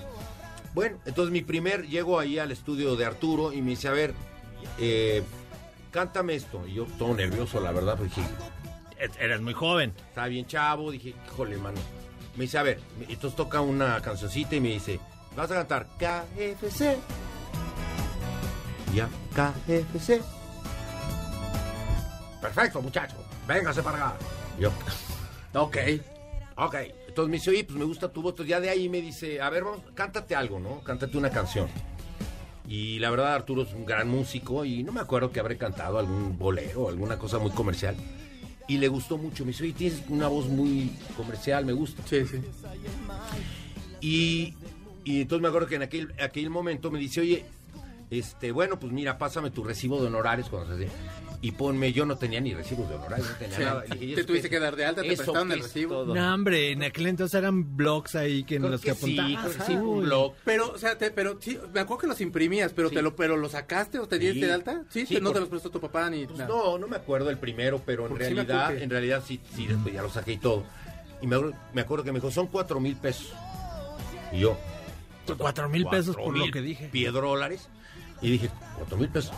Bueno, 0.73 0.97
entonces 1.05 1.33
mi 1.33 1.41
primer, 1.41 1.85
llego 1.87 2.17
ahí 2.17 2.39
al 2.39 2.51
estudio 2.53 2.95
de 2.95 3.03
Arturo 3.05 3.51
y 3.51 3.61
me 3.61 3.71
dice, 3.71 3.89
a 3.89 3.91
ver, 3.91 4.13
eh, 4.79 5.21
cántame 5.91 6.35
esto. 6.35 6.65
Y 6.65 6.75
yo 6.75 6.85
todo 6.97 7.13
nervioso, 7.13 7.59
la 7.59 7.73
verdad, 7.73 7.97
pues 7.97 8.11
E- 9.01 9.23
Eres 9.23 9.41
muy 9.41 9.53
joven. 9.53 9.93
estaba 10.09 10.27
bien 10.27 10.45
chavo, 10.45 10.91
dije, 10.91 11.15
híjole, 11.27 11.57
mano. 11.57 11.79
Me 12.35 12.43
dice, 12.43 12.57
a 12.57 12.63
ver, 12.63 12.79
entonces 13.09 13.35
toca 13.35 13.59
una 13.61 14.01
cancioncita 14.01 14.55
y 14.55 14.61
me 14.61 14.69
dice, 14.69 14.99
vas 15.35 15.51
a 15.51 15.55
cantar 15.55 15.87
KFC. 15.97 16.97
Ya, 18.93 19.09
KFC. 19.35 20.21
Perfecto, 22.41 22.81
muchacho, 22.81 23.15
véngase 23.47 23.83
para 23.83 23.97
acá. 23.97 24.15
Yo, 24.59 24.71
Ok. 25.53 25.77
ok. 26.55 26.75
Entonces 27.07 27.29
me 27.29 27.37
dice, 27.37 27.49
oye, 27.49 27.63
pues 27.65 27.77
me 27.77 27.85
gusta 27.85 28.07
tu. 28.09 28.21
Entonces 28.21 28.47
ya 28.47 28.59
de 28.61 28.69
ahí 28.69 28.87
me 28.89 29.01
dice, 29.01 29.41
a 29.41 29.49
ver, 29.49 29.63
vamos, 29.65 29.81
cántate 29.93 30.35
algo, 30.35 30.59
¿no? 30.59 30.81
Cántate 30.83 31.17
una 31.17 31.29
canción. 31.29 31.67
Y 32.67 32.99
la 32.99 33.09
verdad, 33.09 33.33
Arturo 33.35 33.63
es 33.63 33.73
un 33.73 33.85
gran 33.85 34.07
músico 34.07 34.63
y 34.63 34.81
no 34.83 34.93
me 34.93 35.01
acuerdo 35.01 35.31
que 35.31 35.41
habré 35.41 35.57
cantado 35.57 35.99
algún 35.99 36.37
bolero, 36.37 36.87
alguna 36.87 37.17
cosa 37.17 37.37
muy 37.37 37.51
comercial. 37.51 37.95
Y 38.71 38.77
le 38.77 38.87
gustó 38.87 39.17
mucho. 39.17 39.43
Me 39.43 39.51
dice, 39.51 39.65
oye, 39.65 39.73
tienes 39.73 40.01
una 40.07 40.29
voz 40.29 40.47
muy 40.47 40.93
comercial, 41.17 41.65
me 41.65 41.73
gusta. 41.73 42.03
Sí, 42.07 42.25
sí. 42.25 42.39
Y, 43.99 44.53
y 45.03 45.23
entonces 45.23 45.41
me 45.41 45.49
acuerdo 45.49 45.67
que 45.67 45.75
en 45.75 45.81
aquel, 45.81 46.13
aquel 46.21 46.49
momento 46.49 46.89
me 46.89 46.97
dice, 46.97 47.19
oye, 47.19 47.43
este, 48.09 48.53
bueno, 48.53 48.79
pues 48.79 48.93
mira, 48.93 49.17
pásame 49.17 49.51
tu 49.51 49.65
recibo 49.65 49.99
de 49.99 50.07
honorarios 50.07 50.47
cuando 50.47 50.77
se. 50.77 50.87
Y 51.43 51.53
ponme, 51.53 51.91
yo 51.91 52.05
no 52.05 52.17
tenía 52.17 52.39
ni 52.39 52.53
recibos 52.53 52.87
de 52.87 52.93
honorarios, 52.95 53.27
no 53.27 53.35
tenía 53.37 53.57
Sí. 53.57 53.63
nada. 53.63 53.83
Le 53.89 53.95
dije, 53.95 54.05
¿y 54.11 54.15
Te 54.15 54.23
tuviste 54.25 54.47
que 54.47 54.59
dar 54.59 54.75
de 54.75 54.85
alta, 54.85 55.01
te 55.01 55.07
¿Eso 55.11 55.23
prestaron 55.23 55.51
el 55.51 55.63
recibo. 55.63 55.93
Todo. 56.03 56.13
No, 56.13 56.33
hombre, 56.35 56.71
en 56.71 56.83
aquel 56.83 57.07
entonces 57.07 57.33
eran 57.33 57.75
blogs 57.75 58.13
ahí 58.13 58.43
que 58.43 58.57
en 58.57 58.69
los 58.69 58.79
que, 58.79 58.89
que 58.91 58.95
sí, 58.95 59.17
apuntabas. 59.19 59.45
creo 59.55 59.57
que 59.65 59.71
sí, 59.71 59.77
un 59.79 60.03
blog. 60.03 60.33
Pero, 60.45 60.71
o 60.71 60.77
sea, 60.77 60.99
te, 60.99 61.09
pero 61.09 61.39
sí, 61.41 61.57
me 61.73 61.79
acuerdo 61.79 62.01
que 62.01 62.07
los 62.07 62.21
imprimías, 62.21 62.73
pero 62.73 62.89
Sí. 62.89 62.95
te 62.95 63.01
lo, 63.01 63.15
pero 63.15 63.37
lo 63.37 63.49
sacaste 63.49 63.97
o 63.97 64.07
te 64.07 64.19
diste 64.19 64.45
de 64.45 64.53
alta? 64.53 64.83
Sí, 64.89 65.07
Sí, 65.07 65.15
no 65.15 65.29
por- 65.29 65.33
te 65.33 65.39
los 65.39 65.49
prestó 65.49 65.71
tu 65.71 65.79
papá 65.81 66.11
ni 66.11 66.27
Pues 66.27 66.37
nada. 66.37 66.47
no, 66.47 66.77
no 66.77 66.87
me 66.87 66.97
acuerdo 66.97 67.31
el 67.31 67.39
primero, 67.39 67.81
pero 67.83 68.03
en 68.03 68.09
Porque 68.09 68.29
realidad, 68.29 68.77
en 68.77 68.89
realidad 68.91 69.23
sí, 69.25 69.39
sí, 69.55 69.65
después 69.65 69.95
ya 69.95 70.03
lo 70.03 70.09
saqué 70.11 70.33
y 70.33 70.37
todo. 70.37 70.63
Y 71.23 71.27
me, 71.27 71.37
acuerdo- 71.37 71.57
me 71.73 71.81
acuerdo 71.81 72.03
que 72.05 72.11
me 72.11 72.19
dijo, 72.19 72.29
son 72.29 72.47
cuatro 72.47 72.79
mil 72.79 72.95
pesos. 72.97 73.33
Y 74.31 74.39
yo, 74.41 74.55
Cuatro 75.39 75.69
mil 75.69 75.85
pesos 75.87 76.15
por 76.15 76.37
lo 76.37 76.51
que 76.51 76.61
dije. 76.61 76.89
Piedrólares. 76.89 77.67
Y 78.21 78.29
dije, 78.29 78.49
cuatro 78.77 78.97
mil 78.97 79.09
pesos. 79.09 79.33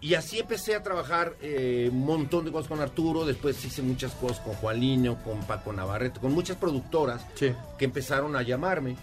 Y 0.00 0.14
así 0.14 0.38
empecé 0.38 0.76
a 0.76 0.82
trabajar 0.82 1.34
eh, 1.42 1.88
un 1.90 2.04
montón 2.06 2.44
de 2.44 2.52
cosas 2.52 2.68
con 2.68 2.80
Arturo, 2.80 3.24
después 3.26 3.62
hice 3.64 3.82
muchas 3.82 4.12
cosas 4.12 4.38
con 4.40 4.54
Juan 4.54 4.78
Lino, 4.78 5.22
con 5.24 5.40
Paco 5.40 5.72
Navarrete, 5.72 6.20
con 6.20 6.32
muchas 6.32 6.56
productoras 6.56 7.24
Sí. 7.34 7.52
que 7.78 7.84
empezaron 7.84 8.36
a 8.36 8.42
llamarme. 8.42 8.96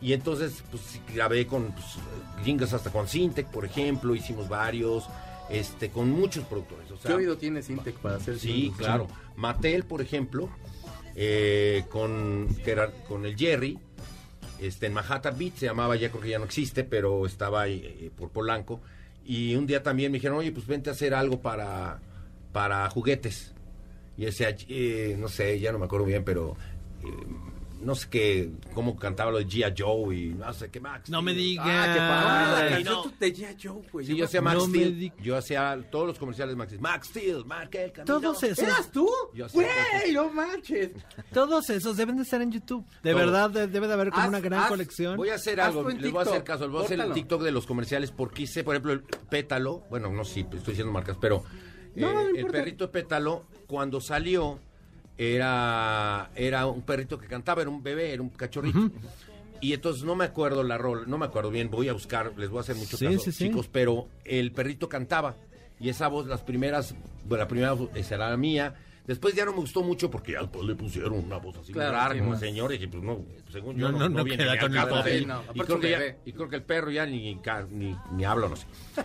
Y 0.00 0.14
entonces, 0.14 0.64
pues 0.70 0.82
grabé 1.14 1.46
con 1.46 1.72
pues, 1.72 1.84
jingles 2.44 2.72
hasta 2.72 2.90
con 2.90 3.06
Sintec, 3.08 3.46
por 3.48 3.64
ejemplo, 3.66 4.14
hicimos 4.14 4.48
varios, 4.48 5.04
este, 5.50 5.90
con 5.90 6.10
muchos 6.10 6.44
productores. 6.46 6.90
O 6.90 6.96
sea, 6.96 7.10
¿Qué 7.10 7.14
oído 7.18 7.36
tiene 7.36 7.62
Sintec 7.62 7.96
para 7.98 8.16
hacer 8.16 8.38
Sí, 8.38 8.72
claro. 8.76 9.06
Mattel, 9.36 9.84
por 9.84 10.00
ejemplo, 10.00 10.48
eh, 11.14 11.84
con, 11.90 12.48
que 12.64 12.70
era- 12.70 12.90
con 13.06 13.26
el 13.26 13.36
Jerry, 13.36 13.78
este, 14.60 14.86
en 14.86 14.94
Manhattan 14.94 15.36
Beach 15.36 15.54
se 15.56 15.66
llamaba, 15.66 15.94
ya 15.96 16.08
creo 16.10 16.22
que 16.22 16.30
ya 16.30 16.38
no 16.38 16.46
existe, 16.46 16.84
pero 16.84 17.26
estaba 17.26 17.60
ahí 17.62 17.82
eh, 17.84 18.10
por 18.16 18.30
Polanco. 18.30 18.80
Y 19.24 19.54
un 19.54 19.66
día 19.66 19.82
también 19.82 20.10
me 20.10 20.18
dijeron, 20.18 20.38
oye, 20.38 20.52
pues 20.52 20.66
vente 20.66 20.90
a 20.90 20.94
hacer 20.94 21.14
algo 21.14 21.40
para, 21.40 22.00
para 22.52 22.88
juguetes. 22.90 23.54
Y 24.16 24.26
ese, 24.26 24.56
eh, 24.68 25.16
no 25.18 25.28
sé, 25.28 25.58
ya 25.58 25.72
no 25.72 25.78
me 25.78 25.86
acuerdo 25.86 26.06
bien, 26.06 26.24
pero 26.24 26.56
eh, 27.02 27.51
no 27.82 27.94
sé 27.94 28.08
qué, 28.10 28.50
cómo 28.74 28.96
cantaba 28.96 29.30
lo 29.32 29.38
de 29.38 29.46
G.I. 29.46 29.74
Joe 29.76 30.16
y 30.16 30.28
no 30.30 30.52
sé 30.54 30.70
qué 30.70 30.80
más. 30.80 31.08
No 31.10 31.20
me 31.22 31.34
digas. 31.34 31.66
Ah, 31.68 31.90
qué 31.92 31.98
padre. 31.98 32.52
La 32.52 32.58
Ay, 32.58 32.70
canción 32.74 32.94
no. 32.94 33.02
tú 33.02 33.10
te 33.18 33.34
G.I. 33.34 33.56
Joe, 33.62 33.82
güey. 33.92 34.06
Sí, 34.06 34.16
yo 34.16 34.24
hacía 34.24 34.40
Max 34.40 34.56
No 34.58 34.66
me 34.68 34.78
Steel. 34.78 35.12
Yo 35.22 35.36
hacía 35.36 35.78
todos 35.90 36.06
los 36.06 36.18
comerciales 36.18 36.52
de 36.54 36.56
Max 36.58 36.70
Steel. 36.70 36.80
Max 36.82 37.06
Steel, 37.08 37.44
marca 37.44 37.80
el 37.82 37.92
camino. 37.92 38.20
Todos 38.20 38.42
esos, 38.42 38.58
¿Eras 38.60 38.90
tú? 38.92 39.08
Yo 39.34 39.46
hacía 39.46 39.62
Güey, 40.00 40.12
no 40.12 40.30
manches. 40.32 40.90
todos 41.32 41.68
esos 41.70 41.96
deben 41.96 42.16
de 42.16 42.22
estar 42.22 42.40
en 42.40 42.52
YouTube. 42.52 42.84
De 43.02 43.12
Todos. 43.12 43.24
verdad, 43.26 43.50
de- 43.50 43.66
debe 43.66 43.86
de 43.88 43.92
haber 43.94 44.10
como 44.10 44.22
Haz- 44.22 44.28
una 44.28 44.40
gran 44.40 44.60
haz- 44.60 44.68
colección. 44.68 45.16
Voy 45.16 45.30
a 45.30 45.34
hacer 45.34 45.60
algo, 45.60 45.88
les 45.88 46.10
voy 46.12 46.20
a 46.20 46.22
hacer 46.22 46.44
caso, 46.44 46.64
les 46.64 46.72
voy 46.72 46.82
a 46.82 46.84
hacer 46.84 47.00
el. 47.00 47.12
TikTok 47.12 47.42
de 47.42 47.52
los 47.52 47.66
comerciales 47.66 48.10
porque 48.10 48.42
hice, 48.42 48.64
por 48.64 48.74
ejemplo, 48.74 48.92
el 48.92 49.02
pétalo, 49.02 49.84
bueno, 49.90 50.10
no 50.10 50.24
sí, 50.24 50.40
estoy 50.40 50.58
diciendo 50.60 50.92
marcas, 50.92 51.16
pero 51.20 51.42
No, 51.94 52.10
eh, 52.10 52.14
no 52.14 52.36
el 52.38 52.46
perrito 52.46 52.90
pétalo, 52.90 53.44
cuando 53.66 54.00
salió, 54.00 54.60
era, 55.34 56.30
era 56.34 56.66
un 56.66 56.82
perrito 56.82 57.18
que 57.18 57.26
cantaba, 57.26 57.62
era 57.62 57.70
un 57.70 57.82
bebé, 57.82 58.12
era 58.12 58.22
un 58.22 58.30
cachorrito. 58.30 58.90
Y 59.60 59.72
entonces 59.74 60.02
no 60.02 60.16
me 60.16 60.24
acuerdo 60.24 60.62
la 60.64 60.76
rol, 60.76 61.04
no 61.08 61.18
me 61.18 61.26
acuerdo 61.26 61.50
bien, 61.50 61.70
voy 61.70 61.88
a 61.88 61.92
buscar, 61.92 62.32
les 62.36 62.48
voy 62.50 62.58
a 62.58 62.60
hacer 62.62 62.74
mucho 62.76 62.96
Sí, 62.96 63.06
caso, 63.06 63.18
sí, 63.20 63.32
sí. 63.32 63.48
chicos, 63.48 63.68
pero 63.70 64.08
el 64.24 64.50
perrito 64.52 64.88
cantaba 64.88 65.36
y 65.78 65.88
esa 65.88 66.08
voz, 66.08 66.26
las 66.26 66.40
primeras, 66.42 66.94
bueno, 67.24 67.44
la 67.44 67.48
primera 67.48 67.72
voz, 67.72 67.90
esa 67.94 68.16
era 68.16 68.30
la 68.30 68.36
mía. 68.36 68.74
Después 69.06 69.34
ya 69.34 69.44
no 69.44 69.50
me 69.52 69.58
gustó 69.58 69.82
mucho 69.82 70.08
porque 70.10 70.32
ya 70.32 70.40
después 70.42 70.64
le 70.64 70.76
pusieron 70.76 71.12
una 71.14 71.36
voz 71.38 71.56
así 71.56 71.72
Claro, 71.72 71.90
rara 71.92 72.12
sí, 72.14 72.18
como 72.20 72.30
más. 72.32 72.40
señor 72.40 72.70
y 72.72 72.78
dije, 72.78 72.88
pues 72.88 73.02
no, 73.02 73.18
según 73.50 73.76
yo 73.76 73.90
No, 73.90 73.98
no, 73.98 74.08
no, 74.08 74.18
no 74.18 74.24
viene 74.24 74.44
queda 74.44 74.58
con 74.60 74.70
al 74.70 74.76
el 74.76 74.82
caso 74.84 74.94
papel. 74.96 75.26
y, 75.54 75.60
creo 75.60 75.80
que 75.80 75.90
ya- 75.90 76.16
y 76.24 76.32
creo 76.32 76.48
que 76.48 76.56
el 76.56 76.62
perro 76.62 76.90
ya 76.92 77.04
ni, 77.06 77.34
ni, 77.70 77.96
ni 78.12 78.24
habla, 78.24 78.48
no 78.48 78.54
sé. 78.56 78.66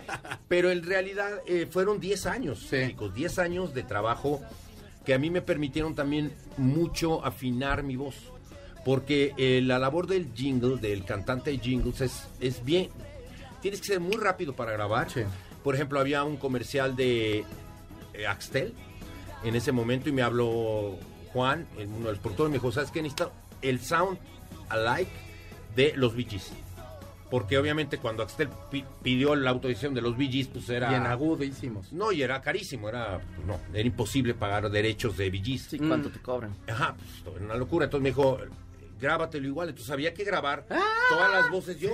Pero 0.48 0.70
en 0.70 0.84
realidad 0.84 1.40
eh, 1.46 1.66
fueron 1.68 1.98
10 1.98 2.26
años, 2.26 2.60
Sí. 2.68 2.76
chicos, 2.88 3.12
10 3.12 3.38
años 3.40 3.74
de 3.74 3.82
trabajo 3.82 4.40
que 5.04 5.14
a 5.14 5.18
mí 5.18 5.30
me 5.30 5.42
permitieron 5.42 5.94
también 5.94 6.32
mucho 6.56 7.24
afinar 7.24 7.82
mi 7.82 7.96
voz. 7.96 8.16
Porque 8.84 9.34
eh, 9.36 9.60
la 9.62 9.78
labor 9.78 10.06
del 10.06 10.32
jingle, 10.34 10.76
del 10.76 11.04
cantante 11.04 11.50
de 11.50 11.58
jingles, 11.58 12.00
es, 12.00 12.28
es 12.40 12.64
bien. 12.64 12.88
Tienes 13.60 13.80
que 13.80 13.88
ser 13.88 14.00
muy 14.00 14.16
rápido 14.16 14.54
para 14.54 14.72
grabar. 14.72 15.10
Sí. 15.10 15.22
Por 15.62 15.74
ejemplo, 15.74 16.00
había 16.00 16.24
un 16.24 16.36
comercial 16.36 16.96
de 16.96 17.44
eh, 18.14 18.26
Axtel 18.26 18.74
en 19.44 19.54
ese 19.54 19.72
momento 19.72 20.08
y 20.08 20.12
me 20.12 20.22
habló 20.22 20.96
Juan, 21.32 21.66
el, 21.78 21.88
uno 21.88 22.06
de 22.06 22.12
los 22.12 22.18
productores, 22.18 22.50
me 22.50 22.56
dijo, 22.56 22.72
¿sabes 22.72 22.90
qué 22.90 23.02
necesito? 23.02 23.32
El 23.62 23.80
sound 23.80 24.18
alike 24.68 25.10
de 25.74 25.92
los 25.96 26.14
Bee 26.14 26.24
Gees. 26.24 26.52
Porque 27.30 27.58
obviamente 27.58 27.98
cuando 27.98 28.22
Axtel 28.22 28.48
pi- 28.70 28.84
pidió 29.02 29.36
la 29.36 29.50
autorización 29.50 29.92
de 29.94 30.00
los 30.00 30.16
Gees, 30.16 30.46
pues 30.48 30.68
era... 30.70 30.88
Bien 30.88 31.06
agudísimos. 31.06 31.92
No, 31.92 32.10
y 32.10 32.22
era 32.22 32.40
carísimo, 32.40 32.88
era, 32.88 33.20
pues, 33.36 33.46
no, 33.46 33.60
era 33.74 33.86
imposible 33.86 34.32
pagar 34.34 34.70
derechos 34.70 35.16
de 35.16 35.30
Gees. 35.30 35.62
Sí, 35.62 35.78
¿cuánto 35.78 36.10
te 36.10 36.20
cobran? 36.20 36.54
Ajá, 36.66 36.94
pues 37.24 37.36
era 37.36 37.44
una 37.44 37.54
locura. 37.56 37.84
Entonces 37.84 38.02
me 38.02 38.08
dijo, 38.10 38.38
grábatelo 39.00 39.46
igual. 39.46 39.68
Entonces 39.68 39.90
había 39.92 40.14
que 40.14 40.24
grabar 40.24 40.64
todas 41.10 41.30
las 41.30 41.50
voces 41.50 41.78
yo. 41.78 41.90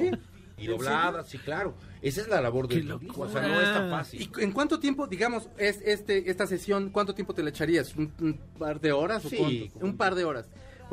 Y 0.57 0.69
dobladas, 0.69 1.29
sí, 1.29 1.39
claro. 1.39 1.75
Esa 2.01 2.21
es 2.21 2.29
la 2.29 2.41
labor 2.41 2.69
¡Qué 2.69 2.77
del 2.77 2.85
periodismo, 2.85 3.25
O 3.25 3.29
sea, 3.29 3.43
no 3.43 3.61
es 3.61 3.73
tan 3.73 3.91
fácil. 3.91 4.21
¿Y 4.39 4.41
en 4.41 4.53
cuánto 4.53 4.79
tiempo, 4.79 5.09
digamos, 5.09 5.49
es 5.59 5.81
este 5.85 6.31
esta 6.31 6.47
sesión, 6.47 6.91
cuánto 6.91 7.13
tiempo 7.13 7.35
te 7.35 7.43
la 7.43 7.49
echarías? 7.51 7.97
¿Un, 7.97 8.13
un 8.21 8.39
par 8.57 8.81
de 8.81 8.93
horas? 8.93 9.25
o 9.25 9.29
Sí, 9.29 9.37
cuánto? 9.37 9.73
como- 9.81 9.85
Un 9.87 9.97
par 9.97 10.15
de 10.15 10.25
horas. 10.25 10.47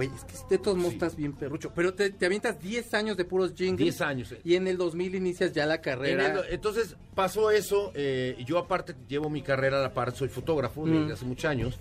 Güey, 0.08 0.10
es 0.16 0.24
que 0.26 0.56
de 0.56 0.58
todos 0.58 0.78
modos 0.78 0.94
estás 0.94 1.16
bien 1.16 1.34
perrucho. 1.34 1.72
Pero 1.76 1.94
te, 1.94 2.10
te 2.10 2.26
avientas 2.26 2.60
10 2.60 2.94
años 2.96 3.18
de 3.18 3.26
puros 3.26 3.54
jingles. 3.56 3.78
10 3.98 4.02
años. 4.02 4.32
eh. 4.32 4.42
Y 4.44 4.56
en 4.56 4.68
el 4.68 4.78
2000 4.78 5.14
inicias 5.16 5.54
ya 5.54 5.66
la 5.68 5.76
En 5.76 5.82
carrera. 5.82 6.28
el- 6.42 6.54
entonces 6.54 6.96
pasó 7.14 7.52
eso, 7.52 7.92
eh, 7.94 8.36
yo 8.46 8.58
aparte 8.58 8.96
llevo 9.08 9.30
mi 9.30 9.42
carrera 9.44 9.78
a 9.80 9.82
la 9.84 9.94
par, 9.94 10.16
soy 10.16 10.30
fotógrafo 10.30 10.86
Mm. 10.86 11.02
desde 11.02 11.14
hace 11.14 11.26
muchos 11.26 11.46
años, 11.46 11.78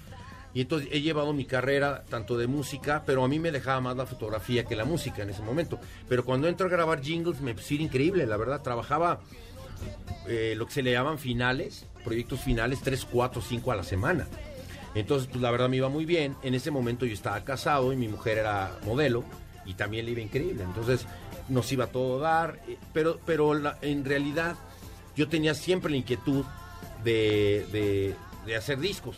y 0.53 0.61
entonces 0.63 0.89
he 0.93 1.01
llevado 1.01 1.33
mi 1.33 1.47
carrera 1.47 2.05
tanto 2.11 2.37
de 2.37 2.47
música, 2.47 3.05
pero 3.07 3.25
a 3.25 3.29
mí 3.29 3.39
me 3.39 3.53
dejaba 3.53 3.81
más 3.81 3.97
la 3.97 4.05
fotografía 4.05 4.65
que 4.65 4.77
la 4.77 4.85
música 4.85 5.23
en 5.23 5.31
ese 5.31 5.41
momento. 5.43 5.79
Pero 6.09 6.25
cuando 6.25 6.47
entro 6.49 6.67
a 6.67 6.71
grabar 6.71 7.01
jingles 7.01 7.41
me 7.41 7.53
era 7.53 7.83
increíble, 7.83 8.27
la 8.27 8.37
verdad, 8.37 8.61
trabajaba 8.61 9.21
eh, 10.29 10.55
lo 10.57 10.67
que 10.67 10.73
se 10.75 10.83
le 10.83 10.93
llaman 10.93 11.19
finales, 11.19 11.87
proyectos 12.05 12.41
finales, 12.41 12.81
3, 12.83 13.07
4, 13.11 13.41
5 13.41 13.73
a 13.73 13.77
la 13.77 13.83
semana. 13.85 14.29
Entonces, 14.95 15.29
pues 15.29 15.41
la 15.41 15.51
verdad 15.51 15.69
me 15.69 15.77
iba 15.77 15.89
muy 15.89 16.05
bien. 16.05 16.37
En 16.43 16.55
ese 16.55 16.71
momento 16.71 17.07
yo 17.07 17.15
estaba 17.15 17.41
casado 17.43 17.93
y 17.93 17.97
mi 17.97 18.09
mujer 18.09 18.39
era 18.39 18.73
modelo 18.85 19.25
y 19.65 19.75
también 19.75 20.05
le 20.07 20.13
iba 20.13 20.21
increíble. 20.21 20.65
Entonces 20.65 21.07
nos 21.49 21.71
iba 21.73 21.85
a 21.85 21.89
todo 21.89 22.19
dar, 22.19 22.61
eh, 22.69 22.77
pero, 22.93 23.19
pero 23.27 23.55
la, 23.55 23.79
en 23.83 24.05
realidad 24.05 24.57
yo 25.17 25.29
tenía 25.29 25.55
siempre 25.55 25.91
la 25.91 25.99
inquietud 25.99 26.45
de, 27.05 28.15
de, 28.47 28.57
hacer 28.57 28.79
discos. 28.79 29.17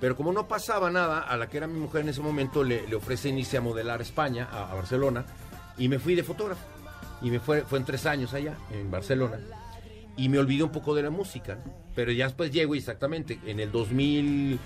Pero 0.00 0.16
como 0.16 0.32
no 0.32 0.46
pasaba 0.48 0.90
nada, 0.90 1.20
a 1.20 1.36
la 1.36 1.48
que 1.48 1.58
era 1.58 1.66
mi 1.66 1.78
mujer 1.78 2.02
en 2.02 2.10
ese 2.10 2.20
momento 2.20 2.64
le, 2.64 2.86
le 2.86 2.96
ofrecen 2.96 3.38
irse 3.38 3.56
a 3.56 3.60
modelar 3.60 4.00
España, 4.00 4.48
a, 4.50 4.74
Barcelona, 4.74 5.24
y 5.76 5.88
me 5.88 5.98
fui 5.98 6.14
de 6.14 6.22
fotógrafo. 6.22 6.64
Y 7.20 7.30
me 7.30 7.38
fue, 7.38 7.62
fue 7.62 7.78
en 7.78 7.84
tres 7.84 8.06
años 8.06 8.32
allá, 8.32 8.56
en 8.72 8.90
Barcelona. 8.90 9.38
Y 10.16 10.28
me 10.28 10.38
olvidé 10.38 10.62
un 10.62 10.72
poco 10.72 10.94
de 10.94 11.02
la 11.02 11.10
música, 11.10 11.56
¿no? 11.56 11.72
pero 11.94 12.12
ya 12.12 12.26
después 12.26 12.50
llego 12.50 12.74
exactamente, 12.74 13.40
en 13.44 13.60
el 13.60 13.72
2000... 13.72 14.58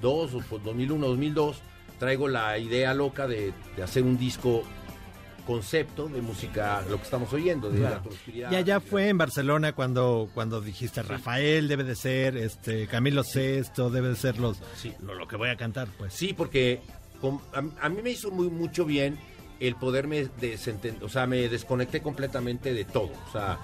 2, 0.00 0.32
2001, 0.64 1.06
2002, 1.06 1.56
traigo 1.98 2.28
la 2.28 2.58
idea 2.58 2.94
loca 2.94 3.26
de, 3.26 3.52
de, 3.76 3.82
hacer 3.82 4.02
un 4.02 4.18
disco 4.18 4.62
concepto 5.46 6.08
de 6.08 6.20
música, 6.20 6.82
lo 6.90 6.96
que 6.96 7.04
estamos 7.04 7.32
oyendo, 7.32 7.70
de 7.70 7.78
claro. 7.78 8.02
la 8.34 8.52
Y 8.52 8.54
allá 8.56 8.80
fue 8.80 9.08
en 9.08 9.16
Barcelona 9.16 9.72
cuando, 9.72 10.28
cuando 10.34 10.60
dijiste 10.60 11.02
sí. 11.02 11.08
Rafael 11.08 11.68
debe 11.68 11.84
de 11.84 11.94
ser, 11.94 12.36
este 12.36 12.86
Camilo 12.88 13.22
sí. 13.22 13.62
VI 13.62 13.90
debe 13.90 14.08
de 14.08 14.16
ser 14.16 14.38
los, 14.38 14.58
sí. 14.76 14.92
lo, 15.00 15.14
lo, 15.14 15.28
que 15.28 15.36
voy 15.36 15.48
a 15.48 15.56
cantar, 15.56 15.88
pues. 15.96 16.12
Sí, 16.12 16.32
porque 16.32 16.80
con, 17.20 17.40
a, 17.54 17.86
a, 17.86 17.88
mí 17.88 18.02
me 18.02 18.10
hizo 18.10 18.30
muy 18.30 18.48
mucho 18.48 18.84
bien 18.84 19.18
el 19.60 19.76
poderme 19.76 20.28
desentender, 20.40 21.02
o 21.04 21.08
sea, 21.08 21.26
me 21.26 21.48
desconecté 21.48 22.02
completamente 22.02 22.74
de 22.74 22.84
todo, 22.84 23.12
o 23.28 23.32
sea, 23.32 23.58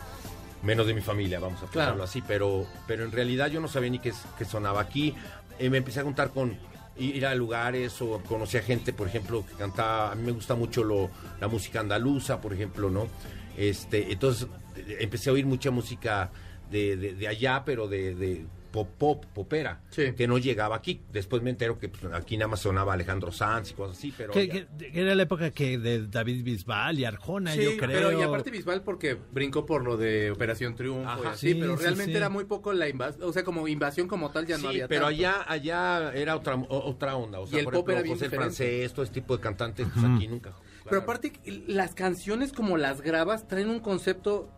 menos 0.63 0.87
de 0.87 0.95
mi 0.95 1.01
familia, 1.01 1.41
vamos 1.41 1.59
a 1.63 1.67
ponerlo 1.67 1.95
claro. 1.95 2.05
así, 2.05 2.23
pero, 2.23 2.67
pero 2.87 3.05
en 3.05 3.13
realidad 3.13 3.49
yo 3.49 3.61
no 3.61 3.69
sabía 3.69 3.91
ni 3.91 3.99
qué, 3.99 4.13
qué 4.39 4.45
sonaba 4.45 4.81
aquí. 4.81 5.15
Eh, 5.59 5.71
me 5.71 5.79
empecé 5.79 6.01
a 6.01 6.03
juntar 6.05 6.31
con 6.31 6.57
ir 6.99 7.25
a 7.27 7.35
lugares 7.35 8.01
o 8.03 8.21
conocí 8.23 8.57
a 8.59 8.63
gente, 8.63 8.93
por 8.93 9.07
ejemplo, 9.09 9.45
que 9.47 9.55
cantaba, 9.55 10.13
a 10.13 10.15
mí 10.15 10.23
me 10.25 10.33
gusta 10.33 10.55
mucho 10.55 10.85
lo, 10.85 11.11
la 11.41 11.49
música 11.49 11.81
andaluza, 11.81 12.41
por 12.41 12.53
ejemplo, 12.53 12.91
¿no? 12.91 13.09
Este, 13.57 14.13
entonces 14.13 14.47
eh, 14.77 14.99
empecé 15.01 15.31
a 15.31 15.33
oír 15.33 15.47
mucha 15.47 15.71
música 15.71 16.31
de, 16.71 16.97
de- 16.97 17.29
allá, 17.29 17.63
pero 17.65 17.89
de 17.89 18.45
pop, 18.73 18.89
pop, 18.99 19.25
popera, 19.27 19.83
Sí. 19.91 20.13
que 20.17 20.27
no 20.27 20.39
llegaba 20.39 20.75
aquí. 20.77 21.03
Después 21.13 21.43
me 21.43 21.51
entero 21.51 21.79
que 21.79 21.89
pues, 21.89 22.03
aquí 22.15 22.37
nada 22.37 22.49
más 22.49 22.61
sonaba 22.61 22.95
Alejandro 22.95 23.31
Sanz 23.31 23.71
y 23.71 23.75
cosas 23.75 23.99
así, 23.99 24.13
pero... 24.17 24.33
Que, 24.33 24.47
ya- 24.49 24.53
que- 24.67 24.91
que 24.91 25.01
era 25.03 25.15
la 25.15 25.23
época 25.25 25.51
que 25.51 25.79
de 25.79 26.07
David 26.09 26.43
Bisbal 26.43 26.99
y 26.99 27.05
Arjona, 27.05 27.53
Sí, 27.53 27.63
yo 27.63 27.77
creo. 27.77 27.89
pero 28.09 28.19
y 28.19 28.23
aparte 28.23 28.51
Bisbal 28.51 28.83
porque 28.83 29.17
brincó 29.31 29.67
por 29.67 29.85
lo 29.85 29.97
de 29.97 30.31
Operación 30.31 30.75
Triunfo 30.75 31.03
y 31.03 31.05
Ajá. 31.21 31.31
así, 31.33 31.53
Sí, 31.53 31.55
pero 31.61 31.77
realmente 31.77 32.13
sí. 32.13 32.17
era 32.17 32.29
muy 32.29 32.45
poco 32.45 32.73
la 32.73 32.89
invasión, 32.89 33.29
o 33.29 33.33
sea, 33.33 33.45
como 33.45 33.69
invasión 33.69 34.09
como 34.09 34.31
tal 34.31 34.47
ya 34.47 34.57
no 34.59 34.69
había 34.71 34.89
pero 34.89 35.03
tanto. 35.07 35.17
allá 35.19 35.45
allá 35.47 36.13
era 36.15 36.35
otra 36.35 36.55
o- 36.57 36.67
otra 36.91 37.15
onda. 37.17 37.39
O 37.41 37.47
sea, 37.47 37.57
Y 37.57 37.59
el 37.61 37.65
por 37.67 37.75
pop 37.75 37.89
ejemplo, 37.91 37.93
era 37.95 38.03
bien 38.03 38.15
José 38.15 38.25
el 38.25 38.31
diferente. 38.31 38.57
francés, 38.57 38.93
todo 38.93 39.03
este 39.05 39.21
tipo 39.21 39.37
de 39.37 39.43
cantantes, 39.43 39.87
pues 39.93 40.05
aquí 40.05 40.29
nunca. 40.29 40.53
Pero 40.89 41.03
aparte, 41.03 41.33
las 41.69 41.95
canciones 41.95 42.53
como 42.53 42.77
las 42.77 43.03
grabas 43.03 43.47
traen 43.47 43.69
un 43.69 43.81
concepto 43.81 44.51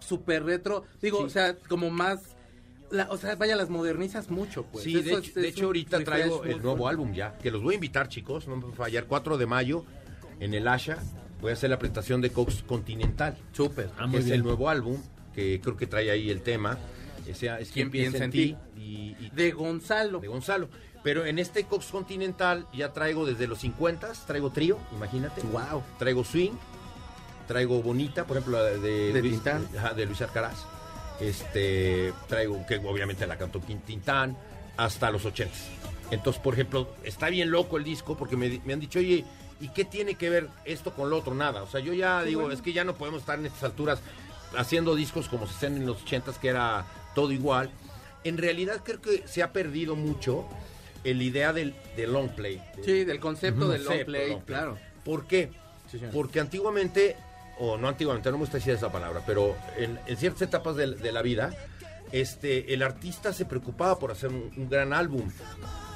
súper 0.00 0.44
retro. 0.44 0.84
Digo, 1.02 1.18
Sí. 1.18 1.24
o 1.24 1.28
sea, 1.28 1.56
como 1.68 1.90
más. 1.90 2.36
La- 2.90 3.08
o 3.10 3.16
sea, 3.18 3.34
vaya, 3.36 3.56
las 3.56 3.68
modernizas 3.70 4.30
mucho, 4.30 4.64
pues. 4.64 4.84
Sí, 4.84 4.94
de 4.94 5.12
es- 5.12 5.34
de 5.34 5.48
es 5.48 5.54
hecho 5.54 5.66
ahorita 5.66 6.02
traigo 6.04 6.44
el 6.44 6.62
nuevo 6.62 6.88
álbum 6.88 7.12
ya, 7.12 7.36
que 7.38 7.50
los 7.50 7.62
voy 7.62 7.74
a 7.74 7.76
invitar 7.76 8.08
chicos, 8.08 8.46
no 8.48 8.56
me 8.56 8.64
va 8.64 8.70
a 8.72 8.76
fallar, 8.76 9.04
4 9.06 9.38
de 9.38 9.46
mayo 9.46 9.84
en 10.40 10.54
el 10.54 10.66
Asha, 10.68 10.98
voy 11.40 11.50
a 11.50 11.54
hacer 11.54 11.70
la 11.70 11.78
presentación 11.78 12.20
de 12.20 12.30
Cox 12.30 12.62
Continental, 12.66 13.36
Súper. 13.52 13.90
Ah, 13.98 14.06
es 14.12 14.24
bien. 14.24 14.36
el 14.36 14.42
nuevo 14.42 14.68
álbum, 14.68 15.00
que 15.34 15.60
creo 15.62 15.76
que 15.76 15.86
trae 15.86 16.10
ahí 16.10 16.30
el 16.30 16.42
tema, 16.42 16.78
ese, 17.26 17.48
es 17.60 17.70
¿Quién 17.70 17.90
piensa 17.90 18.24
en 18.24 18.30
ti? 18.30 18.56
y, 18.76 19.14
y- 19.20 19.30
De 19.34 19.50
Gonzalo. 19.52 20.20
de 20.20 20.28
Gonzalo. 20.28 20.68
Pero 21.04 21.24
en 21.24 21.38
este 21.38 21.62
Cox 21.64 21.86
Continental 21.86 22.66
ya 22.74 22.92
traigo 22.92 23.24
desde 23.24 23.46
los 23.46 23.60
50, 23.60 24.12
traigo 24.26 24.50
trío, 24.50 24.78
imagínate. 24.92 25.42
Wow. 25.42 25.82
Traigo 25.98 26.24
swing, 26.24 26.52
traigo 27.46 27.80
bonita, 27.82 28.26
por 28.26 28.36
ejemplo, 28.36 28.58
la 28.58 28.70
de, 28.70 29.12
De 29.12 29.22
Luis, 29.22 29.40
ajá, 29.46 29.94
de 29.94 30.06
Luis 30.06 30.20
Alcaraz. 30.22 30.64
Este, 31.20 32.12
traigo 32.28 32.64
que 32.66 32.76
obviamente 32.76 33.26
la 33.26 33.36
cantó 33.36 33.60
Tintán, 33.60 34.36
hasta 34.76 35.10
los 35.10 35.24
80. 35.24 35.52
Entonces, 36.10 36.40
por 36.40 36.54
ejemplo, 36.54 36.88
está 37.04 37.28
bien 37.28 37.50
loco 37.50 37.76
el 37.76 37.84
disco 37.84 38.16
porque 38.16 38.36
me, 38.36 38.60
me 38.64 38.72
han 38.72 38.80
dicho, 38.80 38.98
oye, 38.98 39.24
¿y 39.60 39.68
qué 39.68 39.84
tiene 39.84 40.14
que 40.14 40.30
ver 40.30 40.48
esto 40.64 40.94
con 40.94 41.10
lo 41.10 41.18
otro? 41.18 41.34
Nada. 41.34 41.62
O 41.62 41.66
sea, 41.66 41.80
yo 41.80 41.92
ya 41.92 42.22
digo, 42.22 42.50
es 42.50 42.62
que 42.62 42.72
ya 42.72 42.84
no 42.84 42.94
podemos 42.94 43.20
estar 43.20 43.38
en 43.38 43.46
estas 43.46 43.64
alturas 43.64 44.00
haciendo 44.56 44.94
discos 44.94 45.28
como 45.28 45.46
se 45.46 45.54
hacían 45.54 45.76
en 45.76 45.86
los 45.86 46.02
80 46.02 46.32
que 46.40 46.48
era 46.48 46.86
todo 47.14 47.32
igual. 47.32 47.70
En 48.24 48.38
realidad 48.38 48.82
creo 48.84 49.00
que 49.00 49.26
se 49.26 49.42
ha 49.42 49.52
perdido 49.52 49.96
mucho 49.96 50.46
la 51.04 51.22
idea 51.22 51.52
del, 51.52 51.74
del 51.96 52.12
long 52.12 52.28
play. 52.30 52.62
Sí, 52.84 53.04
del 53.04 53.20
concepto 53.20 53.68
del 53.68 53.84
long 53.84 54.04
play, 54.04 54.30
long 54.30 54.42
play. 54.42 54.56
claro. 54.58 54.78
¿Por 55.04 55.26
qué? 55.26 55.50
Sí. 55.90 56.00
Porque 56.12 56.40
antiguamente, 56.40 57.16
o 57.58 57.76
no 57.76 57.88
antiguamente, 57.88 58.30
no 58.30 58.36
me 58.38 58.42
gusta 58.42 58.58
decir 58.58 58.74
esa 58.74 58.90
palabra, 58.92 59.22
pero 59.26 59.56
en, 59.76 59.98
en 60.06 60.16
ciertas 60.16 60.42
etapas 60.42 60.76
de, 60.76 60.94
de 60.94 61.12
la 61.12 61.22
vida, 61.22 61.50
este, 62.12 62.72
el 62.72 62.82
artista 62.82 63.32
se 63.32 63.44
preocupaba 63.44 63.98
por 63.98 64.10
hacer 64.12 64.30
un, 64.30 64.50
un 64.56 64.68
gran 64.68 64.92
álbum, 64.92 65.28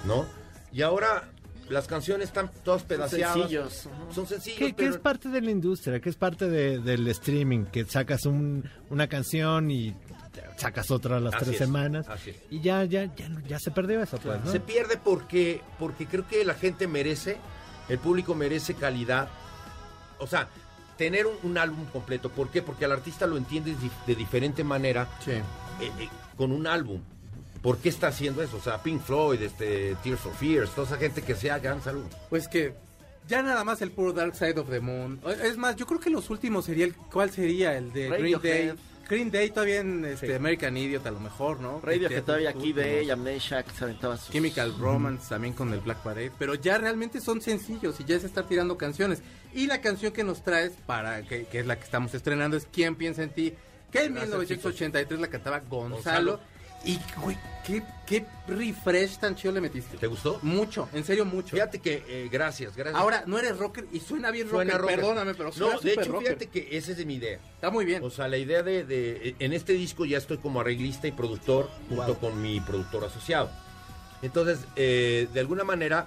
¿no? 0.05 0.27
Y 0.73 0.83
ahora 0.83 1.29
las 1.69 1.87
canciones 1.87 2.29
están 2.29 2.51
todas 2.65 2.83
pedaceadas. 2.83 3.35
sencillos. 3.35 3.89
Son 4.15 4.27
sencillos. 4.27 4.59
Que, 4.59 4.67
que 4.69 4.75
pero- 4.75 4.91
es 4.91 4.99
parte 4.99 5.29
de 5.29 5.41
la 5.41 5.51
industria, 5.51 6.01
que 6.01 6.09
es 6.11 6.17
parte 6.17 6.49
de- 6.49 6.79
del 6.81 7.07
streaming, 7.09 7.65
que 7.67 7.85
sacas 7.85 8.27
un- 8.27 8.69
una 8.91 9.07
canción 9.07 9.71
y 9.71 9.95
sacas 10.57 10.91
otra 10.91 11.17
a 11.17 11.21
las 11.21 11.35
Así 11.35 11.45
tres 11.45 11.55
es, 11.61 11.67
semanas 11.67 12.09
así 12.09 12.31
es. 12.31 12.37
y 12.51 12.61
ya 12.61 12.85
ya 12.85 13.05
ya, 13.15 13.29
no- 13.29 13.41
ya 13.41 13.59
se 13.59 13.71
perdió 13.71 14.03
eso 14.03 14.19
pues, 14.19 14.43
¿no? 14.45 14.51
Se 14.51 14.61
pierde 14.61 14.97
porque, 15.03 15.61
porque 15.79 16.07
creo 16.07 16.27
que 16.27 16.45
la 16.45 16.55
gente 16.55 16.87
merece, 16.87 17.37
el 17.89 17.99
público 17.99 18.35
merece 18.35 18.75
calidad. 18.75 19.29
O 20.19 20.27
sea, 20.27 20.49
tener 20.97 21.27
un, 21.27 21.35
un 21.43 21.59
álbum 21.59 21.85
completo. 21.87 22.31
¿Por 22.31 22.49
qué? 22.51 22.63
Porque 22.63 22.85
al 22.85 22.93
artista 22.93 23.27
lo 23.27 23.37
entiendes 23.37 23.77
de 24.07 24.15
diferente 24.15 24.65
manera 24.65 25.09
Sí. 25.25 25.31
eh, 25.33 25.43
eh, 25.99 26.09
con 26.37 26.53
un 26.53 26.67
álbum. 26.67 27.01
¿Por 27.63 27.79
qué 27.79 27.89
está 27.91 28.09
haciendo 28.09 28.43
eso? 28.43 28.57
O 28.57 28.61
sea, 28.61 28.83
Pink 28.83 29.01
Floyd, 29.03 29.41
este, 29.41 29.97
Tears 30.03 30.21
for 30.21 30.35
Fears, 30.35 30.71
toda 30.71 30.87
esa 30.89 30.97
gente 30.97 31.23
que 31.23 31.35
sea 31.37 31.59
gran 31.61 31.81
salud. 31.83 32.05
Pues 32.29 32.49
que 32.49 32.75
ya 33.29 33.41
nada 33.43 33.63
más 33.63 33.81
el 33.83 33.93
puro 33.93 34.13
Dark 34.13 34.35
Side 34.35 34.59
of 34.59 34.69
the 34.69 34.81
Moon. 34.81 35.21
Es 35.45 35.57
más, 35.57 35.77
yo 35.77 35.87
creo 35.87 36.01
que 36.01 36.11
los 36.11 36.29
últimos 36.31 36.65
sería 36.65 36.87
el 36.87 36.95
¿cuál 36.95 37.31
sería 37.31 37.77
el 37.79 37.93
de 37.93 38.09
Green 38.09 38.41
Day? 38.43 38.73
Green 39.13 39.31
Day 39.31 39.51
todavía 39.51 39.81
en 39.81 40.07
este, 40.07 40.29
Sí. 40.29 40.33
American 40.33 40.75
Idiot 40.75 41.05
a 41.07 41.11
lo 41.11 41.21
mejor, 41.21 41.61
¿no? 41.61 41.83
Radio 41.83 42.09
que 42.09 42.23
todavía 42.23 42.49
aquí 42.49 42.73
de. 42.73 43.13
Amnesia 43.13 43.63
que 43.63 43.71
se 43.73 43.85
aventaba 43.85 44.17
sus... 44.17 44.31
Chemical 44.31 44.75
Romance 44.79 45.29
también 45.29 45.53
con 45.53 45.71
el 45.71 45.81
Black 45.81 45.99
Parade, 45.99 46.33
pero 46.39 46.55
ya 46.55 46.79
realmente 46.79 47.21
son 47.21 47.43
sencillos 47.43 48.01
y 48.01 48.05
ya 48.05 48.19
se 48.19 48.27
está 48.27 48.47
tirando 48.47 48.79
canciones. 48.79 49.23
Y 49.53 49.67
la 49.67 49.83
canción 49.83 50.13
que 50.13 50.25
nos 50.25 50.43
traes 50.43 50.73
para 50.87 51.23
que, 51.25 51.45
que 51.45 51.61
es 51.61 51.67
la 51.67 51.77
que 51.77 51.85
estamos 51.85 52.15
estrenando 52.15 52.57
es 52.57 52.67
¿Quién 52.73 52.97
piensa 52.97 53.23
en 53.23 53.31
ti? 53.31 53.53
Que 53.91 54.05
en 54.05 54.15
Gracias, 54.15 54.31
1983 54.31 55.21
la 55.21 55.29
cantaba 55.29 55.61
Gonzalo. 55.61 56.39
Gonzalo. 56.39 56.41
Y 56.85 56.99
güey, 57.21 57.37
qué, 57.65 57.83
qué 58.07 58.27
refresh 58.49 59.19
tan 59.19 59.37
chido 59.37 59.53
le 59.53 59.61
metiste. 59.61 59.97
¿Te 59.97 60.07
gustó? 60.09 60.39
Mucho, 60.43 60.89
en 60.93 61.05
serio 61.05 61.25
mucho. 61.25 61.51
Fíjate 61.55 61.79
que, 61.79 62.03
eh, 62.09 62.29
gracias, 62.31 62.75
gracias. 62.77 63.01
Ahora, 63.01 63.23
no 63.27 63.39
eres 63.39 63.57
rocker 63.59 63.87
y 63.93 64.01
suena 64.01 64.31
bien 64.33 64.49
Suena 64.49 64.73
rocker, 64.79 64.81
rocker. 64.83 64.97
perdóname, 64.97 65.35
pero 65.35 65.53
suena 65.53 65.75
No, 65.75 65.81
de 65.81 65.93
hecho, 65.93 66.11
rocker. 66.13 66.27
fíjate 66.39 66.47
que 66.49 66.77
esa 66.77 66.93
es 66.93 67.07
mi 67.07 67.15
idea. 67.15 67.39
Está 67.55 67.71
muy 67.71 67.85
bien. 67.85 68.03
O 68.03 68.11
sea, 68.11 68.27
la 68.29 68.37
idea 68.39 68.63
de, 68.65 68.85
de- 68.85 69.37
en 69.39 69.53
este 69.53 69.75
disco 69.75 70.05
ya 70.05 70.19
estoy 70.19 70.39
como 70.39 70.61
arreglista 70.61 71.07
y 71.07 71.13
productor 71.13 71.71
junto 71.89 72.05
Wow. 72.07 72.19
con 72.19 72.43
mi 72.43 72.61
productor 72.61 73.05
asociado. 73.05 73.51
Entonces, 74.23 74.59
eh, 74.77 75.29
de 75.33 75.41
alguna 75.41 75.65
manera, 75.65 76.07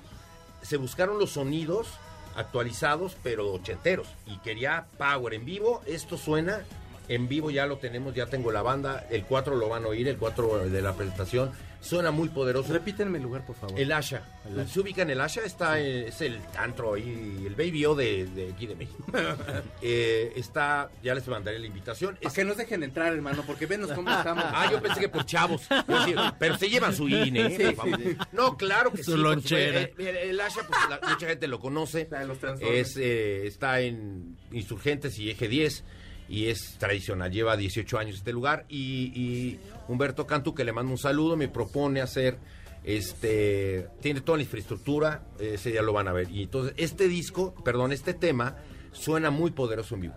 se 0.62 0.78
buscaron 0.78 1.20
los 1.20 1.32
sonidos 1.32 1.88
actualizados, 2.36 3.16
pero 3.24 3.52
ochenteros. 3.54 4.08
Y 4.26 4.38
quería 4.40 4.88
power 4.98 5.34
en 5.36 5.46
vivo. 5.46 5.82
Esto 5.86 6.18
suena 6.18 6.66
en 7.10 7.28
vivo, 7.28 7.52
ya 7.52 7.66
lo 7.66 7.78
tenemos, 7.78 8.14
ya 8.16 8.26
tengo 8.28 8.52
la 8.52 8.62
banda. 8.62 9.06
El 9.10 9.24
4 9.26 9.56
lo 9.56 9.70
van 9.70 9.84
a 9.86 9.88
oír, 9.88 10.08
el 10.08 10.18
4 10.18 10.70
de 10.70 10.82
la 10.82 10.94
presentación. 10.94 11.52
Suena 11.82 12.10
muy 12.10 12.30
poderoso. 12.30 12.74
Repítenme 12.74 13.20
el 13.20 13.24
lugar, 13.24 13.46
por 13.46 13.56
favor. 13.56 13.80
El 13.80 13.92
Asha. 13.92 14.24
El 14.50 14.60
Asha. 14.60 14.74
Se 14.74 14.80
ubica 14.80 15.04
en 15.04 15.12
el 15.12 15.22
Asha, 15.22 15.42
está 15.42 15.80
eh, 15.80 16.08
es 16.08 16.20
el 16.22 16.40
antro 16.58 16.96
ahí, 16.96 17.44
el 17.46 17.54
Baby 17.54 17.86
O 17.86 17.94
de, 17.94 18.26
de 18.26 18.52
aquí 18.54 18.66
de 18.66 18.76
México. 18.76 19.06
Eh, 19.82 20.34
está, 20.36 20.90
ya 21.04 21.14
les 21.14 21.28
mandaré 21.28 21.60
la 21.60 21.68
invitación. 21.68 22.16
Para 22.16 22.28
Es- 22.30 22.34
que 22.34 22.44
nos 22.44 22.58
dejen 22.58 22.82
entrar, 22.82 23.14
hermano, 23.14 23.44
porque 23.46 23.68
venos 23.68 23.92
cómo 23.92 24.10
estamos. 24.10 24.44
Ah, 24.48 24.68
yo 24.72 24.82
pensé 24.82 25.00
que 25.00 25.10
por 25.10 25.26
chavos. 25.28 25.62
Pero 26.40 26.58
se 26.58 26.70
llevan 26.70 26.96
su 26.96 27.08
INE. 27.08 27.46
¿eh? 27.48 27.56
Sí, 27.58 27.64
por 27.76 27.90
favor. 27.92 28.02
sí. 28.02 28.18
No, 28.32 28.58
claro 28.58 28.92
que 28.92 29.04
Su 29.04 29.12
sí. 29.12 29.18
lonchera. 29.18 29.82
Eh, 29.82 29.94
El, 30.30 30.40
Asha, 30.42 30.62
pues 30.68 30.80
la- 30.90 31.08
mucha 31.08 31.28
gente 31.28 31.48
lo 31.48 31.60
conoce. 31.60 32.02
Está 32.02 32.22
en 32.24 32.30
los. 32.30 32.40
Es, 32.62 32.98
eh, 32.98 33.46
está 33.46 33.82
en 33.82 34.38
Insurgentes 34.52 35.20
y 35.20 35.30
Eje 35.30 35.48
10 35.48 35.84
y 36.28 36.48
es 36.48 36.78
tradicional. 36.78 37.32
Lleva 37.32 37.56
18 37.58 37.98
años 37.98 38.18
este 38.18 38.34
lugar. 38.34 38.66
Y, 38.70 39.12
y 39.16 39.60
Humberto 39.88 40.26
Cantu, 40.26 40.54
que 40.54 40.64
le 40.64 40.72
mando 40.72 40.92
un 40.92 40.98
saludo, 40.98 41.38
me 41.38 41.48
propone 41.48 42.02
hacer. 42.02 42.38
Este 42.84 43.88
tiene 44.00 44.22
toda 44.22 44.38
la 44.38 44.44
infraestructura, 44.44 45.24
ese 45.40 45.74
ya 45.74 45.82
lo 45.82 45.92
van 45.92 46.08
a 46.08 46.14
ver. 46.14 46.30
Y 46.30 46.44
entonces, 46.44 46.76
este 46.78 47.08
disco, 47.08 47.56
perdón, 47.64 47.92
este 47.92 48.14
tema 48.14 48.58
suena 48.92 49.32
muy 49.32 49.52
poderoso 49.52 49.96
en 49.96 50.02
vivo. 50.02 50.16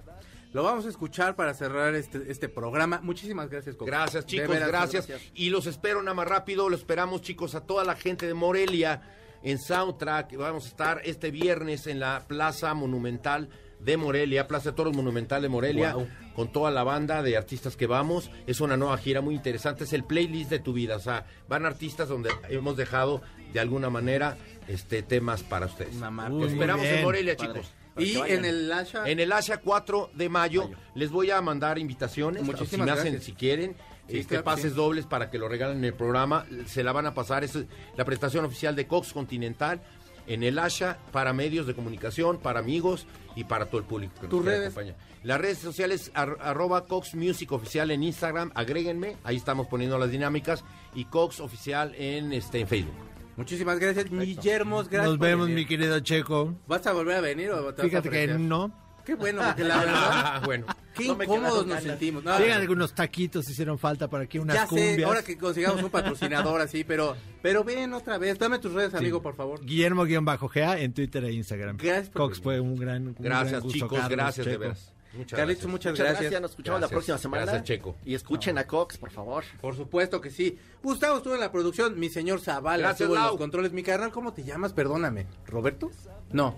Lo 0.53 0.63
vamos 0.63 0.87
a 0.87 0.89
escuchar 0.89 1.37
para 1.37 1.53
cerrar 1.55 1.95
este, 1.95 2.31
este 2.31 2.49
programa. 2.49 3.01
Muchísimas 3.03 3.51
gracias, 3.51 3.75
Coco. 3.75 3.87
Gracias, 3.87 4.25
chicos, 4.27 4.49
veras, 4.49 4.69
gracias. 4.69 5.09
Y 5.35 5.51
los 5.51 5.67
espero 5.67 6.03
nada 6.03 6.15
más 6.15 6.27
rápido. 6.27 6.69
Lo 6.69 6.77
esperamos, 6.77 7.21
chicos, 7.21 7.55
a 7.55 7.63
toda 7.63 7.85
la 7.85 7.97
gente 7.97 8.27
de 8.27 8.35
Morelia 8.35 9.03
en 9.43 9.59
Soundtrack. 9.59 10.37
Vamos 10.37 10.65
a 10.65 10.69
estar 10.69 11.01
este 11.05 11.31
viernes 11.31 11.87
en 11.87 12.01
la 12.01 12.25
Plaza 12.27 12.73
Monumental 12.73 13.51
de 13.81 13.97
Morelia, 13.97 14.49
Plaza 14.49 14.71
de 14.71 14.77
Toros 14.77 14.95
Monumental 14.95 15.43
de 15.43 15.49
Morelia, 15.49 15.95
con 16.35 16.53
toda 16.53 16.71
la 16.71 16.83
banda 16.85 17.23
de 17.23 17.37
artistas 17.37 17.77
que 17.77 17.87
vamos. 17.87 18.31
Es 18.47 18.61
una 18.61 18.77
nueva 18.77 18.99
gira 18.99 19.21
muy 19.21 19.35
interesante. 19.35 19.85
Es 19.85 19.93
el 19.93 20.05
playlist 20.05 20.51
de 20.51 20.59
tu 20.59 20.73
vida. 20.73 20.97
O 20.97 21.01
sea, 21.01 21.27
van 21.49 21.65
artistas 21.67 22.09
donde 22.09 22.31
hemos 22.49 22.77
dejado 22.77 23.23
de 23.53 23.61
alguna 23.61 23.91
manera 23.91 24.37
este 24.67 25.03
temas 25.03 25.43
para 25.43 25.67
ustedes. 25.67 25.95
Muy 25.95 26.49
esperamos 26.49 26.87
en. 26.87 27.03
Morelia, 27.05 27.37
Padre. 27.37 27.53
chicos. 27.61 27.73
Y 27.97 28.17
en 28.17 28.45
el 28.45 28.71
Asha. 28.73 29.09
En 29.09 29.19
el 29.19 29.33
Asia 29.33 29.57
4 29.59 30.11
de 30.15 30.29
mayo, 30.29 30.71
les 30.95 31.11
voy 31.11 31.31
a 31.31 31.41
mandar 31.41 31.79
invitaciones. 31.79 32.45
Muchísimas 32.45 32.71
si 32.71 32.77
me 32.77 32.91
hacen, 32.93 33.13
gracias. 33.13 33.25
si 33.25 33.33
quieren, 33.33 33.77
Sí, 34.09 34.19
este, 34.21 34.29
claro 34.37 34.45
pases 34.45 34.71
sí. 34.71 34.77
dobles 34.77 35.05
para 35.05 35.31
que 35.31 35.37
lo 35.39 35.49
regalen 35.49 35.79
en 35.79 35.85
el 35.85 35.95
programa. 35.95 36.47
Se 36.67 36.83
la 36.83 36.93
van 36.93 37.07
a 37.07 37.13
pasar. 37.15 37.45
Es 37.45 37.59
la 37.97 38.05
presentación 38.05 38.45
oficial 38.45 38.75
de 38.75 38.87
Cox 38.87 39.13
Continental 39.13 39.83
en 40.29 40.43
el 40.45 40.59
Asha 40.59 40.99
para 41.11 41.33
medios 41.33 41.67
de 41.67 41.75
comunicación, 41.75 42.39
para 42.39 42.61
amigos 42.61 43.07
y 43.35 43.45
para 43.45 43.67
todo 43.67 43.79
el 43.81 43.87
público 43.87 44.15
que 44.15 44.23
nos 44.23 44.31
¿Tus 44.31 44.43
quiera 44.43 44.57
redes? 44.59 44.67
acompañar. 44.73 44.97
Las 45.25 45.41
redes 45.41 45.59
sociales, 45.59 46.11
ar- 46.15 46.37
arroba 46.41 46.87
Cox 46.87 47.15
Music 47.17 47.51
Oficial 47.51 47.91
en 47.91 48.03
Instagram, 48.05 48.53
agréguenme, 48.55 49.17
ahí 49.25 49.37
estamos 49.37 49.67
poniendo 49.67 49.99
las 49.99 50.11
dinámicas, 50.11 50.65
y 50.95 51.07
Cox 51.07 51.41
Oficial 51.41 51.95
en, 51.97 52.33
este, 52.33 52.61
en 52.61 52.69
Facebook. 52.69 52.95
Muchísimas 53.37 53.79
gracias, 53.79 54.11
Guillermo. 54.11 54.79
Gracias. 54.79 55.05
Nos 55.05 55.19
vemos, 55.19 55.47
venir. 55.47 55.63
mi 55.63 55.67
querido 55.67 55.99
Checo. 56.01 56.55
¿Vas 56.67 56.87
a 56.87 56.93
volver 56.93 57.17
a 57.17 57.21
venir 57.21 57.51
o 57.51 57.59
te 57.59 57.63
vas 57.65 57.79
a 57.81 57.83
Fíjate 57.83 58.11
que 58.11 58.27
no. 58.29 58.73
Qué 59.09 59.15
bueno, 59.15 59.41
porque 59.43 59.65
la 59.65 59.79
verdad, 59.79 59.95
Ah, 59.97 60.43
bueno. 60.45 60.67
qué 60.95 61.07
No 61.09 61.23
incómodos 61.23 61.67
nos 61.67 61.83
sentimos. 61.83 62.23
No, 62.23 62.39
Llegan 62.39 62.61
algunos 62.61 62.95
taquitos, 62.95 63.49
hicieron 63.49 63.79
falta 63.79 64.07
para 64.09 64.25
aquí 64.25 64.39
unas 64.39 64.55
ya 64.55 64.67
cumbias. 64.67 64.97
sé, 64.97 65.05
ahora 65.05 65.23
que 65.23 65.39
consigamos 65.39 65.83
un 65.83 65.89
patrocinador 65.89 66.61
así, 66.61 66.85
pero 66.85 67.17
pero 67.41 67.65
ven 67.65 67.95
otra 67.95 68.19
vez. 68.19 68.39
Dame 68.39 68.59
tus 68.59 68.75
redes, 68.75 68.93
amigo, 68.93 69.23
por 69.23 69.35
favor. 69.35 69.65
Guillermo-GA 69.65 70.79
en 70.79 70.93
Twitter 70.93 71.25
e 71.25 71.33
Instagram. 71.33 71.79
Gracias 71.79 72.11
por 72.11 72.21
Cox 72.23 72.33
venir. 72.41 72.43
fue 72.45 72.61
un 72.61 72.77
gran, 72.77 73.09
un 73.09 73.15
gran 73.15 73.25
Gracias, 73.41 73.63
gusto, 73.63 73.79
chicos, 73.79 73.99
Carlos, 73.99 74.11
gracias 74.11 74.45
de 74.47 74.53
Checo. 74.53 74.61
veras. 74.61 74.93
Muchas 75.15 75.39
Carlitos, 75.39 75.63
gracias. 75.63 75.73
muchas 75.73 75.93
Muchas 75.93 76.05
gracias. 76.05 76.21
gracias. 76.21 76.43
Nos 76.43 76.51
escuchamos 76.51 76.81
Gracias. 76.81 76.91
la 76.93 76.95
próxima 76.95 77.19
semana. 77.19 77.43
Gracias, 77.45 77.65
Checo. 77.65 77.97
Y 78.05 78.15
escuchen 78.15 78.59
a 78.59 78.67
Cox, 78.67 78.99
por 78.99 79.11
favor. 79.11 79.43
Por 79.59 79.75
supuesto 79.75 80.21
que 80.21 80.31
sí. 80.31 80.59
Gustavo 80.83 81.17
estuvo 81.17 81.33
en 81.35 81.41
la 81.41 81.51
producción, 81.51 81.99
mi 81.99 82.11
señor 82.11 82.41
Zavala 82.43 82.77
Gracias, 82.89 83.01
estuvo 83.09 83.17
en 83.17 83.23
los 83.23 83.37
controles. 83.39 83.73
Mi 83.73 83.83
carnal, 83.83 84.13
¿cómo 84.13 84.35
te 84.35 84.45
llamas? 84.45 84.75
Perdóname. 84.75 85.27
¿Roberto? 85.47 85.91
No. 86.31 86.55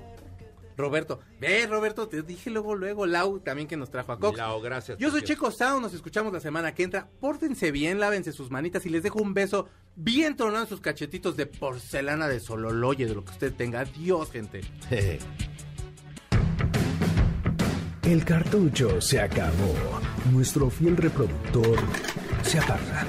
Roberto. 0.81 1.21
Ve, 1.39 1.67
Roberto, 1.67 2.09
te 2.09 2.23
dije 2.23 2.51
luego, 2.51 2.75
luego, 2.75 3.07
Lau 3.07 3.41
también 3.41 3.69
que 3.69 3.77
nos 3.77 3.91
trajo 3.91 4.13
a 4.13 4.19
Cox. 4.19 4.39
Lau, 4.39 4.61
gracias. 4.61 4.99
Yo 4.99 5.11
soy 5.11 5.23
Checo 5.23 5.51
Sound, 5.51 5.83
nos 5.83 5.95
escuchamos 5.95 6.33
la 6.33 6.41
semana 6.41 6.75
que 6.75 6.83
entra. 6.83 7.09
Pórtense 7.21 7.71
bien, 7.71 8.01
lávense 8.01 8.33
sus 8.33 8.51
manitas 8.51 8.85
y 8.87 8.89
les 8.89 9.03
dejo 9.03 9.21
un 9.21 9.35
beso 9.35 9.69
bien 9.97 10.37
tronado 10.37 10.65
en 10.65 10.69
sus 10.69 10.81
cachetitos 10.81 11.37
de 11.37 11.47
porcelana 11.47 12.29
de 12.29 12.41
sololoye, 12.41 13.07
de 13.07 13.15
lo 13.15 13.25
que 13.25 13.33
usted 13.33 13.53
tenga. 13.55 13.81
Adiós, 13.81 14.31
gente. 14.31 14.63
El 18.03 18.25
cartucho 18.25 19.01
se 19.01 19.21
acabó. 19.21 19.73
Nuestro 20.33 20.69
fiel 20.69 20.97
reproductor 20.97 21.79
se 22.43 22.59
apaga. 22.59 23.07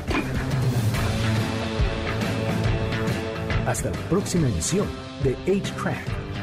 Hasta 3.65 3.89
la 3.89 3.97
próxima 4.09 4.47
emisión 4.47 4.87
de 5.23 5.35
8-Track, 5.45 5.97